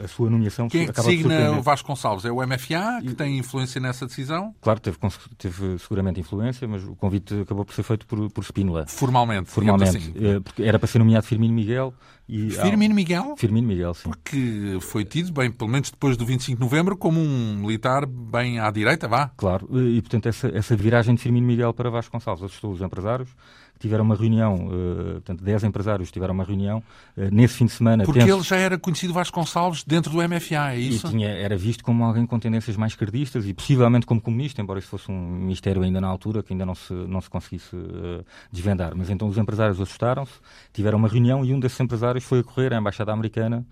a 0.05 0.07
sua 0.07 0.31
nomeação 0.31 0.69
Quem 0.69 0.83
é 0.83 0.87
que 0.87 0.93
designa 0.93 1.59
o 1.59 1.63
Vasconcelos? 1.63 2.25
É 2.25 2.31
o 2.31 2.47
MFA 2.47 3.01
que 3.03 3.15
tem 3.15 3.39
influência 3.39 3.81
nessa 3.81 4.07
decisão? 4.07 4.55
Claro, 4.61 4.79
teve, 4.79 4.97
teve 5.37 5.79
seguramente 5.81 6.21
influência, 6.21 6.69
mas 6.69 6.85
o 6.85 6.95
convite 6.95 7.41
acabou 7.41 7.65
por 7.65 7.75
ser 7.75 7.83
feito 7.83 8.07
por, 8.07 8.31
por 8.31 8.45
Spínola. 8.45 8.87
Formalmente. 8.87 9.51
Formalmente, 9.51 9.97
assim. 9.97 10.41
porque 10.43 10.63
era 10.63 10.79
para 10.79 10.87
ser 10.87 11.01
nomeado 11.01 11.27
Firmino 11.27 11.55
Miguel. 11.55 11.93
E, 12.29 12.51
Firmino 12.51 12.95
Miguel? 12.95 13.35
Firmino 13.39 13.67
Miguel, 13.67 13.95
sim. 13.95 14.03
Porque 14.05 14.77
foi 14.83 15.05
tido, 15.05 15.33
bem, 15.33 15.51
pelo 15.51 15.71
menos 15.71 15.91
depois 15.91 16.17
do 16.17 16.27
25 16.27 16.59
de 16.59 16.61
novembro, 16.63 16.97
como 16.97 17.19
um 17.19 17.57
militar 17.57 18.05
bem 18.05 18.61
à 18.61 18.71
direita, 18.71 19.09
vá. 19.09 19.31
Claro, 19.37 19.67
e 19.73 20.01
portanto 20.03 20.27
essa, 20.27 20.49
essa 20.49 20.77
viragem 20.77 21.15
de 21.15 21.23
Firmino 21.23 21.47
Miguel 21.47 21.73
para 21.73 21.89
Vasconcelos 21.89 22.43
assustou 22.43 22.73
os 22.73 22.83
empresários, 22.83 23.31
tiveram 23.79 24.05
uma 24.05 24.15
reunião, 24.15 24.55
uh, 24.55 25.13
portanto, 25.15 25.43
10 25.43 25.65
empresários 25.65 26.11
tiveram 26.11 26.35
uma 26.35 26.45
reunião 26.45 26.83
uh, 27.17 27.29
nesse 27.33 27.55
fim 27.55 27.67
de 27.67 27.73
semana. 27.73 28.05
Porque 28.05 28.21
ele 28.21 28.43
já 28.43 28.57
era 28.57 28.79
conhecido 28.79 29.13
Vasconcelos 29.13 29.85
dentro 29.85 30.11
do 30.11 30.19
MFA, 30.19 30.73
é 30.73 30.79
isso? 30.79 31.07
E 31.07 31.11
tinha, 31.11 31.29
era 31.29 31.57
visto 31.57 31.85
como 31.85 32.05
alguém 32.05 32.27
com 32.27 32.39
tendências 32.39 32.77
mais 32.77 32.95
cardistas 32.95 33.47
e 33.47 33.55
possivelmente 33.55 34.07
como 34.07 34.21
comunista, 34.21 34.61
embora 34.61 34.79
isso 34.79 34.89
fosse 34.89 35.11
um 35.11 35.21
mistério 35.47 35.83
ainda 35.83 36.01
na 36.01 36.09
altura, 36.09 36.43
que 36.43 36.53
ainda 36.53 36.67
não 36.67 36.75
se, 36.75 36.93
não 36.93 37.21
se 37.21 37.31
conseguisse 37.31 37.75
uh, 37.75 38.25
desvendar. 38.53 38.93
Mas 38.97 39.11
então 39.11 39.29
os 39.29 39.39
empresários 39.39 39.81
assustaram-se, 39.81 40.35
tiveram 40.73 40.99
uma 40.99 41.09
reunião 41.09 41.45
e 41.45 41.55
um 41.55 41.61
desses 41.61 41.79
empresários 41.81 42.25
foi 42.25 42.41
a 42.41 42.43
correr 42.45 42.75
à 42.75 42.79
Embaixada 42.79 43.13
Americana 43.13 43.67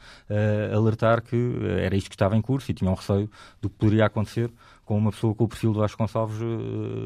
alertar 0.75 1.23
que 1.23 1.37
era 1.81 1.97
isto 1.97 2.09
que 2.09 2.15
estava 2.15 2.37
em 2.37 2.43
curso 2.43 2.71
e 2.71 2.75
tinham 2.75 2.95
receio 2.95 3.31
do 3.61 3.69
que 3.69 3.77
poderia 3.77 4.07
acontecer 4.07 4.51
com 4.87 4.97
uma 4.97 5.11
pessoa 5.11 5.35
com 5.35 5.45
o 5.45 5.49
perfil 5.49 5.73
de 5.73 5.79
Vasconcelos 5.81 6.41
uh, 6.41 6.45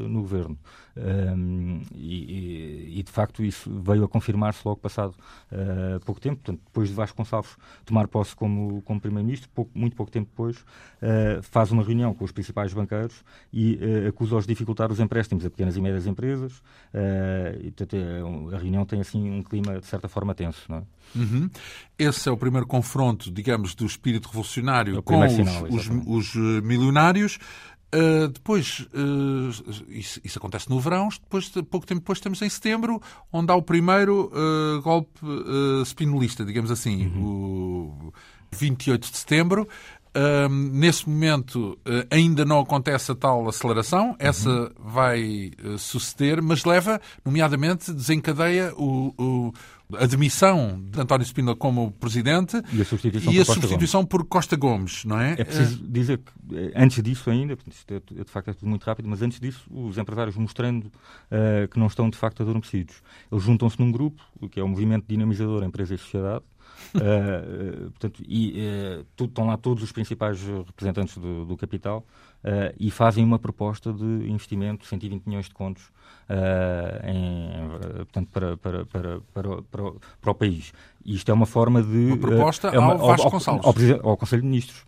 no 0.07 0.21
governo. 0.21 0.57
Um, 0.95 1.81
e, 1.95 2.99
e, 2.99 3.03
de 3.03 3.11
facto 3.11 3.43
isso 3.43 3.71
veio 3.81 4.03
a 4.03 4.09
confirmar-se 4.09 4.61
logo 4.65 4.79
passado 4.79 5.15
uh, 5.51 5.99
pouco 6.05 6.19
tempo. 6.19 6.37
Portanto, 6.37 6.61
depois 6.65 6.89
de 6.89 6.95
Vasconcelos 6.95 7.57
tomar 7.85 8.07
posse 8.07 8.35
como, 8.35 8.81
como 8.83 8.99
Primeiro-Ministro, 8.99 9.49
muito 9.73 9.95
pouco 9.95 10.11
tempo 10.11 10.29
depois, 10.29 10.57
uh, 10.57 11.41
faz 11.41 11.71
uma 11.71 11.83
reunião 11.83 12.13
com 12.13 12.23
os 12.23 12.31
principais 12.31 12.73
banqueiros 12.73 13.23
e 13.51 13.75
uh, 13.75 14.09
acusa-os 14.09 14.45
de 14.45 14.53
dificultar 14.53 14.91
os 14.91 14.99
empréstimos 14.99 15.45
a 15.45 15.49
pequenas 15.49 15.75
e 15.75 15.81
médias 15.81 16.05
empresas. 16.05 16.61
e, 17.61 17.71
portanto, 17.71 17.95
é 17.95 18.55
a 18.55 18.59
reunião 18.59 18.85
tem 18.85 19.01
assim 19.01 19.31
um 19.31 19.41
clima 19.41 19.79
de 19.79 19.87
certa 19.87 20.07
forma 20.07 20.35
tenso. 20.35 20.61
Não 20.69 20.77
é? 20.77 20.83
Uhum. 21.15 21.49
Esse 21.97 22.29
é 22.29 22.31
o 22.31 22.37
primeiro 22.37 22.67
confronto, 22.67 23.31
digamos, 23.31 23.73
do 23.73 23.85
espírito 23.85 24.27
revolucionário 24.27 24.97
é 24.97 25.01
com 25.01 25.27
sinal, 25.29 25.63
os, 25.63 25.89
os, 25.89 26.35
os 26.35 26.35
milionários. 26.63 27.39
Uh, 27.93 28.29
depois, 28.29 28.87
uh, 28.93 29.83
isso, 29.89 30.21
isso, 30.23 30.39
acontece 30.39 30.69
no 30.69 30.79
verão, 30.79 31.09
depois, 31.09 31.49
pouco 31.49 31.85
tempo 31.85 31.99
depois 31.99 32.21
temos 32.21 32.41
em 32.41 32.47
setembro, 32.47 33.01
onde 33.33 33.51
há 33.51 33.55
o 33.55 33.61
primeiro 33.61 34.31
uh, 34.33 34.81
golpe 34.81 35.19
spinolista, 35.85 36.45
digamos 36.45 36.71
assim, 36.71 37.07
uhum. 37.07 37.23
o 37.23 38.13
28 38.53 39.11
de 39.11 39.17
setembro. 39.17 39.67
nesse 40.71 41.07
momento 41.07 41.77
ainda 42.09 42.45
não 42.45 42.59
acontece 42.59 43.11
a 43.11 43.15
tal 43.15 43.47
aceleração, 43.47 44.09
uhum. 44.09 44.15
essa 44.19 44.71
vai 44.79 45.51
suceder, 45.77 46.41
mas 46.41 46.63
leva, 46.63 46.99
nomeadamente, 47.25 47.91
desencadeia 47.93 48.73
o, 48.75 49.13
o 49.17 49.53
a 49.97 50.05
demissão 50.05 50.81
de 50.89 50.99
António 50.99 51.25
Spínola 51.25 51.55
como 51.55 51.91
presidente 51.91 52.61
e 52.73 52.81
a 52.81 52.85
substituição, 52.85 53.31
e 53.31 53.35
por, 53.35 53.41
a 53.41 53.45
Costa 53.45 53.61
substituição 53.61 54.05
por, 54.05 54.25
Costa 54.25 54.55
Gomes, 54.55 55.05
não 55.05 55.19
é? 55.19 55.33
É 55.37 55.43
preciso 55.43 55.83
dizer 55.87 56.19
que, 56.19 56.31
eh, 56.55 56.73
antes 56.75 57.01
disso 57.03 57.29
ainda, 57.29 57.57
isto 57.67 57.93
é, 57.93 57.97
é, 57.97 58.23
de 58.23 58.31
facto 58.31 58.49
é 58.49 58.53
tudo 58.53 58.69
muito 58.69 58.83
rápido, 58.83 59.07
mas 59.09 59.21
antes 59.21 59.39
disso, 59.39 59.65
os 59.69 59.97
empresários 59.97 60.35
mostrando 60.35 60.85
uh, 60.85 61.67
que 61.69 61.79
não 61.79 61.87
estão 61.87 62.09
de 62.09 62.17
facto 62.17 62.43
adormecidos. 62.43 63.01
Eles 63.31 63.43
juntam-se 63.43 63.79
num 63.79 63.91
grupo, 63.91 64.21
que 64.49 64.59
é 64.59 64.63
o 64.63 64.67
Movimento 64.67 65.05
Dinamizador 65.07 65.63
Empresa 65.63 65.95
e 65.95 65.97
Sociedade, 65.97 66.43
uh, 66.95 67.91
portanto, 67.91 68.23
e 68.27 68.57
uh, 69.19 69.23
estão 69.23 69.45
lá 69.45 69.57
todos 69.57 69.83
os 69.83 69.91
principais 69.91 70.41
representantes 70.41 71.17
do, 71.17 71.45
do 71.45 71.57
capital 71.57 72.05
uh, 72.43 72.73
e 72.79 72.89
fazem 72.91 73.23
uma 73.23 73.39
proposta 73.39 73.93
de 73.93 74.03
investimento 74.03 74.83
de 74.83 74.87
120 74.87 75.25
milhões 75.25 75.45
de 75.47 75.53
contos 75.53 75.91
em, 77.03 77.67
portanto, 78.05 78.29
para, 78.31 78.55
para, 78.55 78.85
para, 78.85 79.19
para, 79.33 79.61
para, 79.63 79.91
para 80.21 80.31
o 80.31 80.33
país. 80.33 80.71
Isto 81.05 81.29
é 81.29 81.33
uma 81.33 81.45
forma 81.45 81.83
de. 81.83 82.05
Uma 82.05 82.17
proposta 82.17 82.69
é 82.69 82.79
uma, 82.79 82.93
ao 82.93 83.07
Vasco 83.07 83.25
ao, 83.25 83.31
Gonçalves. 83.31 83.65
Ao, 83.65 83.99
ao, 83.99 84.09
ao, 84.11 84.17
Conselho 84.17 84.41
de 84.41 84.47
Ministros. 84.47 84.85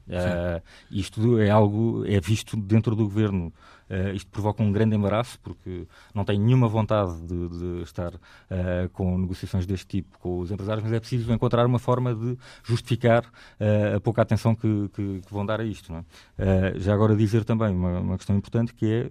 isto 0.90 1.40
é 1.40 1.50
algo, 1.50 2.06
é 2.08 2.18
visto 2.22 2.56
dentro 2.56 2.96
do 2.96 3.04
governo 3.04 3.52
Uh, 3.94 4.16
isto 4.16 4.32
provoca 4.32 4.64
um 4.64 4.72
grande 4.72 4.96
embaraço, 4.96 5.40
porque 5.40 5.86
não 6.16 6.26
tem 6.26 6.40
nenhuma 6.40 6.68
vontade 6.68 7.16
de, 7.28 7.50
de 7.50 7.82
estar 7.84 8.16
uh, 8.16 8.90
com 8.92 9.20
negociações 9.20 9.68
deste 9.68 9.86
tipo 9.86 10.18
com 10.18 10.40
os 10.40 10.50
empresários, 10.50 10.84
mas 10.84 10.94
é 10.94 11.00
preciso 11.00 11.32
encontrar 11.32 11.64
uma 11.68 11.78
forma 11.78 12.16
de 12.16 12.36
justificar 12.64 13.24
uh, 13.24 13.98
a 13.98 14.00
pouca 14.02 14.24
atenção 14.24 14.56
que, 14.56 14.90
que, 14.96 15.22
que, 15.22 15.32
vão 15.32 15.46
dar 15.46 15.62
a 15.62 15.64
isto. 15.64 15.94
É? 16.38 16.74
já 16.80 16.94
agora 16.94 17.16
dizer 17.16 17.44
também 17.44 17.76
uma, 17.76 18.00
uma 18.00 18.18
questão 18.18 18.36
importante 18.36 18.74
que 18.74 18.86
é, 18.86 19.10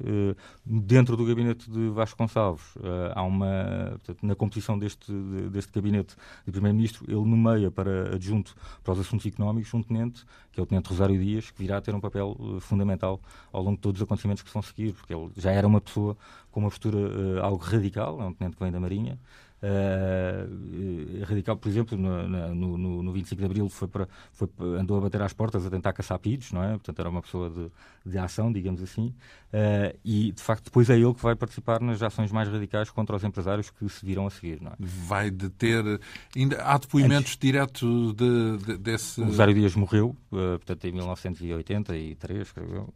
dentro 0.64 1.16
do 1.16 1.24
gabinete 1.24 1.70
de 1.70 1.90
Vasco 1.90 2.18
Gonçalves, 2.18 2.74
há 3.14 3.22
uma, 3.22 3.90
portanto, 3.92 4.26
na 4.26 4.34
composição 4.34 4.78
deste, 4.78 5.12
deste 5.50 5.72
gabinete 5.72 6.16
de 6.44 6.50
Primeiro-Ministro, 6.50 7.04
ele 7.06 7.24
nomeia 7.24 7.70
para 7.70 8.14
adjunto 8.14 8.54
para 8.82 8.92
os 8.94 9.00
assuntos 9.00 9.26
económicos 9.26 9.72
um 9.74 9.82
tenente, 9.82 10.24
que 10.50 10.58
é 10.58 10.62
o 10.62 10.66
tenente 10.66 10.88
Rosário 10.88 11.18
Dias, 11.18 11.50
que 11.50 11.62
virá 11.62 11.78
a 11.78 11.80
ter 11.80 11.94
um 11.94 12.00
papel 12.00 12.36
fundamental 12.60 13.20
ao 13.52 13.62
longo 13.62 13.76
de 13.76 13.82
todos 13.82 14.00
os 14.00 14.04
acontecimentos 14.04 14.42
que 14.42 14.48
se 14.48 14.54
vão 14.54 14.62
seguir, 14.74 14.92
porque 14.92 15.14
ele 15.14 15.30
já 15.36 15.50
era 15.52 15.66
uma 15.66 15.80
pessoa 15.80 16.16
com 16.50 16.60
uma 16.60 16.68
postura 16.70 16.98
uh, 16.98 17.42
algo 17.42 17.62
radical, 17.62 18.20
é 18.20 18.24
um 18.24 18.32
tenente 18.32 18.56
que 18.56 18.62
vem 18.62 18.72
da 18.72 18.80
Marinha, 18.80 19.18
uh, 19.62 21.24
radical, 21.24 21.56
por 21.56 21.68
exemplo, 21.68 21.96
no, 21.96 22.54
no, 22.54 23.02
no, 23.02 23.12
25 23.12 23.38
de 23.38 23.46
Abril 23.46 23.68
foi 23.68 23.88
para, 23.88 24.08
foi, 24.32 24.48
andou 24.78 24.98
a 24.98 25.00
bater 25.00 25.22
às 25.22 25.32
portas 25.32 25.64
a 25.64 25.70
tentar 25.70 25.92
caçar 25.92 26.18
pidos, 26.18 26.52
não 26.52 26.62
é? 26.62 26.70
Portanto, 26.72 26.98
era 26.98 27.08
uma 27.08 27.22
pessoa 27.22 27.48
de, 27.48 27.70
de 28.04 28.18
ação, 28.18 28.52
digamos 28.52 28.82
assim, 28.82 29.14
uh, 29.52 29.96
e 30.04 30.32
de 30.32 30.42
facto 30.42 30.64
depois 30.64 30.90
é 30.90 30.96
ele 30.96 31.14
que 31.14 31.22
vai 31.22 31.34
participar 31.34 31.80
nas 31.80 32.02
ações 32.02 32.32
mais 32.32 32.48
radicais 32.48 32.90
contra 32.90 33.14
os 33.16 33.24
empresários 33.24 33.70
que 33.70 33.88
se 33.88 34.04
viram 34.04 34.26
a 34.26 34.30
seguir, 34.30 34.60
não 34.60 34.72
é? 34.72 34.74
Vai 34.78 35.30
deter. 35.30 36.00
Ainda 36.34 36.62
há 36.62 36.78
depoimentos 36.78 37.12
Antes, 37.12 37.36
diretos 37.36 38.14
de, 38.14 38.56
de, 38.58 38.78
desse. 38.78 39.20
O 39.20 39.26
Rosário 39.26 39.54
Dias 39.54 39.76
morreu, 39.76 40.16
uh, 40.32 40.58
portanto, 40.58 40.84
em 40.86 40.92
1983, 40.92 42.52
creio 42.52 42.74
eu. 42.74 42.94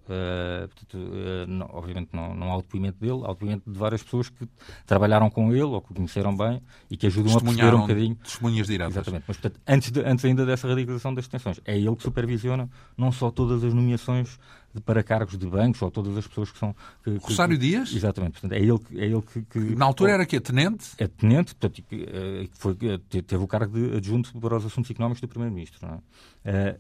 portanto, 0.69 0.99
não, 1.47 1.69
obviamente 1.71 2.11
não, 2.13 2.35
não 2.35 2.51
há 2.51 2.57
o 2.57 2.63
depoimento 2.63 2.99
dele, 2.99 3.23
há 3.25 3.31
o 3.31 3.35
depoimento 3.35 3.71
de 3.71 3.79
várias 3.79 4.03
pessoas 4.03 4.29
que 4.29 4.49
trabalharam 4.85 5.31
com 5.31 5.53
ele 5.53 5.63
ou 5.63 5.81
que 5.81 5.93
o 5.93 5.95
conheceram 5.95 6.37
bem 6.37 6.56
e 6.91 6.97
que 6.97 7.07
ajudam 7.07 7.37
a 7.37 7.41
perceber 7.41 7.75
um 7.75 7.81
bocadinho. 7.81 8.15
Testemunhas 8.17 8.67
diretas. 8.67 8.95
Exatamente. 8.95 9.25
Mas, 9.27 9.37
portanto, 9.37 9.61
antes, 9.67 9.91
de, 9.91 10.01
antes 10.01 10.25
ainda 10.25 10.47
dessa 10.47 10.69
radicalização 10.69 11.15
das 11.15 11.27
detenções, 11.27 11.61
é 11.65 11.77
ele 11.77 11.97
que 11.97 12.03
supervisiona 12.03 12.69
não 12.97 13.13
só 13.13 13.31
todas 13.31 13.63
as 13.65 13.73
nomeações 13.73 14.39
de, 14.75 14.81
para 14.81 15.03
cargos 15.03 15.37
de 15.37 15.47
bancos 15.47 15.81
ou 15.83 15.91
todas 15.91 16.17
as 16.17 16.27
pessoas 16.27 16.51
que 16.51 16.59
são. 16.59 16.75
Que, 17.03 17.19
que, 17.19 17.27
Rosário 17.27 17.59
Dias? 17.59 17.93
Exatamente. 17.95 18.41
Portanto, 18.41 18.53
é 18.53 18.59
ele, 18.59 18.81
é 18.95 19.07
ele 19.07 19.23
que, 19.23 19.43
que. 19.43 19.59
Na 19.75 19.87
altura 19.87 20.13
era 20.13 20.27
que 20.27 20.37
é 20.37 20.41
tenente? 20.41 20.91
É 20.99 21.07
tenente, 21.07 21.55
portanto, 21.55 21.83
eh, 21.93 22.49
foi, 22.53 22.77
eh, 22.83 23.23
teve 23.23 23.43
o 23.43 23.47
cargo 23.47 23.73
de 23.73 23.97
adjunto 23.97 24.39
para 24.39 24.57
os 24.57 24.67
assuntos 24.67 24.91
económicos 24.91 25.21
do 25.21 25.29
Primeiro-Ministro. 25.29 25.87
É? 25.87 25.99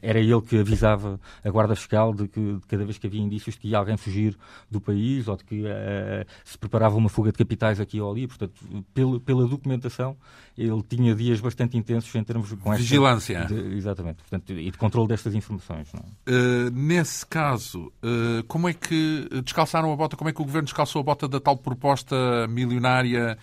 Era 0.01 0.21
ele 0.21 0.41
que 0.43 0.59
avisava 0.59 1.21
a 1.45 1.51
Guarda 1.51 1.75
Fiscal 1.75 2.15
de 2.15 2.29
que 2.29 2.41
de 2.41 2.67
cada 2.69 2.85
vez 2.85 2.99
que 2.99 3.07
havia 3.07 3.21
indícios 3.21 3.55
de 3.57 3.61
que 3.61 3.69
ia 3.69 3.79
alguém 3.79 3.97
fugir 3.97 4.37
do 4.71 4.81
país 4.81 5.27
ou 5.27 5.37
de 5.37 5.45
que 5.45 5.63
uh, 5.63 6.27
se 6.45 6.57
preparava 6.57 6.97
uma 6.97 7.09
fuga 7.09 7.33
de 7.33 7.39
capitais 7.39 7.81
aqui 7.81 8.01
ou 8.01 8.11
ali. 8.11 8.27
Portanto, 8.27 8.55
pela, 8.95 9.19
pela 9.21 9.47
documentação, 9.47 10.17
ele 10.57 10.83
tinha 10.89 11.15
dias 11.15 11.41
bastante 11.41 11.77
intensos 11.77 12.15
em 12.15 12.23
termos 12.23 12.53
com 12.53 12.75
Vigilância. 12.75 13.45
De, 13.47 13.77
exatamente. 13.77 14.19
Portanto, 14.19 14.53
e 14.53 14.71
de 14.71 14.79
controle 14.79 15.09
destas 15.09 15.35
informações. 15.35 15.93
Uh, 15.93 16.71
nesse 16.73 17.27
caso, 17.27 17.93
uh, 18.03 18.45
como 18.47 18.69
é 18.69 18.73
que 18.73 19.29
descalçaram 19.45 19.93
a 19.93 19.97
bota? 19.97 20.17
Como 20.17 20.31
é 20.31 20.33
que 20.33 20.41
o 20.41 20.45
governo 20.45 20.67
descalçou 20.67 21.01
a 21.01 21.05
bota 21.05 21.27
da 21.27 21.41
tal 21.41 21.57
proposta 21.57 22.47
milionária 22.49 23.37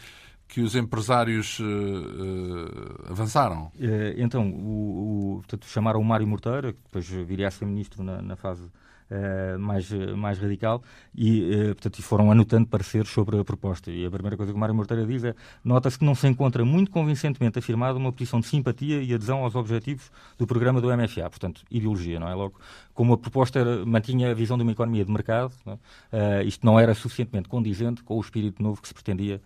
que 0.53 0.61
os 0.61 0.75
empresários 0.75 1.59
uh, 1.59 3.09
avançaram? 3.09 3.71
então, 4.17 4.47
o, 4.47 5.33
o, 5.33 5.35
portanto, 5.37 5.65
chamaram 5.65 5.99
o 5.99 6.05
Mário 6.05 6.27
Morteira, 6.27 6.73
que 6.73 6.79
depois 6.83 7.09
viria 7.25 7.47
a 7.47 7.51
ser 7.51 7.65
ministro 7.65 8.03
na, 8.03 8.21
na 8.21 8.35
fase 8.35 8.69
uh, 9.09 9.57
mais, 9.57 9.89
mais 10.15 10.37
radical, 10.37 10.83
e, 11.15 11.41
uh, 11.41 11.75
portanto, 11.75 12.03
foram 12.03 12.31
anotando 12.31 12.67
pareceres 12.67 13.09
sobre 13.09 13.39
a 13.39 13.43
proposta. 13.43 13.89
E 13.89 14.05
a 14.05 14.11
primeira 14.11 14.37
coisa 14.37 14.51
que 14.51 14.55
o 14.55 14.59
Mário 14.59 14.75
Morteira 14.75 15.03
diz 15.07 15.23
é 15.23 15.33
nota-se 15.63 15.97
que 15.97 16.05
não 16.05 16.13
se 16.13 16.27
encontra 16.27 16.63
muito 16.63 16.91
convincentemente 16.91 17.57
afirmada 17.57 17.97
uma 17.97 18.11
posição 18.11 18.39
de 18.39 18.45
simpatia 18.45 19.01
e 19.01 19.11
adesão 19.11 19.43
aos 19.43 19.55
objetivos 19.55 20.11
do 20.37 20.45
programa 20.45 20.79
do 20.79 20.95
MFA, 20.95 21.29
portanto, 21.31 21.63
ideologia, 21.71 22.19
não 22.19 22.27
é? 22.27 22.35
Logo, 22.35 22.59
como 22.93 23.13
a 23.13 23.17
proposta 23.17 23.59
era, 23.59 23.85
mantinha 23.85 24.31
a 24.31 24.33
visão 24.33 24.57
de 24.57 24.63
uma 24.63 24.71
economia 24.71 25.03
de 25.03 25.11
mercado, 25.11 25.53
não 25.65 25.79
é? 26.11 26.41
uh, 26.41 26.47
isto 26.47 26.65
não 26.65 26.79
era 26.79 26.93
suficientemente 26.93 27.49
condizente 27.49 28.03
com 28.03 28.17
o 28.17 28.21
espírito 28.21 28.61
novo 28.61 28.81
que 28.81 28.87
se 28.87 28.93
pretendia 28.93 29.41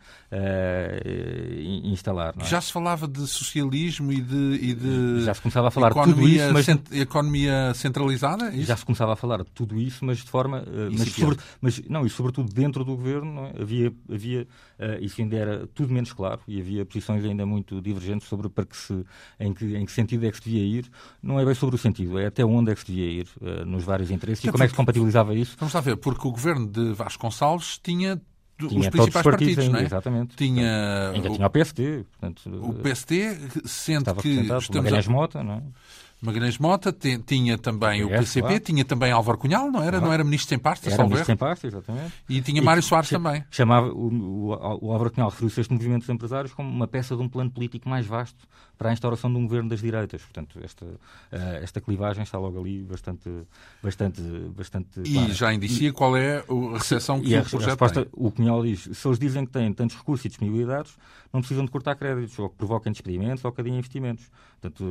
instalar. 1.84 2.34
É? 2.40 2.46
Já 2.46 2.62
se 2.62 2.72
falava 2.72 3.08
de 3.08 3.26
socialismo 3.28 4.12
e 4.12 4.22
de, 4.22 4.60
e 4.62 4.74
de 4.74 5.24
já 5.24 5.34
se 5.34 5.42
começava 5.42 5.68
a 5.68 5.72
falar 5.72 5.94
de 5.94 6.04
tudo 6.04 6.28
isso, 6.28 6.54
mas 6.54 6.68
economia 6.92 7.74
centralizada. 7.74 8.50
É 8.50 8.62
já 8.62 8.76
se 8.76 8.86
começava 8.86 9.14
a 9.14 9.16
falar 9.16 9.44
de 9.44 9.52
tudo 9.52 9.80
isso, 9.80 10.06
mas 10.06 10.18
de 10.20 10.30
forma. 10.30 10.60
Uh, 10.60 10.90
mas, 10.98 11.10
sobre, 11.10 11.38
mas, 11.62 11.82
não, 11.88 12.06
e 12.06 12.10
sobretudo 12.10 12.52
dentro 12.54 12.84
do 12.84 12.96
governo 12.96 13.46
é? 13.46 13.62
havia, 13.62 13.94
havia 14.12 14.48
uh, 14.80 15.04
isso 15.04 15.22
ainda 15.22 15.36
era 15.36 15.68
tudo 15.68 15.94
menos 15.94 16.14
claro 16.14 16.42
e 16.48 16.60
havia 16.60 16.86
posições 16.86 17.24
ainda 17.24 17.46
muito 17.46 17.82
divergentes 17.82 18.28
sobre 18.28 18.50
para 18.50 18.66
que 18.66 18.78
se, 18.78 19.06
em, 19.40 19.54
que, 19.54 19.76
em 19.76 19.86
que 19.86 19.92
sentido 19.92 20.26
é 20.26 20.32
que 20.32 20.38
se 20.38 20.44
devia 20.44 20.64
ir. 20.64 20.86
Não 21.22 21.40
é 21.40 21.46
bem 21.46 21.54
sobre 21.54 21.76
o 21.76 21.78
sentido, 21.78 22.20
é 22.20 22.28
até 22.28 22.46
onde 22.46 22.72
é 22.72 22.76
que 22.76 22.82
se 22.82 22.88
devia 22.88 23.22
ir 23.22 23.28
uh, 23.37 23.37
nos 23.66 23.84
vários 23.84 24.12
interesses 24.12 24.44
e 24.44 24.52
como 24.52 24.64
é 24.64 24.68
que 24.68 24.72
se 24.72 24.78
compatibilizava 24.78 25.34
isso. 25.36 25.56
Vamos 25.60 25.74
lá 25.74 25.82
ver, 25.82 25.98
porque 25.98 26.28
o 26.28 26.32
governo 26.32 26.68
de 26.68 26.94
Vasconcelos 26.94 27.80
tinha 27.82 28.22
tinha 28.58 28.80
os 28.80 28.88
principais 28.90 29.24
partidos, 29.24 29.56
partidos 29.56 29.60
ainda, 29.60 29.74
não 29.74 29.80
é? 29.80 29.86
Exatamente. 29.86 30.36
Tinha 30.36 31.12
ainda 31.14 31.30
tinha 31.30 31.46
o 31.46 31.50
PSD. 31.50 32.04
Portanto, 32.04 32.50
o 32.64 32.74
PSD, 32.74 33.38
sendo 33.66 34.16
que 34.16 34.30
estamos 34.30 35.08
a... 35.08 35.12
Mota, 35.12 35.44
não 35.44 35.54
é? 35.54 35.64
Magalhães 36.20 36.58
Mota, 36.58 36.92
tinha 36.92 37.60
também 37.60 38.04
o, 38.04 38.08
o 38.08 38.10
PCP, 38.10 38.60
tinha 38.60 38.84
também 38.84 39.12
Álvaro 39.12 39.38
Cunhal, 39.38 39.72
não 39.72 39.82
era? 39.82 39.92
Claro. 39.92 40.06
Não 40.06 40.14
era 40.14 40.24
ministro 40.24 40.50
sem 40.50 40.58
pasta, 40.58 40.90
Era 40.90 41.04
ministro 41.04 41.26
sem 41.26 41.38
pasta, 41.38 41.68
exatamente. 41.68 42.12
E 42.28 42.42
tinha 42.42 42.60
e 42.60 42.64
Mário 42.64 42.82
Soares 42.82 43.10
também. 43.10 43.44
Chamava, 43.52 43.88
o, 43.90 44.08
o, 44.08 44.88
o 44.88 44.92
Álvaro 44.92 45.12
Cunhal 45.12 45.30
referiu-se 45.30 45.60
a 45.60 45.62
este 45.62 45.74
movimento 45.74 46.00
dos 46.00 46.10
empresários 46.10 46.54
como 46.56 46.68
uma 46.70 46.88
peça 46.88 47.16
de 47.16 47.22
um 47.22 47.30
plano 47.30 47.52
político 47.52 47.88
mais 47.88 48.08
vasto 48.08 48.48
para 48.78 48.90
a 48.90 48.94
instauração 48.94 49.32
de 49.32 49.38
um 49.38 49.44
governo 49.44 49.70
das 49.70 49.82
direitas. 49.82 50.22
Portanto, 50.22 50.60
esta, 50.64 50.86
esta 51.62 51.82
clivagem 51.82 52.24
está 52.24 52.38
logo 52.38 52.60
ali 52.60 52.84
bastante, 52.84 53.30
bastante, 53.82 54.22
bastante 54.56 55.02
E 55.04 55.14
clara. 55.14 55.34
já 55.34 55.54
indicia 55.54 55.90
e, 55.90 55.92
qual 55.92 56.16
é 56.16 56.38
a 56.40 56.78
recepção 56.78 57.20
que 57.20 57.34
e 57.34 57.38
o 57.38 57.44
projeto 57.44 57.68
a 57.68 57.86
resposta, 57.86 58.06
tem. 58.06 58.12
O 58.14 58.32
Cunhal 58.32 58.64
diz, 58.64 58.90
se 58.92 59.08
eles 59.08 59.20
dizem 59.20 59.46
que 59.46 59.52
têm 59.52 59.74
tantos 59.74 59.96
recursos 59.98 60.26
e 60.26 60.30
disponibilidades, 60.30 60.96
não 61.34 61.42
precisam 61.42 61.66
de 61.66 61.72
cortar 61.72 61.96
créditos, 61.96 62.38
ou 62.40 62.50
que 62.50 62.56
provoquem 62.56 62.92
despedimentos, 62.92 63.44
ou 63.44 63.52
que 63.52 63.62
adiem 63.62 63.78
investimentos. 63.78 64.30
Portanto, 64.62 64.86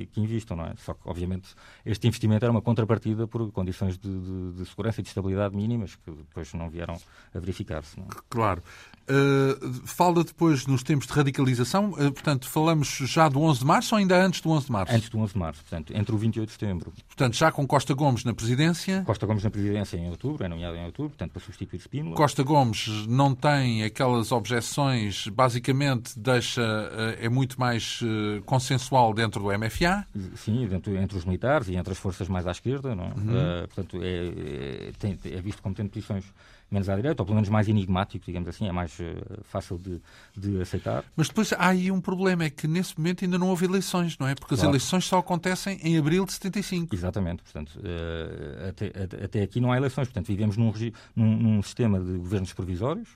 é, 0.00 0.06
que 0.06 0.20
investam, 0.20 0.56
não 0.56 0.64
é? 0.64 0.74
Só 0.78 0.94
que, 0.94 1.00
obviamente, 1.04 1.54
este 1.84 2.06
investimento 2.06 2.44
era 2.44 2.50
uma 2.50 2.62
contrapartida 2.62 3.26
por 3.26 3.50
condições 3.52 3.98
de, 3.98 4.08
de, 4.08 4.52
de 4.52 4.66
segurança 4.66 5.00
e 5.00 5.02
de 5.02 5.08
estabilidade 5.08 5.54
mínimas 5.56 5.94
que 5.96 6.10
depois 6.10 6.52
não 6.54 6.68
vieram 6.68 6.98
a 7.34 7.38
verificar-se. 7.38 8.00
É? 8.00 8.04
Claro. 8.28 8.62
Uh, 9.08 9.86
fala 9.86 10.24
depois 10.24 10.66
nos 10.66 10.82
tempos 10.82 11.06
de 11.06 11.12
radicalização, 11.12 11.90
uh, 11.90 12.12
portanto, 12.12 12.48
falamos 12.48 12.88
já 12.88 13.28
do 13.28 13.40
11 13.40 13.60
de 13.60 13.64
março 13.64 13.94
ou 13.94 14.00
ainda 14.00 14.20
antes 14.20 14.40
do 14.40 14.50
11 14.50 14.66
de 14.66 14.72
março? 14.72 14.94
Antes 14.94 15.08
do 15.08 15.18
11 15.18 15.32
de 15.32 15.38
março, 15.38 15.60
portanto, 15.62 15.92
entre 15.96 16.12
o 16.12 16.18
28 16.18 16.46
de 16.46 16.52
setembro. 16.52 16.92
Portanto, 17.06 17.36
já 17.36 17.52
com 17.52 17.64
Costa 17.66 17.94
Gomes 17.94 18.24
na 18.24 18.34
presidência? 18.34 19.02
Costa 19.06 19.24
Gomes 19.24 19.44
na 19.44 19.50
presidência 19.50 19.96
em 19.96 20.10
outubro, 20.10 20.44
é 20.44 20.48
nomeado 20.48 20.76
em 20.76 20.84
outubro, 20.84 21.10
portanto, 21.10 21.30
para 21.30 21.40
substituir 21.40 21.78
Spínola. 21.78 22.16
Costa 22.16 22.42
Gomes 22.42 23.06
não 23.06 23.32
tem 23.32 23.84
aquelas 23.84 24.32
objeções, 24.32 25.28
basicamente 25.28 26.18
deixa, 26.18 26.62
uh, 26.62 27.24
é 27.24 27.28
muito 27.28 27.60
mais 27.60 28.00
consensual 28.44 29.14
dentro 29.14 29.40
do 29.40 29.56
MFA? 29.56 30.04
Sim, 30.34 30.66
dentro, 30.66 30.96
entre 30.96 31.16
os 31.16 31.24
militares 31.24 31.68
e 31.68 31.76
entre 31.76 31.92
as 31.92 31.98
forças 31.98 32.28
mais 32.28 32.46
à 32.46 32.50
esquerda, 32.50 32.94
não 32.94 33.04
é? 33.04 33.08
Uhum. 33.08 33.66
portanto, 33.66 34.00
é, 34.02 34.88
é, 34.88 34.92
tem, 34.98 35.18
é 35.24 35.40
visto 35.40 35.62
como 35.62 35.74
tendo 35.74 35.90
posições 35.90 36.24
menos 36.70 36.88
à 36.88 36.96
direita, 36.96 37.22
ou 37.22 37.26
pelo 37.26 37.36
menos 37.36 37.48
mais 37.48 37.68
enigmático, 37.68 38.24
digamos 38.24 38.48
assim, 38.48 38.68
é 38.68 38.72
mais 38.72 38.98
uh, 38.98 39.42
fácil 39.44 39.78
de, 39.78 40.00
de, 40.36 40.60
aceitar. 40.60 41.04
Mas 41.14 41.28
depois 41.28 41.52
há 41.52 41.68
aí 41.68 41.90
um 41.90 42.00
problema, 42.00 42.44
é 42.44 42.50
que 42.50 42.66
nesse 42.66 42.98
momento 42.98 43.24
ainda 43.24 43.38
não 43.38 43.48
houve 43.48 43.64
eleições, 43.64 44.18
não 44.18 44.26
é? 44.26 44.34
Porque 44.34 44.54
claro. 44.54 44.68
as 44.68 44.68
eleições 44.68 45.04
só 45.04 45.18
acontecem 45.18 45.78
em 45.82 45.96
abril 45.96 46.24
de 46.24 46.32
75. 46.32 46.94
Exatamente, 46.94 47.42
portanto, 47.42 47.78
uh, 47.78 48.68
até, 48.68 49.24
até, 49.24 49.42
aqui 49.42 49.60
não 49.60 49.70
há 49.70 49.76
eleições, 49.76 50.08
portanto, 50.08 50.26
vivemos 50.26 50.56
num, 50.56 50.72
num, 51.14 51.36
num 51.36 51.62
sistema 51.62 52.00
de 52.00 52.12
governos 52.18 52.52
provisórios. 52.52 53.08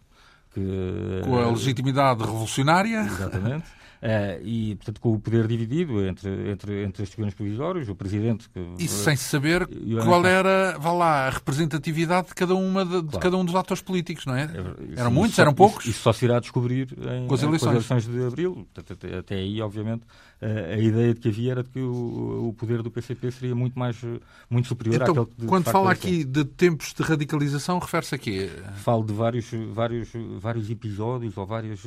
Que, 0.53 1.21
Com 1.25 1.39
a 1.39 1.49
legitimidade 1.49 2.25
revolucionária. 2.25 3.03
Exatamente. 3.03 3.80
Uh, 4.01 4.41
e, 4.43 4.77
portanto, 4.77 4.99
com 4.99 5.13
o 5.13 5.21
poder 5.21 5.47
dividido 5.47 6.07
entre, 6.07 6.51
entre, 6.51 6.85
entre 6.85 7.03
estes 7.03 7.15
governos 7.15 7.35
provisórios, 7.35 7.89
o 7.89 7.95
Presidente... 7.95 8.49
Que, 8.49 8.61
Isso 8.79 9.05
sem 9.05 9.15
saber 9.15 9.69
qual 10.03 10.25
era, 10.25 10.79
vá 10.79 10.93
lá, 10.93 11.27
a 11.27 11.31
representatividade 11.31 12.29
de 12.29 12.35
cada, 12.35 12.55
uma 12.55 12.85
de, 12.85 13.03
de 13.03 13.19
cada 13.19 13.37
um 13.37 13.45
dos 13.45 13.55
atores 13.55 13.83
políticos, 13.83 14.25
não 14.25 14.35
é? 14.35 14.45
é 14.45 15.01
eram 15.01 15.11
muitos, 15.11 15.37
só, 15.37 15.43
eram 15.43 15.53
poucos? 15.53 15.85
Isso, 15.85 15.91
isso, 15.91 16.03
só 16.03 16.13
se 16.15 16.25
irá 16.25 16.41
descobrir 16.41 16.89
em, 16.99 17.27
com 17.27 17.35
as 17.35 17.43
eleições, 17.43 17.61
com 17.61 17.79
as 17.79 17.89
eleições 17.91 18.07
de 18.07 18.27
Abril. 18.27 18.67
Portanto, 18.73 18.93
até, 18.95 19.19
até 19.19 19.35
aí, 19.35 19.61
obviamente, 19.61 20.05
a 20.43 20.79
ideia 20.79 21.13
de 21.13 21.21
que 21.21 21.29
havia 21.29 21.53
era 21.53 21.63
de 21.63 21.69
que 21.69 21.81
o, 21.81 22.49
o 22.49 22.55
poder 22.55 22.83
do 22.83 22.91
PCP 22.91 23.31
seria 23.31 23.55
muito 23.55 23.79
mais 23.79 24.01
muito 24.49 24.69
superior 24.69 24.95
então, 25.03 25.23
àquele 25.23 25.27
que 25.27 25.47
quando 25.47 25.65
fala 25.65 25.93
aqui 25.93 26.25
de 26.25 26.45
tempos 26.47 26.95
de 26.95 27.03
radicalização 27.03 27.79
refere-se 27.79 28.15
a 28.15 28.19
quê? 28.19 28.51
Falo 28.77 29.05
de 29.05 29.13
vários 29.13 29.51
vários 29.71 30.09
vários 30.39 30.71
episódios 30.71 31.37
ou 31.37 31.45
várias 31.45 31.83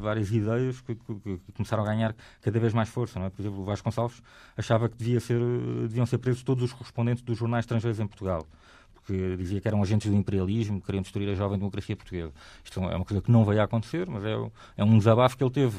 várias 0.00 0.32
ideias 0.32 0.80
que, 0.80 0.96
que, 0.96 1.27
que 1.36 1.52
começaram 1.52 1.82
a 1.82 1.86
ganhar 1.86 2.14
cada 2.40 2.58
vez 2.58 2.72
mais 2.72 2.88
força, 2.88 3.18
não 3.18 3.26
é? 3.26 3.30
Por 3.30 3.42
exemplo, 3.42 3.60
o 3.60 3.64
Vasconcelos 3.64 4.22
achava 4.56 4.88
que 4.88 4.96
devia 4.96 5.20
ser 5.20 5.38
deviam 5.82 6.06
ser 6.06 6.18
presos 6.18 6.42
todos 6.42 6.64
os 6.64 6.72
correspondentes 6.72 7.22
dos 7.22 7.36
jornais 7.36 7.64
estrangeiros 7.64 8.00
em 8.00 8.06
Portugal 8.06 8.46
que 9.08 9.36
dizia 9.38 9.58
que 9.58 9.66
eram 9.66 9.82
agentes 9.82 10.10
do 10.10 10.14
imperialismo, 10.14 10.80
que 10.80 10.86
queriam 10.86 11.00
destruir 11.00 11.30
a 11.30 11.34
jovem 11.34 11.58
democracia 11.58 11.96
portuguesa. 11.96 12.30
Isto 12.62 12.80
é 12.80 12.94
uma 12.94 13.04
coisa 13.06 13.22
que 13.22 13.30
não 13.30 13.42
vai 13.42 13.58
acontecer, 13.58 14.06
mas 14.06 14.22
é, 14.22 14.36
é 14.76 14.84
um 14.84 14.98
desabafo 14.98 15.34
que 15.34 15.42
ele 15.42 15.50
teve 15.50 15.78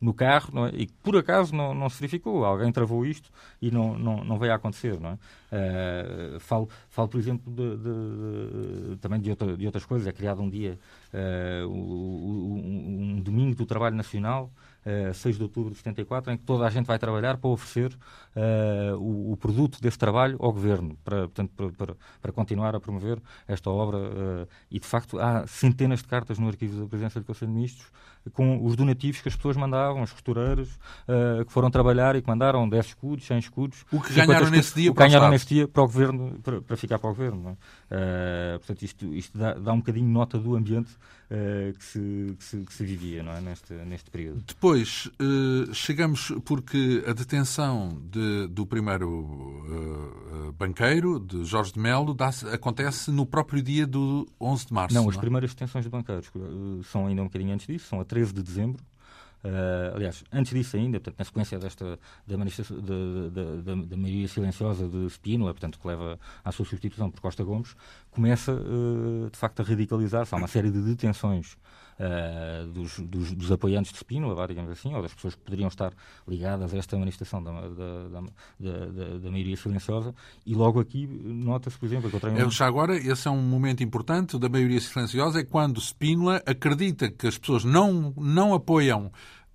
no 0.00 0.14
carro 0.14 0.66
é? 0.68 0.70
e 0.74 0.86
que 0.86 0.92
por 1.02 1.16
acaso 1.16 1.52
não, 1.52 1.74
não, 1.74 1.88
se 1.88 2.00
verificou. 2.00 2.44
Alguém 2.44 2.70
travou 2.70 3.04
isto 3.04 3.30
e 3.60 3.68
não, 3.72 3.98
não, 3.98 4.22
não 4.22 4.38
veio 4.38 4.52
a 4.52 4.54
acontecer. 4.54 5.00
Não 5.00 5.10
é? 5.10 5.18
Uh, 5.50 6.38
falo, 6.38 6.68
falo, 6.88 7.08
por 7.08 7.18
exemplo, 7.18 7.52
de, 7.52 7.76
de, 7.76 8.90
de, 8.90 8.96
também 8.98 9.20
de, 9.20 9.30
outra, 9.30 9.56
de 9.56 9.66
outras 9.66 9.84
coisas. 9.84 10.06
É 10.06 10.12
criado 10.12 10.40
um 10.40 10.48
dia, 10.48 10.78
uh, 11.12 11.68
um 11.68 13.20
domingo 13.20 13.56
do 13.56 13.66
trabalho 13.66 13.96
nacional, 13.96 14.52
uh, 14.86 15.14
6 15.14 15.36
de 15.36 15.42
outubro 15.42 15.72
de 15.72 15.78
74, 15.78 16.32
em 16.32 16.36
que 16.36 16.44
toda 16.44 16.66
a 16.66 16.70
gente 16.70 16.86
vai 16.86 16.98
trabalhar 16.98 17.36
para 17.36 17.50
oferecer 17.50 17.92
uh, 18.36 18.96
o, 18.96 19.32
o, 19.32 19.36
produto 19.36 19.80
desse 19.80 19.98
trabalho 19.98 20.36
ao 20.40 20.52
governo, 20.52 20.96
para, 21.04 21.22
portanto, 21.22 21.52
para, 21.56 21.70
para, 21.72 21.96
para 22.20 22.32
continuar 22.32 22.74
a 22.74 22.80
promover 22.80 23.20
esta 23.46 23.70
obra. 23.70 23.98
Uh, 23.98 24.48
e, 24.70 24.78
de 24.78 24.86
facto, 24.86 25.18
há 25.18 25.46
centenas 25.46 26.00
de 26.00 26.08
cartas 26.08 26.38
no 26.38 26.48
arquivo 26.48 26.80
da 26.80 26.86
Presidência 26.86 27.20
do 27.20 27.26
Conselho 27.26 27.50
de 27.50 27.56
Ministros 27.56 27.90
com 28.32 28.64
os 28.64 28.76
donativos 28.76 29.20
que 29.20 29.28
as 29.28 29.36
pessoas 29.36 29.56
mandavam, 29.56 30.02
as 30.02 30.12
costureiras 30.12 30.68
uh, 30.68 31.44
que 31.44 31.52
foram 31.52 31.70
trabalhar 31.70 32.16
e 32.16 32.22
que 32.22 32.28
mandaram 32.28 32.68
10 32.68 32.86
escudos, 32.86 33.26
100 33.26 33.38
escudos. 33.38 33.84
O 33.90 34.00
que 34.00 34.12
ganharam 34.12 34.50
nesse 34.50 34.74
dia 34.74 34.92
para 34.92 35.06
ganharam 35.06 35.30
nesse 35.30 35.46
dia 35.46 35.66
para 35.66 35.82
o 35.82 35.86
governo, 35.86 36.38
para, 36.42 36.60
para 36.60 36.76
ficar 36.76 36.98
para 36.98 37.08
o 37.08 37.14
governo. 37.14 37.56
É? 37.90 38.54
Uh, 38.54 38.58
portanto, 38.58 38.82
isto, 38.82 39.14
isto 39.14 39.38
dá, 39.38 39.54
dá, 39.54 39.72
um 39.72 39.78
bocadinho 39.78 40.08
nota 40.08 40.38
do 40.38 40.54
ambiente 40.54 40.90
uh, 41.30 41.76
que, 41.76 41.84
se, 41.84 42.36
que, 42.38 42.44
se, 42.44 42.56
que, 42.58 42.74
se, 42.74 42.84
vivia 42.84 43.22
não 43.22 43.32
é? 43.32 43.40
neste, 43.40 43.72
neste 43.72 44.10
período. 44.10 44.42
Depois, 44.46 45.10
chegamos 45.72 46.32
porque 46.44 47.02
a 47.06 47.12
detenção 47.12 48.00
de, 48.10 48.48
do 48.48 48.66
primeiro 48.66 50.52
banqueiro, 50.58 51.18
de 51.18 51.44
Jorge 51.44 51.72
de 51.72 51.78
Melo, 51.78 52.16
acontece 52.52 53.10
no 53.10 53.24
próprio 53.24 53.62
dia 53.62 53.86
do 53.86 54.26
11 54.40 54.66
de 54.66 54.72
março. 54.72 54.94
Não, 54.94 55.04
não 55.04 55.10
as 55.10 55.16
é? 55.16 55.20
primeiras 55.20 55.50
detenções 55.54 55.84
de 55.84 55.90
banqueiros 55.90 56.30
são 56.84 57.06
ainda 57.06 57.22
um 57.22 57.26
bocadinho 57.26 57.54
antes 57.54 57.66
disso, 57.66 57.86
são 57.86 58.00
a 58.00 58.04
13 58.10 58.34
de 58.34 58.42
dezembro. 58.42 58.82
Uh, 59.42 59.94
aliás, 59.94 60.22
antes 60.30 60.52
disso 60.52 60.76
ainda, 60.76 61.00
portanto, 61.00 61.18
na 61.18 61.24
sequência 61.24 61.58
desta 61.58 61.98
da, 62.26 62.36
da, 62.36 63.74
da, 63.74 63.82
da 63.86 63.96
maioria 63.96 64.28
silenciosa 64.28 64.86
de 64.86 65.06
Spínola, 65.08 65.54
portanto, 65.54 65.78
que 65.78 65.86
leva 65.86 66.18
à 66.44 66.52
sua 66.52 66.66
substituição 66.66 67.10
por 67.10 67.20
Costa 67.22 67.42
Gomes, 67.42 67.74
começa, 68.10 68.52
uh, 68.52 69.30
de 69.30 69.38
facto, 69.38 69.60
a 69.60 69.62
radicalizar-se. 69.62 70.34
Há 70.34 70.38
uma 70.38 70.48
série 70.48 70.70
de 70.70 70.82
detenções 70.82 71.56
uh, 72.00 72.66
dos, 72.66 72.98
dos, 72.98 73.32
dos, 73.32 73.52
apoiantes 73.52 73.92
de 73.92 73.98
Spínola, 73.98 74.48
digamos 74.48 74.70
assim, 74.70 74.94
ou 74.94 75.02
das 75.02 75.12
pessoas 75.12 75.34
que 75.34 75.42
poderiam 75.42 75.68
estar 75.68 75.92
ligadas 76.26 76.72
a 76.72 76.78
esta 76.78 76.96
manifestação 76.96 77.42
da, 77.42 77.52
da, 77.52 78.20
da, 78.58 79.18
da 79.18 79.30
maioria 79.30 79.56
silenciosa, 79.56 80.14
e 80.46 80.54
logo 80.54 80.80
aqui 80.80 81.06
nota-se, 81.06 81.78
por 81.78 81.86
exemplo, 81.86 82.08
que 82.08 82.16
eu 82.16 82.20
tenho... 82.20 82.50
Já 82.50 82.66
agora, 82.66 82.96
esse 82.96 83.28
é 83.28 83.30
um 83.30 83.42
momento 83.42 83.82
importante 83.82 84.38
da 84.38 84.48
maioria 84.48 84.80
silenciosa, 84.80 85.40
é 85.40 85.44
quando 85.44 85.80
Spínola 85.80 86.42
acredita 86.46 87.10
que 87.10 87.26
as 87.26 87.36
pessoas 87.36 87.64
não, 87.64 88.14
não 88.16 88.54
apoiam 88.54 89.12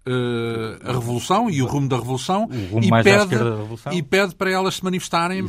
Uh, 0.08 0.78
a 0.88 0.94
Revolução 0.94 1.50
e 1.50 1.64
o 1.64 1.66
rumo 1.66 1.90
da 1.90 1.98
Revolução, 1.98 2.48
rumo 2.72 2.84
e, 2.84 3.04
pede, 3.04 3.36
revolução. 3.36 3.92
e 3.92 4.04
pede 4.04 4.36
para 4.36 4.52
elas 4.52 4.76
se 4.76 4.84
manifestarem. 4.84 5.42
Uh, 5.42 5.48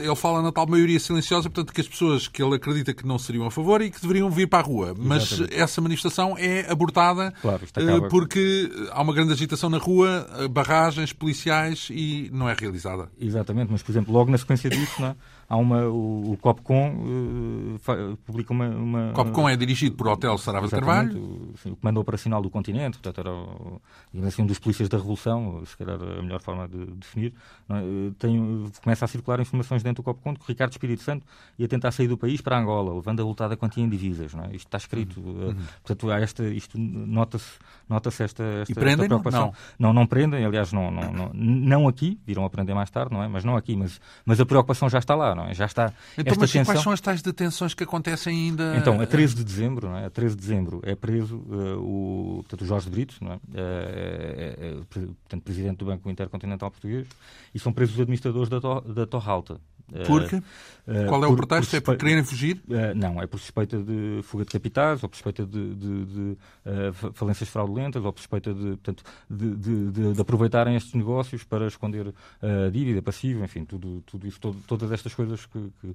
ele 0.00 0.14
fala 0.14 0.40
na 0.42 0.52
tal 0.52 0.64
maioria 0.66 1.00
silenciosa, 1.00 1.50
portanto, 1.50 1.74
que 1.74 1.80
as 1.80 1.88
pessoas 1.88 2.28
que 2.28 2.40
ele 2.40 2.54
acredita 2.54 2.94
que 2.94 3.04
não 3.04 3.18
seriam 3.18 3.46
a 3.46 3.50
favor 3.50 3.82
e 3.82 3.90
que 3.90 4.00
deveriam 4.00 4.30
vir 4.30 4.46
para 4.46 4.60
a 4.60 4.62
rua. 4.62 4.94
Mas 4.96 5.32
Exatamente. 5.32 5.60
essa 5.60 5.80
manifestação 5.80 6.36
é 6.38 6.70
abortada 6.70 7.34
claro, 7.42 7.64
uh, 7.64 8.08
porque 8.08 8.70
há 8.92 9.02
uma 9.02 9.12
grande 9.12 9.32
agitação 9.32 9.68
na 9.68 9.78
rua, 9.78 10.24
barragens 10.50 11.12
policiais 11.12 11.88
e 11.90 12.30
não 12.32 12.48
é 12.48 12.54
realizada. 12.56 13.08
Exatamente, 13.20 13.72
mas, 13.72 13.82
por 13.82 13.90
exemplo, 13.90 14.12
logo 14.12 14.30
na 14.30 14.38
sequência 14.38 14.70
disso, 14.70 15.00
não 15.00 15.08
é? 15.08 15.16
Há 15.48 15.56
uma, 15.56 15.86
o, 15.86 16.32
o 16.32 16.36
Copcom 16.36 16.94
uh, 16.94 18.16
publica 18.24 18.52
uma, 18.52 18.68
uma... 18.68 19.12
Copcom 19.12 19.48
é 19.48 19.56
dirigido 19.56 19.96
por 19.96 20.08
Hotel 20.08 20.36
Sarava 20.38 20.68
Carvalho. 20.68 21.18
O, 21.18 21.50
assim, 21.54 21.70
o 21.70 21.76
Comando 21.76 22.00
Operacional 22.00 22.42
do 22.42 22.50
Continente, 22.50 22.98
portanto 22.98 23.20
era 23.20 23.32
o, 23.32 23.80
assim, 24.26 24.42
um 24.42 24.46
dos 24.46 24.58
polícias 24.58 24.88
da 24.88 24.96
Revolução, 24.96 25.62
se 25.64 25.76
calhar 25.76 25.98
a 26.00 26.22
melhor 26.22 26.40
forma 26.40 26.66
de, 26.68 26.86
de 26.86 26.92
definir. 26.92 27.34
É? 27.68 27.74
Tem, 28.18 28.70
começa 28.82 29.04
a 29.04 29.08
circular 29.08 29.40
informações 29.40 29.82
dentro 29.82 30.02
do 30.02 30.04
Copcom 30.04 30.32
de 30.32 30.40
que 30.40 30.46
Ricardo 30.48 30.72
Espírito 30.72 31.02
Santo 31.02 31.24
ia 31.58 31.68
tentar 31.68 31.90
sair 31.92 32.08
do 32.08 32.16
país 32.16 32.40
para 32.40 32.58
Angola, 32.58 32.94
levando 32.94 33.20
a 33.20 33.24
voltada 33.24 33.56
quantia 33.56 33.84
em 33.84 33.88
divisas. 33.88 34.34
Não 34.34 34.44
é? 34.44 34.48
Isto 34.48 34.66
está 34.66 34.78
escrito. 34.78 35.20
Uhum. 35.20 35.50
Uh, 35.50 35.56
portanto, 35.82 36.10
há 36.10 36.18
esta, 36.18 36.44
isto 36.48 36.78
nota-se 36.78 37.58
nota 37.88 38.08
esta, 38.08 38.24
esta, 38.24 38.44
e 38.68 38.74
prendem, 38.74 38.92
esta 38.92 39.06
preocupação. 39.06 39.52
Não. 39.78 39.88
não, 39.88 39.92
não 39.92 40.06
prendem, 40.06 40.44
aliás, 40.44 40.72
não, 40.72 40.90
não, 40.90 41.12
não, 41.12 41.30
não 41.32 41.88
aqui, 41.88 42.18
virão 42.26 42.44
aprender 42.44 42.74
mais 42.74 42.90
tarde, 42.90 43.12
não 43.12 43.22
é? 43.22 43.28
Mas 43.28 43.44
não 43.44 43.56
aqui, 43.56 43.76
mas, 43.76 44.00
mas 44.24 44.40
a 44.40 44.46
preocupação 44.46 44.88
já 44.88 44.98
está 44.98 45.14
lá 45.14 45.35
não 45.36 45.46
é? 45.46 45.54
Já 45.54 45.66
está 45.66 45.92
então, 46.16 46.32
esta 46.32 46.40
mas 46.40 46.52
tensão... 46.52 46.64
quais 46.64 46.82
são 46.82 46.92
as 46.92 47.00
tais 47.00 47.22
detenções 47.22 47.74
que 47.74 47.84
acontecem 47.84 48.34
ainda? 48.34 48.76
Então, 48.76 49.00
a 49.00 49.06
13 49.06 49.36
de 49.36 49.44
dezembro, 49.44 49.88
não 49.88 49.96
é? 49.96 50.06
A 50.06 50.10
13 50.10 50.34
de 50.34 50.40
dezembro 50.40 50.80
é 50.82 50.94
preso 50.94 51.36
uh, 51.36 51.78
o, 51.78 52.36
portanto, 52.38 52.62
o 52.62 52.66
Jorge 52.66 52.90
Brito, 52.90 53.16
não 53.20 53.32
é? 53.32 53.38
é, 53.54 54.56
é, 54.60 54.68
é 54.68 54.74
portanto, 54.88 55.42
presidente 55.42 55.76
do 55.78 55.84
Banco 55.84 56.10
Intercontinental 56.10 56.70
Português, 56.70 57.06
e 57.54 57.58
são 57.58 57.72
presos 57.72 57.94
os 57.94 58.00
administradores 58.00 58.48
da, 58.48 58.58
da 58.58 59.06
Torralta. 59.06 59.60
Porque? 60.06 60.42
Uh, 60.86 61.08
Qual 61.08 61.24
é 61.24 61.26
o 61.26 61.34
pretexto? 61.34 61.70
Por 61.70 61.76
é 61.76 61.80
por 61.80 61.96
quererem 61.96 62.24
fugir? 62.24 62.62
Uh, 62.68 62.94
não, 62.94 63.20
é 63.20 63.26
por 63.26 63.40
suspeita 63.40 63.76
de 63.82 64.20
fuga 64.22 64.44
de 64.44 64.50
capitais, 64.50 65.02
ou 65.02 65.08
por 65.08 65.16
suspeita 65.16 65.44
de, 65.44 65.74
de, 65.74 66.04
de 66.04 66.20
uh, 66.64 67.12
falências 67.12 67.48
fraudulentas, 67.48 68.04
ou 68.04 68.12
por 68.12 68.20
suspeita 68.20 68.54
de, 68.54 68.76
portanto, 68.76 69.02
de, 69.28 70.14
de 70.14 70.20
aproveitarem 70.20 70.76
estes 70.76 70.94
negócios 70.94 71.42
para 71.42 71.66
esconder 71.66 72.06
uh, 72.06 72.70
dívida, 72.70 73.02
passivo, 73.02 73.44
enfim, 73.44 73.64
tudo, 73.64 74.00
tudo 74.06 74.28
isso, 74.28 74.38
todo, 74.38 74.58
todas 74.66 74.92
estas 74.92 75.12
coisas 75.12 75.44
que. 75.46 75.58
que 75.80 75.94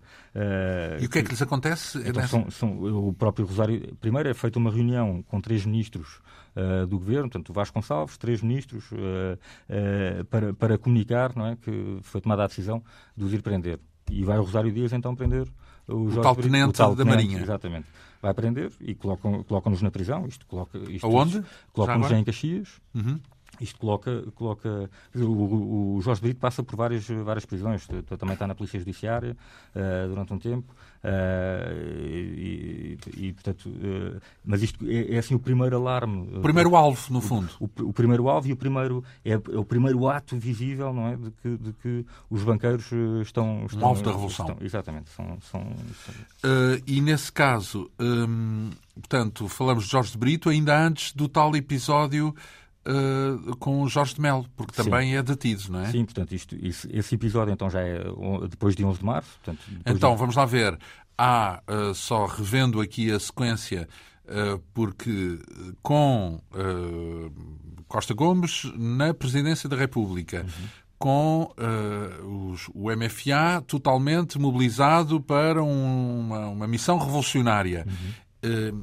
e 0.99 1.05
o 1.05 1.09
que 1.09 1.19
é 1.19 1.23
que 1.23 1.29
lhes 1.29 1.41
acontece? 1.41 1.97
Então, 2.05 2.27
são, 2.27 2.51
são, 2.51 3.07
o 3.07 3.13
próprio 3.13 3.45
Rosário. 3.45 3.95
Primeiro 4.01 4.27
é 4.27 4.33
feita 4.33 4.59
uma 4.59 4.71
reunião 4.71 5.23
com 5.23 5.39
três 5.39 5.65
ministros 5.65 6.19
uh, 6.55 6.85
do 6.85 6.97
governo, 6.97 7.29
portanto, 7.29 7.53
Vasconcelos, 7.53 8.17
três 8.17 8.41
ministros, 8.41 8.91
uh, 8.91 10.25
para, 10.29 10.53
para 10.53 10.77
comunicar 10.77 11.33
não 11.33 11.47
é, 11.47 11.55
que 11.55 11.99
foi 12.01 12.19
tomada 12.19 12.43
a 12.43 12.47
decisão 12.47 12.83
de 13.15 13.23
os 13.23 13.33
ir 13.33 13.41
prender. 13.41 13.79
E 14.09 14.23
vai 14.23 14.37
o 14.37 14.43
Rosário 14.43 14.71
Dias 14.71 14.93
então 14.93 15.15
prender 15.15 15.47
o, 15.87 16.07
o 16.07 16.21
tal 16.21 16.35
tenente 16.35 16.69
o 16.69 16.73
tal 16.73 16.95
da 16.95 17.03
tenente, 17.03 17.15
Marinha. 17.15 17.41
Exatamente. 17.41 17.87
Vai 18.21 18.33
prender 18.33 18.71
e 18.79 18.93
colocam-nos 18.93 19.45
colocam 19.45 19.73
na 19.81 19.91
prisão. 19.91 20.25
Isto 20.27 20.45
coloca, 20.45 20.77
isto, 20.89 21.05
Aonde? 21.05 21.43
Colocam-nos 21.73 22.11
em 22.11 22.23
Caxias. 22.23 22.69
Uhum. 22.93 23.19
Isto 23.61 23.79
coloca. 23.79 24.23
coloca 24.35 24.89
o, 25.15 25.95
o, 25.95 26.01
Jorge 26.01 26.21
Brito 26.21 26.39
passa 26.39 26.63
por 26.63 26.75
várias, 26.75 27.07
várias 27.07 27.45
prisões. 27.45 27.87
Também 27.87 28.33
está 28.33 28.47
na 28.47 28.55
Polícia 28.55 28.79
Judiciária 28.79 29.37
uh, 29.75 30.09
durante 30.09 30.33
um 30.33 30.39
tempo. 30.39 30.73
Uh, 31.03 31.97
e, 32.07 32.97
e, 33.17 33.33
portanto, 33.33 33.69
uh, 33.69 34.21
mas 34.45 34.61
isto 34.61 34.85
é, 34.87 35.15
é, 35.15 35.17
assim 35.17 35.33
o 35.33 35.39
primeiro 35.39 35.75
alarme. 35.75 36.29
O 36.37 36.41
primeiro 36.41 36.75
alvo, 36.75 37.11
no 37.11 37.19
fundo. 37.19 37.49
O, 37.59 37.65
o, 37.65 37.89
o 37.89 37.93
primeiro 37.93 38.29
alvo 38.29 38.47
e 38.47 38.53
o 38.53 38.55
primeiro, 38.55 39.03
é, 39.25 39.33
é, 39.33 39.37
o 39.37 39.65
primeiro 39.65 40.07
ato 40.07 40.37
visível, 40.37 40.93
não 40.93 41.07
é? 41.07 41.15
De 41.15 41.31
que, 41.31 41.57
de 41.57 41.73
que 41.73 42.05
os 42.29 42.43
banqueiros 42.43 42.85
estão. 43.21 43.65
estão 43.65 43.81
um 43.81 43.85
alvo 43.85 44.03
da 44.03 44.11
revolução. 44.11 44.45
Estão, 44.49 44.65
exatamente. 44.65 45.09
São, 45.09 45.39
são, 45.41 45.75
são... 46.05 46.13
e 46.85 47.01
nesse 47.01 47.31
caso, 47.31 47.89
um, 47.99 48.69
portanto, 48.93 49.47
falamos 49.47 49.85
de 49.85 49.91
Jorge 49.91 50.11
de 50.11 50.19
Brito 50.19 50.49
ainda 50.49 50.79
antes 50.79 51.13
do 51.13 51.27
tal 51.27 51.55
episódio 51.55 52.35
uh, 52.85 53.55
com 53.57 53.81
o 53.81 53.87
Jorge 53.87 54.15
de 54.15 54.21
Melo, 54.21 54.45
porque 54.55 54.73
também 54.73 55.11
Sim. 55.11 55.17
é 55.17 55.23
detido, 55.23 55.63
não 55.69 55.81
é? 55.81 55.91
Sim, 55.91 56.05
portanto, 56.05 56.33
isto, 56.33 56.55
isso, 56.55 56.87
esse 56.91 57.15
episódio 57.15 57.53
então 57.53 57.69
já 57.69 57.81
é 57.81 58.03
depois 58.49 58.75
de 58.75 58.83
11 58.83 58.99
de 58.99 59.05
março. 59.05 59.29
Portanto, 59.43 59.61
então, 59.85 60.13
de... 60.13 60.19
vamos 60.19 60.35
lá 60.35 60.45
ver. 60.45 60.77
Há, 61.17 61.61
uh, 61.67 61.93
só 61.93 62.25
revendo 62.25 62.81
aqui 62.81 63.11
a 63.11 63.19
sequência, 63.19 63.87
uh, 64.25 64.59
porque 64.73 65.39
com 65.83 66.41
Costa 67.87 68.13
Gomes 68.13 68.71
na 68.75 69.13
presidência 69.13 69.69
da 69.69 69.75
República, 69.75 70.43
uhum. 70.43 70.67
com 70.97 71.53
os, 72.51 72.69
o 72.73 72.89
MFA 72.89 73.61
totalmente 73.67 74.39
mobilizado 74.39 75.21
para 75.21 75.61
um, 75.61 76.19
uma, 76.21 76.47
uma, 76.47 76.67
missão 76.67 76.97
revolucionária. 76.97 77.85
Uhum 78.43 78.81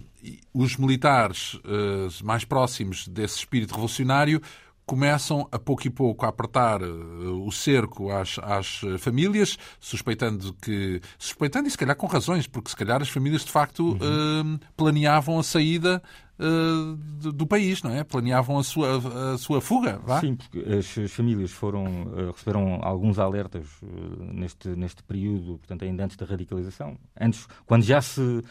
os 0.52 0.76
militares 0.76 1.54
uh, 1.54 2.24
mais 2.24 2.44
próximos 2.44 3.06
desse 3.06 3.38
espírito 3.38 3.70
revolucionário 3.72 4.40
começam 4.84 5.46
a 5.52 5.58
pouco 5.58 5.86
e 5.86 5.90
pouco 5.90 6.24
a 6.24 6.30
apertar 6.30 6.82
uh, 6.82 7.46
o 7.46 7.52
cerco 7.52 8.10
às, 8.10 8.38
às, 8.38 8.80
famílias, 8.98 9.58
suspeitando 9.78 10.54
que. 10.54 11.00
suspeitando 11.18 11.68
e 11.68 11.70
se 11.70 11.76
calhar 11.76 11.94
com 11.94 12.06
razões, 12.06 12.46
porque 12.46 12.70
se 12.70 12.76
calhar 12.76 13.02
as 13.02 13.08
famílias 13.08 13.44
de 13.44 13.52
facto 13.52 13.80
uhum. 13.90 14.54
uh, 14.54 14.60
planeavam 14.76 15.38
a 15.38 15.42
saída 15.42 16.02
do, 16.38 17.32
do, 17.32 17.46
país, 17.46 17.82
não 17.82 17.92
é? 17.92 18.04
Planeavam 18.04 18.58
a 18.58 18.62
sua, 18.62 19.34
a 19.34 19.38
sua 19.38 19.60
fuga. 19.60 19.98
Vá? 20.04 20.20
Sim, 20.20 20.36
porque 20.36 20.58
as, 20.60 20.96
as 20.96 21.12
famílias 21.12 21.50
foram, 21.50 21.84
uh, 21.84 22.30
receberam 22.30 22.78
alguns 22.82 23.18
alertas 23.18 23.66
uh, 23.82 24.24
neste, 24.32 24.68
neste 24.68 25.02
período, 25.02 25.58
portanto, 25.58 25.84
ainda 25.84 26.04
antes 26.04 26.16
da 26.16 26.24
radicalização. 26.24 26.96
Antes, 27.20 27.48
quando 27.66 27.82
já, 27.82 28.00
se, 28.00 28.44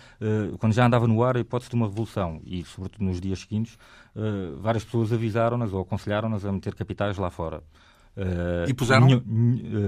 quando 0.60 0.74
já 0.74 0.86
andava 0.86 1.08
no 1.08 1.24
ar 1.24 1.38
a 1.38 1.40
hipótese 1.40 1.70
de 1.70 1.76
uma 1.76 1.88
revolução, 1.88 2.42
e 2.46 2.64
sobretudo 2.64 3.06
nos 3.06 3.22
dias 3.22 3.40
seguintes, 3.40 3.78
várias 4.60 4.84
pessoas 4.84 5.14
avisaram-nas 5.14 5.72
ou 5.72 5.82
aconselharam-nas 5.82 6.46
a 6.46 6.52
meter 6.52 6.76
capitais 6.76 7.18
lá 7.18 7.30
fora. 7.30 7.64
Uh, 8.18 8.68
e 8.68 8.74
puseram? 8.74 9.08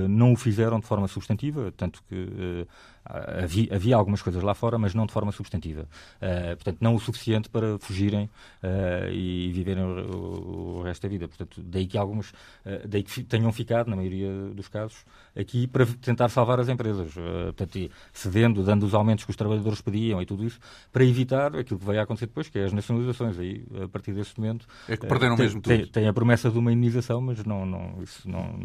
Não 0.07 0.33
o 0.33 0.35
fizeram 0.35 0.79
de 0.79 0.85
forma 0.85 1.07
substantiva, 1.07 1.73
tanto 1.75 2.03
que 2.03 2.15
uh, 2.15 2.67
Havia, 3.09 3.75
havia, 3.75 3.95
algumas 3.95 4.21
coisas 4.21 4.43
lá 4.43 4.53
fora, 4.53 4.77
mas 4.77 4.93
não 4.93 5.07
de 5.07 5.11
forma 5.11 5.31
substantiva. 5.31 5.87
Uh, 6.21 6.55
portanto, 6.55 6.77
não 6.79 6.93
o 6.93 6.99
suficiente 6.99 7.49
para 7.49 7.79
fugirem 7.79 8.29
uh, 8.63 9.11
e 9.11 9.51
viverem 9.51 9.83
o, 9.83 10.77
o, 10.77 10.83
resto 10.83 11.01
da 11.01 11.09
vida. 11.09 11.27
Portanto, 11.27 11.59
daí 11.65 11.87
que 11.87 11.97
alguns, 11.97 12.29
uh, 12.29 12.87
daí 12.87 13.01
que 13.01 13.23
tenham 13.23 13.51
ficado, 13.51 13.89
na 13.89 13.95
maioria 13.95 14.29
dos 14.53 14.67
casos, 14.67 15.03
aqui 15.35 15.65
para 15.65 15.87
tentar 15.87 16.29
salvar 16.29 16.59
as 16.59 16.69
empresas. 16.69 17.11
portanto, 17.13 17.89
cedendo, 18.13 18.63
dando 18.63 18.85
os 18.85 18.93
aumentos 18.93 19.25
que 19.25 19.31
os 19.31 19.37
trabalhadores 19.37 19.81
pediam 19.81 20.21
e 20.21 20.25
tudo 20.25 20.45
isso, 20.45 20.59
para 20.91 21.03
evitar 21.03 21.55
aquilo 21.55 21.79
que 21.79 21.85
vai 21.85 21.97
acontecer 21.97 22.27
depois, 22.27 22.47
que 22.47 22.59
é 22.59 22.65
as 22.65 22.73
nacionalizações. 22.73 23.39
Aí, 23.39 23.65
a 23.83 23.87
partir 23.87 24.13
desse 24.13 24.39
momento... 24.39 24.67
É 24.87 24.95
que 24.95 25.07
perderam 25.07 25.35
tem, 25.35 25.45
mesmo 25.45 25.61
tudo. 25.61 25.75
Tem, 25.75 25.87
tem, 25.87 26.07
a 26.07 26.13
promessa 26.13 26.51
de 26.51 26.59
uma 26.59 26.71
indenização, 26.71 27.21
mas 27.21 27.43
não... 27.43 27.65
não, 27.65 28.03
isso 28.03 28.29
não 28.29 28.55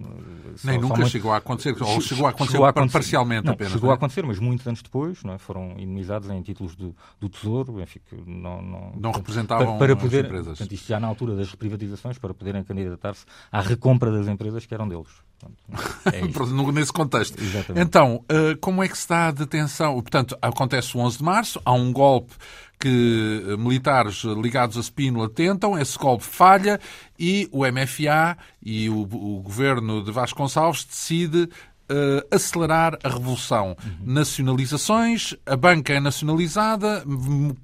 Nem 0.63 0.79
nunca 0.79 1.07
chegou 1.07 1.33
a 1.33 1.39
acontecer, 1.39 1.75
ou 1.81 2.01
chegou 2.03 2.27
a 2.27 2.31
acontecer, 2.31 2.53
chegou 2.53 2.67
a 2.67 2.71
acontecer 2.71 2.93
parcialmente 2.93 3.47
não, 3.47 3.55
apenas. 3.55 3.73
Chegou 3.73 3.91
a 3.91 3.95
é? 3.95 3.97
acontecer, 3.97 4.23
mas 4.23 4.34
mas 4.35 4.39
muitos 4.41 4.67
anos 4.67 4.83
depois 4.83 5.23
não 5.23 5.35
é? 5.35 5.39
foram 5.39 5.73
indemnizados 5.73 6.29
em 6.29 6.43
títulos 6.43 6.75
do, 6.75 6.95
do 7.21 7.29
Tesouro, 7.29 7.81
enfim, 7.81 8.01
que 8.09 8.17
não, 8.27 8.61
não, 8.61 8.93
não 8.97 9.13
representavam 9.13 9.79
para, 9.79 9.95
para 9.95 9.97
poder, 9.97 10.21
as 10.21 10.25
empresas. 10.25 10.59
Portanto, 10.59 10.73
isto 10.73 10.89
já 10.89 10.99
na 10.99 11.07
altura 11.07 11.37
das 11.37 11.55
privatizações, 11.55 12.19
para 12.19 12.35
poderem 12.35 12.65
candidatar-se 12.65 13.25
à 13.53 13.61
recompra 13.61 14.11
das 14.11 14.27
empresas 14.27 14.67
que 14.67 14.75
eram 14.75 14.89
deles. 14.89 15.09
é 16.13 16.21
Nesse 16.73 16.93
contexto. 16.93 17.41
Exatamente. 17.41 17.87
Então, 17.87 18.25
eh, 18.29 18.57
como 18.61 18.83
é 18.83 18.89
que 18.89 18.99
se 18.99 19.09
dá 19.09 19.29
a 19.29 19.31
detenção? 19.31 19.95
Portanto, 19.95 20.37
acontece 20.43 20.97
o 20.97 21.01
11 21.01 21.19
de 21.19 21.25
março, 21.25 21.61
há 21.65 21.73
um 21.73 21.93
golpe 21.93 22.35
que 22.81 23.45
eh, 23.47 23.57
militares 23.57 24.25
ligados 24.25 24.77
a 24.77 24.83
Spínola 24.83 25.29
tentam, 25.29 25.79
esse 25.79 25.97
golpe 25.97 26.25
falha 26.25 26.81
e 27.19 27.49
o 27.53 27.65
MFA 27.65 28.37
e 28.61 28.89
o, 28.89 29.03
o 29.03 29.41
governo 29.41 30.03
de 30.03 30.11
Vasconcelos 30.11 30.85
decide 30.85 31.49
uh, 31.91 32.35
acelerar 32.35 32.99
a 33.03 33.09
revolução. 33.09 33.77
Uhum. 33.85 34.13
Nacionalizações, 34.13 35.35
a 35.47 35.57
banca 35.57 35.93
é 35.93 36.01
nacionalizada, 36.01 37.05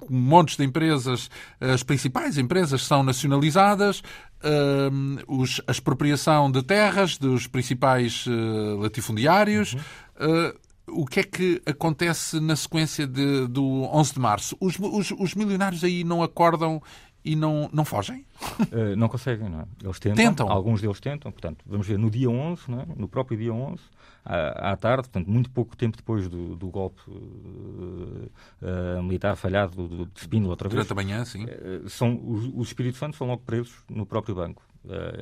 montes 0.09 0.57
de 0.57 0.63
empresas, 0.63 1.29
as 1.59 1.83
principais 1.83 2.37
empresas 2.37 2.83
são 2.83 3.03
nacionalizadas, 3.03 3.99
uh, 3.99 5.23
os, 5.27 5.61
a 5.67 5.71
expropriação 5.71 6.51
de 6.51 6.61
terras 6.63 7.17
dos 7.17 7.47
principais 7.47 8.25
uh, 8.27 8.77
latifundiários. 8.79 9.73
Uhum. 10.19 10.53
o 10.87 11.05
que 11.05 11.19
é 11.19 11.23
que 11.23 11.61
acontece 11.65 12.39
na 12.39 12.55
sequência 12.55 13.07
de, 13.07 13.47
do 13.47 13.83
11 13.93 14.13
de 14.13 14.19
março? 14.19 14.57
Os, 14.59 14.77
os, 14.79 15.11
os 15.11 15.35
milionários 15.35 15.83
aí 15.83 16.03
não 16.03 16.21
acordam 16.21 16.81
e 17.23 17.35
não, 17.35 17.69
não 17.71 17.85
fogem? 17.85 18.25
Não 18.97 19.07
conseguem, 19.07 19.47
não 19.47 19.61
é? 19.61 19.65
Eles 19.83 19.99
tentam, 19.99 20.25
tentam, 20.25 20.49
Alguns 20.49 20.81
deles 20.81 20.99
tentam. 20.99 21.31
Portanto, 21.31 21.63
vamos 21.67 21.85
ver, 21.85 21.99
no 21.99 22.09
dia 22.09 22.29
11, 22.29 22.63
é? 22.71 22.85
no 22.97 23.07
próprio 23.07 23.37
dia 23.37 23.53
11, 23.53 23.79
à, 24.23 24.71
à, 24.71 24.77
tarde, 24.77 25.09
portanto, 25.09 25.29
muito 25.29 25.49
pouco 25.49 25.75
tempo 25.75 25.97
depois 25.97 26.27
do, 26.27 26.55
do 26.55 26.67
golpe 26.69 27.01
uh, 27.07 28.29
uh, 28.61 29.03
militar 29.03 29.35
falhado 29.35 29.87
do, 29.87 30.05
de 30.05 30.19
Spínola 30.19 30.51
outra 30.51 30.69
vez. 30.69 30.75
Durante 30.75 30.91
a 30.91 30.95
manhã, 30.95 31.25
sim. 31.25 31.45
são, 31.87 32.19
os, 32.23 32.45
os 32.53 32.67
Espíritos 32.67 32.99
Santos 32.99 33.17
são 33.17 33.27
logo 33.27 33.41
presos 33.43 33.73
no 33.89 34.05
próprio 34.05 34.35
banco. 34.35 34.63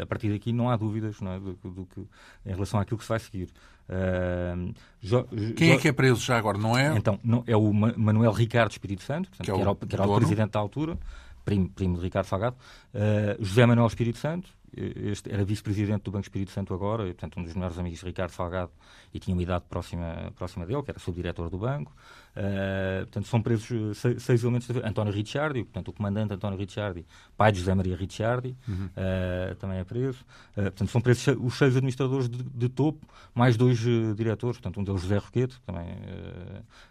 a 0.02 0.06
partir 0.06 0.30
daqui 0.32 0.52
não 0.52 0.70
há 0.70 0.76
dúvidas 0.76 1.20
não 1.22 1.34
é, 1.34 1.40
do, 1.40 1.54
do, 1.54 1.86
que, 1.86 2.02
em 2.46 2.54
relação 2.54 2.80
àquilo 2.80 2.98
que 2.98 3.04
se 3.04 3.10
vai 3.10 3.20
seguir. 3.20 3.50
Uh, 3.90 4.72
jo, 5.02 5.24
Quem 5.56 5.72
é 5.72 5.78
que 5.78 5.88
é 5.88 5.92
preso 5.92 6.22
já 6.22 6.38
agora? 6.38 6.58
Não 6.58 6.78
é? 6.78 6.96
Então, 6.96 7.20
não, 7.24 7.44
é 7.48 7.58
o 7.58 7.74
Manuel 7.74 8.32
Ricardo 8.32 8.72
Espírito 8.72 9.02
Santo, 9.02 9.30
portanto, 9.30 9.46
que, 9.46 9.52
é 9.52 9.54
o, 9.54 9.58
que, 9.58 9.62
era 9.62 9.72
o, 9.72 9.76
que 9.76 9.96
era 9.96 10.08
o 10.08 10.16
presidente 10.16 10.52
da 10.52 10.60
altura 10.60 10.98
primo, 11.46 11.70
primo 11.70 11.98
de 11.98 12.04
Ricardo 12.04 12.28
Salgado, 12.28 12.56
uh, 12.94 13.44
José 13.44 13.66
Manuel 13.66 13.88
Espírito 13.88 14.18
Santo, 14.18 14.50
este 14.76 15.32
era 15.32 15.44
vice-presidente 15.44 16.04
do 16.04 16.12
Banco 16.12 16.26
Espírito 16.26 16.52
Santo 16.52 16.74
agora, 16.74 17.04
e, 17.04 17.14
portanto, 17.14 17.40
um 17.40 17.44
dos 17.44 17.54
melhores 17.54 17.78
amigos 17.78 18.00
de 18.00 18.06
Ricardo 18.06 18.32
Salgado, 18.32 18.72
e 19.14 19.20
tinha 19.20 19.36
uma 19.36 19.42
idade 19.42 19.66
próxima, 19.68 20.32
próxima 20.36 20.66
dele, 20.66 20.84
que 20.84 20.92
era 20.92 21.00
subdiretor 21.00 21.50
do 21.50 21.58
banco. 21.58 21.92
Uh, 22.36 23.00
portanto, 23.06 23.28
são 23.28 23.42
presos 23.42 23.98
seis, 23.98 24.22
seis 24.22 24.44
elementos. 24.44 24.68
De... 24.68 24.80
António 24.80 25.12
Ricciardi, 25.12 25.64
portanto, 25.64 25.88
o 25.88 25.94
comandante 25.94 26.34
António 26.34 26.58
Ricciardi, 26.58 27.06
pai 27.36 27.52
de 27.52 27.60
José 27.60 27.74
Maria 27.74 27.96
Ricciardi, 27.96 28.56
uhum. 28.68 28.86
uh, 28.86 29.56
também 29.56 29.80
é 29.80 29.84
preso. 29.84 30.24
Uh, 30.52 30.64
portanto, 30.64 30.90
são 30.90 31.02
presos 31.02 31.36
os 31.40 31.58
seis 31.58 31.76
administradores 31.76 32.30
de, 32.30 32.44
de 32.44 32.70
topo, 32.70 33.06
mais 33.34 33.58
dois 33.58 33.80
diretores, 34.16 34.58
portanto, 34.58 34.80
um 34.80 34.84
deles 34.84 35.02
José 35.02 35.18
Roquete, 35.18 35.56
que 35.56 35.66
também 35.66 35.88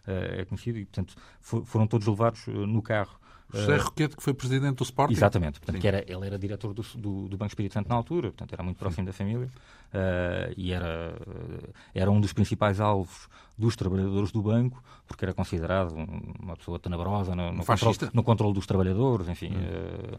é 0.06 0.44
conhecido, 0.44 0.78
e, 0.78 0.84
portanto, 0.84 1.14
for, 1.40 1.64
foram 1.64 1.86
todos 1.86 2.06
levados 2.06 2.46
no 2.46 2.82
carro 2.82 3.18
José 3.52 3.76
uh, 3.76 3.82
Roquete, 3.82 4.16
que 4.16 4.22
foi 4.22 4.34
presidente 4.34 4.76
do 4.76 4.84
Sporting. 4.84 5.14
Exatamente. 5.14 5.58
Portanto, 5.58 5.80
que 5.80 5.88
era, 5.88 6.04
ele 6.06 6.26
era 6.26 6.38
diretor 6.38 6.74
do, 6.74 6.82
do, 6.82 7.28
do, 7.28 7.36
Banco 7.36 7.50
Espírito 7.50 7.72
Santo 7.72 7.88
na 7.88 7.94
altura, 7.94 8.28
portanto, 8.28 8.52
era 8.52 8.62
muito 8.62 8.76
próximo 8.76 9.02
Sim. 9.02 9.06
da 9.06 9.12
família 9.12 9.46
uh, 9.46 10.52
e 10.56 10.72
era, 10.72 11.14
uh, 11.18 11.72
era 11.94 12.10
um 12.10 12.20
dos 12.20 12.32
principais 12.32 12.78
alvos 12.78 13.28
dos 13.56 13.74
trabalhadores 13.74 14.30
do 14.30 14.42
banco, 14.42 14.82
porque 15.06 15.24
era 15.24 15.32
considerado 15.32 15.92
uma 16.38 16.56
pessoa 16.56 16.78
tenebrosa 16.78 17.34
no, 17.34 17.52
no, 17.52 17.64
controle, 17.64 17.96
no 18.12 18.22
controle, 18.22 18.54
dos 18.54 18.66
trabalhadores, 18.66 19.28
enfim. 19.28 19.50
Hum. 19.50 20.18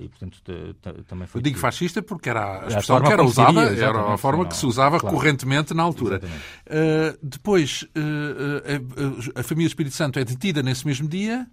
e, 0.00 0.08
portanto, 0.08 0.42
também 1.06 1.28
foi... 1.28 1.38
Eu 1.38 1.42
digo 1.44 1.58
fascista 1.58 2.02
porque 2.02 2.28
era 2.28 2.64
a 2.64 2.66
expressão 2.66 2.96
a 2.96 3.02
que 3.02 3.12
era 3.12 3.22
usada, 3.22 3.60
era 3.60 4.14
a 4.14 4.18
forma 4.18 4.46
que 4.46 4.56
se 4.56 4.66
usava 4.66 4.98
claro. 4.98 5.14
correntemente 5.14 5.72
na 5.74 5.84
altura. 5.84 6.20
depois, 7.22 7.86
a 9.36 9.42
família 9.44 9.68
Espírito 9.68 9.94
Santo 9.94 10.18
é 10.18 10.24
detida 10.24 10.60
nesse 10.60 10.84
mesmo 10.84 11.06
dia... 11.06 11.46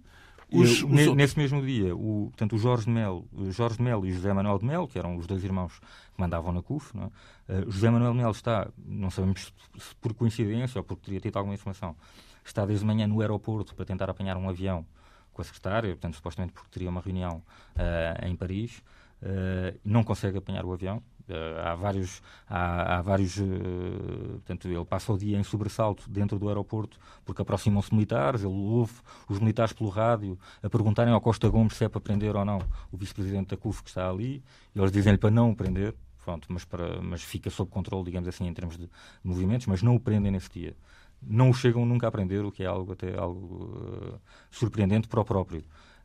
Os, 0.52 0.82
os... 0.82 1.14
Nesse 1.14 1.38
mesmo 1.38 1.64
dia, 1.64 1.94
o, 1.94 2.28
portanto, 2.30 2.56
o 2.56 2.58
Jorge 2.58 2.84
de 2.86 2.90
Melo, 2.90 3.26
Jorge 3.50 3.76
de 3.76 3.82
Melo 3.82 4.06
e 4.06 4.12
José 4.12 4.32
Manuel 4.32 4.58
de 4.58 4.64
Melo, 4.64 4.88
que 4.88 4.98
eram 4.98 5.16
os 5.16 5.26
dois 5.26 5.44
irmãos 5.44 5.78
que 5.78 6.20
mandavam 6.20 6.52
na 6.52 6.62
CUF, 6.62 6.92
é? 6.98 7.04
uh, 7.60 7.70
José 7.70 7.90
Manuel 7.90 8.12
de 8.12 8.18
Melo 8.18 8.32
está, 8.32 8.68
não 8.76 9.10
sabemos 9.10 9.52
se 9.78 9.94
por 9.96 10.12
coincidência 10.14 10.78
ou 10.78 10.84
porque 10.84 11.04
teria 11.04 11.20
tido 11.20 11.36
alguma 11.36 11.54
informação, 11.54 11.94
está 12.44 12.66
desde 12.66 12.84
manhã 12.84 13.06
no 13.06 13.20
aeroporto 13.20 13.74
para 13.74 13.84
tentar 13.84 14.10
apanhar 14.10 14.36
um 14.36 14.48
avião 14.48 14.84
com 15.32 15.42
a 15.42 15.44
secretária, 15.44 15.90
portanto, 15.90 16.16
supostamente 16.16 16.52
porque 16.52 16.68
teria 16.70 16.90
uma 16.90 17.00
reunião 17.00 17.42
uh, 17.76 18.26
em 18.26 18.34
Paris, 18.34 18.82
uh, 19.22 19.78
não 19.84 20.02
consegue 20.02 20.38
apanhar 20.38 20.64
o 20.64 20.72
avião. 20.72 21.02
Uh, 21.30 21.60
há 21.64 21.74
vários, 21.76 22.20
há, 22.48 22.98
há 22.98 23.02
vários 23.02 23.36
portanto, 23.36 24.66
ele 24.66 24.84
passa 24.84 25.12
o 25.12 25.18
dia 25.18 25.38
em 25.38 25.44
sobressalto 25.44 26.10
dentro 26.10 26.38
do 26.38 26.48
aeroporto 26.48 26.98
porque 27.24 27.40
aproximam-se 27.40 27.94
militares, 27.94 28.42
ele 28.42 28.52
ouve 28.52 28.94
os 29.28 29.38
militares 29.38 29.72
pelo 29.72 29.90
rádio 29.90 30.36
a 30.60 30.68
perguntarem 30.68 31.12
ao 31.12 31.20
Costa 31.20 31.48
Gomes 31.48 31.74
se 31.74 31.84
é 31.84 31.88
para 31.88 32.00
prender 32.00 32.34
ou 32.34 32.44
não 32.44 32.58
o 32.90 32.96
vice-presidente 32.96 33.50
da 33.50 33.56
CUF 33.56 33.82
que 33.82 33.90
está 33.90 34.10
ali, 34.10 34.42
e 34.74 34.78
eles 34.78 34.90
dizem-lhe 34.90 35.18
para 35.18 35.30
não 35.30 35.50
o 35.50 35.56
prender, 35.56 35.94
pronto, 36.24 36.48
mas, 36.50 36.64
para, 36.64 37.00
mas 37.00 37.22
fica 37.22 37.48
sob 37.48 37.70
controle, 37.70 38.04
digamos 38.04 38.28
assim, 38.28 38.46
em 38.46 38.52
termos 38.52 38.76
de 38.76 38.90
movimentos, 39.22 39.66
mas 39.66 39.82
não 39.82 39.94
o 39.94 40.00
prendem 40.00 40.32
nesse 40.32 40.50
dia 40.50 40.74
não 41.22 41.52
chegam 41.52 41.84
nunca 41.84 42.06
a 42.06 42.08
aprender, 42.08 42.44
o 42.44 42.50
que 42.50 42.62
é 42.62 42.66
algo 42.66 42.92
até 42.92 43.16
algo 43.16 44.14
uh, 44.14 44.20
surpreendente 44.50 45.06
para 45.06 45.20
o 45.20 45.24
próprio. 45.24 45.62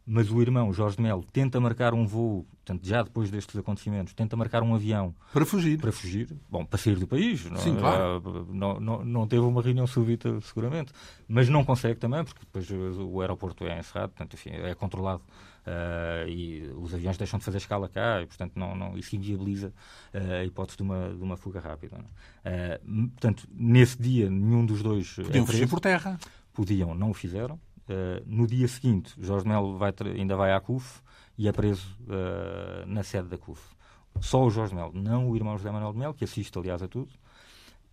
Mas 0.07 0.29
o 0.29 0.41
irmão, 0.41 0.71
Jorge 0.71 0.97
de 0.97 1.01
Melo, 1.01 1.23
tenta 1.33 1.59
marcar 1.59 1.93
um 1.93 2.05
voo, 2.05 2.45
portanto, 2.63 2.85
já 2.85 3.01
depois 3.01 3.31
destes 3.31 3.55
acontecimentos, 3.57 4.13
tenta 4.13 4.35
marcar 4.35 4.61
um 4.61 4.75
avião. 4.75 5.15
Para 5.33 5.45
fugir. 5.45 5.79
Para 5.79 5.91
fugir. 5.91 6.29
Bom, 6.49 6.63
para 6.63 6.77
sair 6.77 6.95
do 6.97 7.07
país. 7.07 7.41
Sim, 7.41 7.71
não, 7.71 7.79
claro. 7.79 8.23
Eh, 8.23 8.53
não, 8.53 8.79
não, 8.79 9.05
não, 9.05 9.27
teve 9.27 9.41
uma 9.41 9.61
reunião 9.61 9.87
súbita, 9.87 10.39
seguramente. 10.41 10.93
Mas 11.27 11.49
não 11.49 11.65
consegue 11.65 11.99
também, 11.99 12.23
porque 12.23 12.41
depois 12.41 12.69
o 12.69 13.19
aeroporto 13.21 13.65
é 13.65 13.79
encerrado, 13.79 14.11
portanto, 14.11 14.33
enfim, 14.35 14.51
é 14.51 14.75
controlado 14.75 15.23
Uh, 15.65 16.29
e 16.29 16.71
os 16.77 16.93
aviões 16.93 17.17
deixam 17.17 17.39
de 17.39 17.45
fazer 17.45 17.57
escala 17.57 17.89
cá 17.89 18.21
e, 18.21 18.27
portanto, 18.27 18.53
não, 18.55 18.75
não, 18.75 18.95
isso 18.95 19.15
inviabiliza 19.15 19.73
uh, 20.13 20.33
a 20.41 20.45
hipótese 20.45 20.77
de 20.77 20.83
uma, 20.83 21.09
de 21.09 21.23
uma 21.23 21.35
fuga 21.35 21.59
rápida. 21.59 21.97
Uh, 21.97 23.09
portanto, 23.09 23.47
nesse 23.51 23.99
dia, 23.99 24.29
nenhum 24.29 24.63
dos 24.63 24.83
dois. 24.83 25.15
Podiam 25.15 25.43
é 25.43 25.47
fugir 25.47 25.67
por 25.67 25.79
terra. 25.79 26.19
Podiam, 26.53 26.93
não 26.93 27.09
o 27.09 27.13
fizeram. 27.15 27.59
No 28.25 28.47
dia 28.47 28.67
seguinte, 28.67 29.13
Jorge 29.19 29.47
Melo 29.47 29.77
vai 29.77 29.93
ainda 30.15 30.35
vai 30.35 30.51
à 30.51 30.59
CUF 30.59 31.01
e 31.37 31.47
é 31.47 31.51
preso 31.51 31.97
na 32.87 33.03
sede 33.03 33.27
da 33.27 33.37
CUF. 33.37 33.61
Só 34.21 34.43
o 34.43 34.49
Jorge 34.49 34.73
Melo, 34.73 34.91
não 34.93 35.29
o 35.29 35.35
irmão 35.35 35.57
José 35.57 35.69
Manuel 35.71 35.93
de 35.93 35.99
Melo, 35.99 36.13
que 36.13 36.23
assiste, 36.23 36.57
aliás, 36.57 36.81
a 36.81 36.87
tudo. 36.87 37.11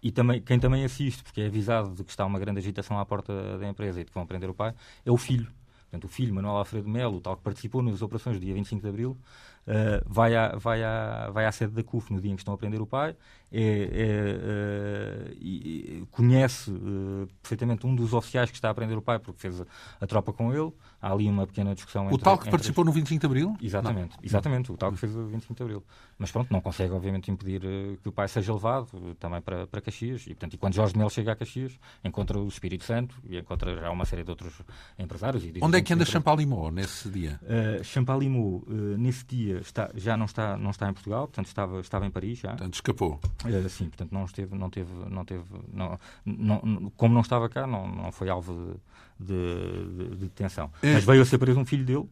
E 0.02 0.10
também, 0.10 0.40
quem 0.40 0.58
também 0.58 0.84
assiste, 0.84 1.22
porque 1.22 1.40
é 1.40 1.46
avisado 1.46 1.94
de 1.94 2.04
que 2.04 2.10
está 2.10 2.24
uma 2.24 2.38
grande 2.38 2.58
agitação 2.58 2.98
à 2.98 3.04
porta 3.04 3.58
da 3.58 3.68
empresa 3.68 4.00
e 4.00 4.04
de 4.04 4.10
que 4.10 4.14
vão 4.14 4.26
prender 4.26 4.50
o 4.50 4.54
pai, 4.54 4.74
é 5.04 5.10
o 5.10 5.16
filho, 5.16 5.52
Portanto, 5.92 6.04
o 6.04 6.08
filho, 6.08 6.34
Manuel 6.34 6.56
Alfredo 6.56 6.88
Melo, 6.88 7.20
tal 7.20 7.36
que 7.36 7.42
participou 7.42 7.82
nas 7.82 8.00
operações 8.00 8.38
do 8.38 8.44
dia 8.46 8.54
25 8.54 8.80
de 8.80 8.88
Abril, 8.88 9.10
uh, 9.10 10.02
vai, 10.06 10.34
à, 10.34 10.56
vai, 10.56 10.82
à, 10.82 11.28
vai 11.30 11.44
à 11.44 11.52
sede 11.52 11.74
da 11.74 11.82
CUF 11.82 12.10
no 12.10 12.18
dia 12.18 12.32
em 12.32 12.34
que 12.34 12.40
estão 12.40 12.54
a 12.54 12.56
prender 12.56 12.80
o 12.80 12.86
pai, 12.86 13.14
é, 13.52 13.90
é, 13.92 16.02
uh, 16.02 16.06
conhece 16.06 16.70
uh, 16.70 17.28
perfeitamente 17.42 17.86
um 17.86 17.94
dos 17.94 18.14
oficiais 18.14 18.50
que 18.50 18.56
está 18.56 18.70
a 18.70 18.74
prender 18.74 18.96
o 18.96 19.02
pai, 19.02 19.18
porque 19.18 19.38
fez 19.38 19.60
a, 19.60 19.66
a 20.00 20.06
tropa 20.06 20.32
com 20.32 20.52
ele. 20.52 20.72
Há 21.00 21.12
ali 21.12 21.28
uma 21.28 21.46
pequena 21.46 21.74
discussão. 21.74 22.08
O 22.08 22.16
tal 22.16 22.38
que 22.38 22.48
participou 22.48 22.84
no 22.84 22.92
25 22.92 23.20
de 23.20 23.26
Abril? 23.26 23.56
Exatamente, 23.60 24.16
não. 24.16 24.24
exatamente, 24.24 24.72
o 24.72 24.76
tal 24.76 24.92
que 24.92 24.98
fez 24.98 25.14
o 25.14 25.26
25 25.26 25.54
de 25.54 25.62
Abril. 25.62 25.84
Mas 26.16 26.30
pronto, 26.30 26.50
não 26.50 26.60
consegue, 26.60 26.92
obviamente, 26.92 27.30
impedir 27.30 27.60
que 28.00 28.08
o 28.08 28.12
pai 28.12 28.28
seja 28.28 28.54
levado 28.54 28.88
também 29.18 29.40
para, 29.40 29.66
para 29.66 29.80
Caxias. 29.80 30.22
E, 30.22 30.28
portanto, 30.28 30.54
e 30.54 30.56
quando 30.56 30.74
Jorge 30.74 30.96
Melo 30.96 31.10
chega 31.10 31.32
a 31.32 31.36
Caxias, 31.36 31.72
encontra 32.04 32.38
o 32.38 32.46
Espírito 32.46 32.84
Santo 32.84 33.16
e 33.28 33.36
encontra 33.36 33.76
já 33.76 33.90
uma 33.90 34.04
série 34.04 34.22
de 34.22 34.30
outros 34.30 34.54
empresários. 34.96 35.42
Onde 35.60 35.78
é 35.78 35.82
que 35.82 35.92
anda 35.92 36.04
Champalimau 36.04 36.70
nesse 36.70 37.08
dia? 37.08 37.40
Uh, 37.42 37.82
Champalimau, 37.82 38.62
nesse 38.96 39.26
dia, 39.26 39.58
está, 39.58 39.90
já 39.96 40.16
não 40.16 40.26
está, 40.26 40.56
não 40.56 40.70
está 40.70 40.88
em 40.88 40.92
Portugal, 40.92 41.26
portanto, 41.26 41.46
estava, 41.46 41.80
estava 41.80 42.06
em 42.06 42.10
Paris 42.10 42.38
já. 42.38 42.50
Portanto, 42.50 42.74
escapou. 42.74 43.20
Uh, 43.44 43.68
sim, 43.68 43.88
portanto, 43.88 44.12
não 44.12 44.24
esteve, 44.24 44.54
não 44.56 44.70
teve, 44.70 44.92
não 45.10 45.24
teve, 45.24 45.44
não, 45.72 45.98
não, 46.24 46.92
como 46.96 47.14
não 47.14 47.20
estava 47.20 47.48
cá, 47.48 47.66
não, 47.66 47.86
não 47.88 48.12
foi 48.12 48.28
alvo 48.28 48.80
de, 49.18 49.26
de, 49.26 49.96
de, 49.96 50.10
de 50.10 50.24
detenção. 50.26 50.70
É. 50.82 50.94
Mas 50.94 51.04
veio 51.04 51.22
a 51.22 51.24
ser 51.24 51.38
preso 51.38 51.58
um 51.58 51.64
filho 51.64 51.84
dele, 51.84 52.08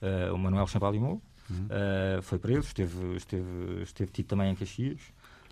uh, 0.00 0.34
o 0.34 0.38
Manuel 0.38 0.66
Champalimau, 0.66 1.20
uhum. 1.50 1.68
foi 2.22 2.38
preso, 2.38 2.68
esteve, 2.68 3.16
esteve, 3.16 3.82
esteve 3.82 4.10
tido 4.10 4.26
também 4.26 4.50
em 4.50 4.54
Caxias 4.54 5.00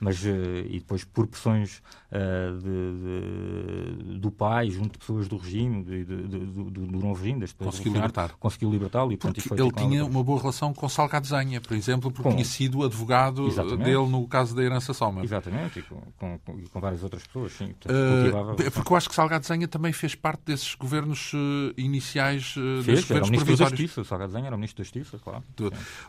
mas 0.01 0.24
uh, 0.24 0.28
e 0.64 0.78
depois 0.78 1.05
por 1.05 1.26
pressões 1.26 1.82
uh, 2.11 2.59
de, 2.59 4.12
de, 4.12 4.18
do 4.18 4.30
pai 4.30 4.70
junto 4.70 4.92
de 4.92 4.98
pessoas 4.98 5.28
do 5.28 5.36
regime, 5.36 5.84
de, 5.84 6.05
do, 6.05 6.70
do, 6.70 6.86
novo 6.98 7.22
regime, 7.22 7.40
das 7.40 7.53
conseguiu 7.53 7.92
libertar. 7.92 8.32
Conseguiu 8.40 8.70
libertá-lo. 8.70 9.12
E, 9.12 9.18
porque 9.18 9.42
portanto, 9.42 9.76
ele 9.76 9.88
tinha 9.88 10.05
uma 10.05 10.24
boa 10.24 10.40
relação 10.40 10.72
com 10.72 10.88
Salgado 10.88 11.26
Zenha, 11.26 11.61
por 11.61 11.76
exemplo, 11.76 12.11
porque 12.11 12.22
com, 12.22 12.34
tinha 12.34 12.44
sido 12.44 12.82
advogado 12.82 13.46
exatamente. 13.46 13.84
dele 13.84 14.09
no 14.09 14.26
caso 14.26 14.57
da 14.57 14.62
herança 14.62 14.94
Soma. 14.94 15.22
Exatamente, 15.22 15.80
e 15.80 15.82
com, 15.82 16.01
com, 16.18 16.38
com, 16.72 16.80
várias 16.80 17.03
outras 17.03 17.26
pessoas, 17.26 17.53
sim. 17.53 17.74
Portanto, 17.78 18.59
uh, 18.66 18.70
porque 18.70 18.92
eu 18.92 18.96
acho 18.96 19.09
que 19.11 19.14
Salgado 19.14 19.46
Zenha 19.46 19.68
também 19.68 19.92
fez 19.92 20.14
parte 20.14 20.40
desses 20.46 20.74
governos 20.74 21.32
iniciais 21.76 22.55
uh, 22.57 22.82
fez, 22.82 22.86
desses 22.86 23.05
governos 23.05 23.11
era 23.11 23.24
o 23.24 23.30
ministro 23.30 23.57
da 23.57 23.68
Justiça, 23.68 24.05
Salgado 24.05 24.32
Zenha 24.32 24.46
era 24.46 24.57
o 24.57 24.59
ministro 24.59 24.82
da 24.82 24.84
Justiça, 24.84 25.18
claro. 25.22 25.44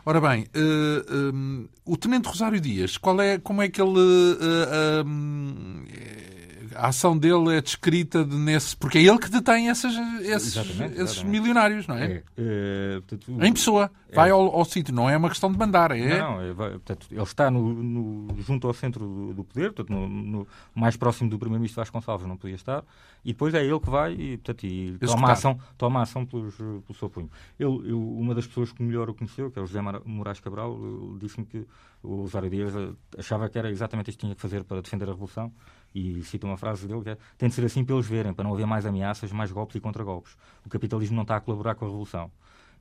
Ora 0.06 0.20
bem, 0.20 0.46
um, 0.56 1.68
o 1.84 1.96
Tenente 1.98 2.26
Rosário 2.28 2.58
Dias, 2.58 2.96
qual 2.96 3.20
é, 3.20 3.38
como 3.38 3.60
é 3.60 3.68
que 3.68 3.81
ele. 3.82 4.38
Uh, 4.40 5.02
uh, 5.02 5.32
a 6.74 6.88
ação 6.88 7.16
dele 7.16 7.56
é 7.56 7.60
descrita 7.60 8.24
de 8.24 8.36
nesse. 8.36 8.76
Porque 8.76 8.98
é 8.98 9.02
ele 9.02 9.18
que 9.18 9.28
detém 9.28 9.68
essas, 9.68 9.94
esses, 10.20 10.56
exatamente, 10.56 10.94
esses 10.94 11.16
exatamente. 11.16 11.24
milionários, 11.24 11.86
não 11.86 11.96
é? 11.96 12.04
é, 12.06 12.22
é 12.36 13.00
portanto, 13.00 13.44
em 13.44 13.52
pessoa. 13.52 13.90
É. 14.08 14.14
Vai 14.14 14.30
ao, 14.30 14.54
ao 14.54 14.64
sítio, 14.66 14.94
não 14.94 15.08
é 15.08 15.16
uma 15.16 15.30
questão 15.30 15.50
de 15.50 15.58
mandar. 15.58 15.90
É... 15.90 16.18
Não, 16.18 16.40
é, 16.40 16.52
portanto, 16.52 17.06
ele 17.10 17.22
está 17.22 17.50
no, 17.50 17.72
no, 17.72 18.42
junto 18.42 18.66
ao 18.66 18.74
centro 18.74 19.06
do, 19.06 19.32
do 19.32 19.44
poder, 19.44 19.72
portanto, 19.72 19.88
no, 19.90 20.06
no, 20.06 20.48
mais 20.74 20.98
próximo 20.98 21.30
do 21.30 21.38
Primeiro-Ministro 21.38 21.80
Vasconcelos 21.80 22.26
não 22.26 22.36
podia 22.36 22.56
estar, 22.56 22.84
e 23.24 23.32
depois 23.32 23.54
é 23.54 23.64
ele 23.64 23.80
que 23.80 23.88
vai 23.88 24.12
e, 24.12 24.36
portanto, 24.36 24.64
e 24.64 24.98
toma, 24.98 25.28
a 25.28 25.32
ação, 25.32 25.58
toma 25.78 26.00
a 26.00 26.02
ação 26.02 26.26
pelos, 26.26 26.54
pelo 26.54 26.94
seu 26.94 27.08
punho. 27.08 27.30
Ele, 27.58 27.90
eu, 27.90 27.98
uma 27.98 28.34
das 28.34 28.46
pessoas 28.46 28.70
que 28.70 28.82
melhor 28.82 29.08
o 29.08 29.14
conheceu, 29.14 29.50
que 29.50 29.58
é 29.58 29.62
o 29.62 29.66
José 29.66 29.80
Moraes 30.04 30.40
Cabral, 30.40 30.78
disse-me 31.18 31.46
que 31.46 31.66
o 32.02 32.24
Osório 32.24 32.50
Dias 32.50 32.74
achava 33.16 33.48
que 33.48 33.58
era 33.58 33.70
exatamente 33.70 34.10
isto 34.10 34.18
que 34.18 34.26
tinha 34.26 34.34
que 34.34 34.42
fazer 34.42 34.64
para 34.64 34.82
defender 34.82 35.08
a 35.08 35.12
Revolução 35.12 35.52
e 35.94 36.22
cito 36.22 36.46
uma 36.46 36.56
frase 36.56 36.86
dele 36.86 37.02
que 37.02 37.10
é 37.10 37.18
tem 37.36 37.48
de 37.48 37.54
ser 37.54 37.64
assim 37.64 37.84
para 37.84 37.94
eles 37.94 38.06
verem, 38.06 38.32
para 38.32 38.44
não 38.44 38.54
haver 38.54 38.66
mais 38.66 38.86
ameaças, 38.86 39.30
mais 39.32 39.52
golpes 39.52 39.76
e 39.76 39.80
contra-golpes. 39.80 40.36
O 40.64 40.68
capitalismo 40.68 41.16
não 41.16 41.22
está 41.22 41.36
a 41.36 41.40
colaborar 41.40 41.74
com 41.74 41.84
a 41.84 41.88
Revolução. 41.88 42.30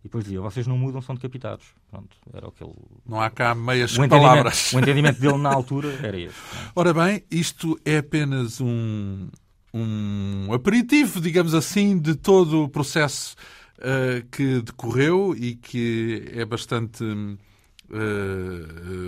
E 0.02 0.06
depois 0.06 0.24
dizia, 0.24 0.42
vocês 0.42 0.66
não 0.66 0.78
mudam, 0.78 1.00
são 1.00 1.14
decapitados. 1.14 1.66
Pronto, 1.92 2.18
era 2.34 2.48
o 2.48 2.52
que 2.52 2.64
ele... 2.64 2.74
Não 3.06 3.22
há 3.22 3.30
cá 3.30 3.54
meias 3.54 3.96
o 3.96 4.08
palavras. 4.08 4.74
O 4.74 4.80
entendimento 4.80 5.20
dele 5.20 5.38
na 5.38 5.54
altura 5.54 5.90
era 6.02 6.18
esse. 6.18 6.36
Ora 6.76 6.92
bem, 6.92 7.24
isto 7.30 7.80
é 7.86 7.98
apenas 7.98 8.60
um, 8.60 9.30
um 9.72 10.52
aperitivo, 10.54 11.22
digamos 11.22 11.54
assim, 11.54 12.00
de 12.00 12.16
todo 12.16 12.64
o 12.64 12.70
processo 12.70 13.36
uh, 13.78 14.26
que 14.32 14.62
decorreu 14.62 15.36
e 15.38 15.56
que 15.56 16.32
é 16.34 16.44
bastante 16.46 17.04
uh, 17.04 17.38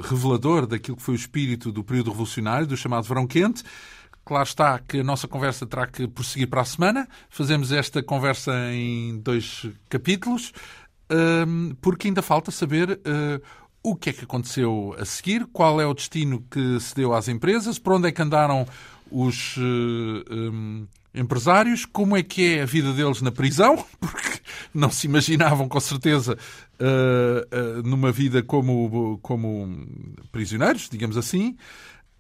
revelador 0.04 0.68
daquilo 0.68 0.98
que 0.98 1.04
foi 1.04 1.16
o 1.16 1.18
espírito 1.18 1.72
do 1.72 1.84
período 1.84 2.12
revolucionário, 2.12 2.68
do 2.68 2.78
chamado 2.78 3.06
Verão 3.06 3.26
Quente. 3.26 3.64
Claro 4.26 4.44
está 4.44 4.80
que 4.80 5.00
a 5.00 5.04
nossa 5.04 5.28
conversa 5.28 5.66
terá 5.66 5.86
que 5.86 6.08
prosseguir 6.08 6.48
para 6.48 6.62
a 6.62 6.66
semana. 6.66 7.08
Fazemos 7.30 7.72
esta 7.72 8.02
conversa 8.02 8.54
em 8.72 9.20
dois 9.20 9.66
capítulos, 9.90 10.54
porque 11.82 12.08
ainda 12.08 12.22
falta 12.22 12.50
saber 12.50 13.02
eh, 13.04 13.42
o 13.84 13.96
que 13.96 14.10
é 14.10 14.14
que 14.14 14.24
aconteceu 14.24 14.96
a 14.98 15.04
seguir, 15.04 15.46
qual 15.52 15.80
é 15.82 15.86
o 15.86 15.94
destino 15.94 16.42
que 16.50 16.80
se 16.80 16.96
deu 16.96 17.14
às 17.14 17.28
empresas, 17.28 17.78
por 17.78 17.94
onde 17.94 18.08
é 18.08 18.12
que 18.14 18.22
andaram 18.22 18.66
os 19.12 19.58
um, 19.58 20.88
empresários, 21.14 21.86
como 21.86 22.16
é 22.16 22.24
que 22.24 22.56
é 22.56 22.62
a 22.64 22.66
vida 22.66 22.94
deles 22.94 23.22
na 23.22 23.32
prisão, 23.32 23.86
porque 24.00 24.40
não 24.74 24.90
se 24.90 25.06
imaginavam 25.06 25.68
com 25.68 25.80
certeza 25.80 26.38
uh, 26.80 27.84
numa 27.88 28.12
vida 28.12 28.42
como, 28.42 29.20
como 29.22 29.86
prisioneiros, 30.32 30.90
digamos 30.90 31.18
assim, 31.18 31.58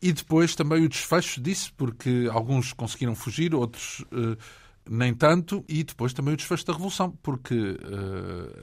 e 0.03 0.11
depois 0.11 0.53
também 0.53 0.83
o 0.83 0.89
desfecho 0.89 1.41
disso, 1.41 1.73
porque 1.77 2.29
alguns 2.31 2.73
conseguiram 2.73 3.15
fugir, 3.15 3.55
outros 3.55 4.01
uh, 4.11 4.37
nem 4.89 5.13
tanto, 5.13 5.63
e 5.67 5.83
depois 5.83 6.13
também 6.13 6.33
o 6.33 6.37
desfecho 6.37 6.65
da 6.65 6.73
Revolução, 6.73 7.17
porque 7.23 7.77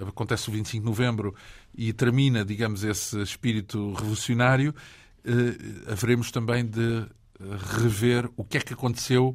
acontece 0.06 0.50
o 0.50 0.52
25 0.52 0.84
de 0.84 0.86
novembro 0.86 1.34
e 1.74 1.94
termina, 1.94 2.44
digamos, 2.44 2.84
esse 2.84 3.18
espírito 3.22 3.94
revolucionário, 3.94 4.74
haveremos 5.90 6.30
também 6.30 6.66
de 6.66 7.06
rever 7.78 8.28
o 8.36 8.44
que 8.44 8.58
é 8.58 8.60
que 8.60 8.74
aconteceu 8.74 9.32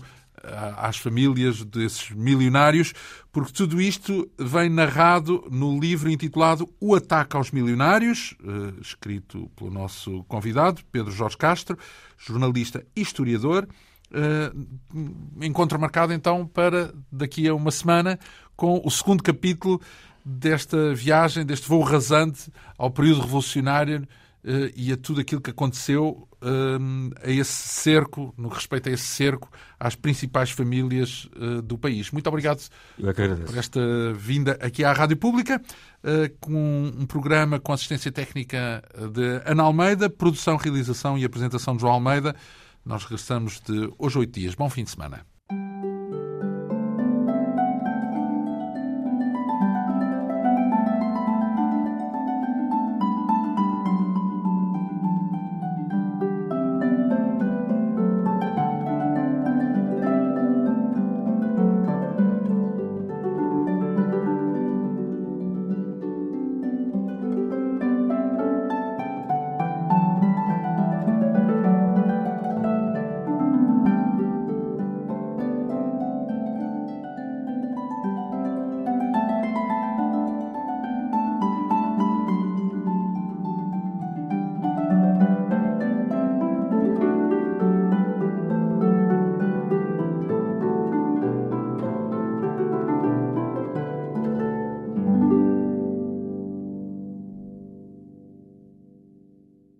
às 0.78 0.98
famílias 0.98 1.64
desses 1.64 2.12
milionários, 2.12 2.94
porque 3.32 3.52
tudo 3.52 3.82
isto 3.82 4.30
vem 4.38 4.70
narrado 4.70 5.48
no 5.52 5.80
livro 5.80 6.10
intitulado 6.10 6.70
O 6.80 6.96
Ataque 6.96 7.36
aos 7.36 7.52
Milionários, 7.52 8.36
eh, 8.44 8.74
escrito 8.82 9.50
pelo 9.56 9.72
nosso 9.72 10.24
convidado, 10.26 10.82
Pedro 10.92 11.12
Jorge 11.12 11.38
Castro, 11.38 11.78
jornalista 12.18 12.86
e 12.96 13.02
historiador. 13.02 13.68
Eh, 14.12 14.52
encontro 15.42 15.80
marcado 15.80 16.14
então 16.14 16.46
para 16.46 16.94
daqui 17.12 17.48
a 17.48 17.56
uma 17.56 17.72
semana 17.72 18.20
com 18.56 18.82
o 18.84 18.90
segundo 18.92 19.24
capítulo 19.24 19.82
desta 20.24 20.94
viagem, 20.94 21.46
deste 21.46 21.68
voo 21.68 21.82
rasante 21.82 22.52
ao 22.78 22.90
período 22.90 23.22
revolucionário 23.22 24.08
e 24.76 24.91
a 24.91 24.98
tudo 24.98 25.22
aquilo 25.22 25.41
que 25.41 25.50
aconteceu 25.50 26.28
uh, 26.41 27.14
a 27.24 27.32
esse 27.32 27.52
cerco, 27.52 28.34
no 28.38 28.50
que 28.50 28.56
respeita 28.56 28.89
a 28.89 28.93
esse 28.93 29.08
cerco, 29.08 29.50
às 29.80 29.96
principais 29.96 30.52
famílias 30.52 31.28
uh, 31.36 31.62
do 31.64 31.78
país. 31.78 32.12
Muito 32.12 32.28
obrigado 32.28 32.62
por 33.46 33.58
esta 33.58 33.80
vinda 34.14 34.58
aqui 34.62 34.84
à 34.84 34.93
Rádio 34.93 35.18
Pública, 35.18 35.62
com 36.39 36.93
um 36.96 37.06
programa 37.08 37.60
com 37.60 37.74
assistência 37.74 38.12
técnica 38.12 38.84
de 39.12 39.41
Ana 39.43 39.64
Almeida, 39.64 40.08
produção, 40.08 40.56
realização 40.56 41.18
e 41.18 41.26
apresentação 41.26 41.76
de 41.76 41.82
João 41.82 41.93
Almeida. 41.93 42.36
Nós 42.86 43.04
regressamos 43.04 43.60
de 43.60 43.91
hoje 43.98 44.20
oito 44.20 44.39
dias. 44.39 44.54
Bom 44.54 44.70
fim 44.70 44.84
de 44.84 44.91
semana. 44.91 45.26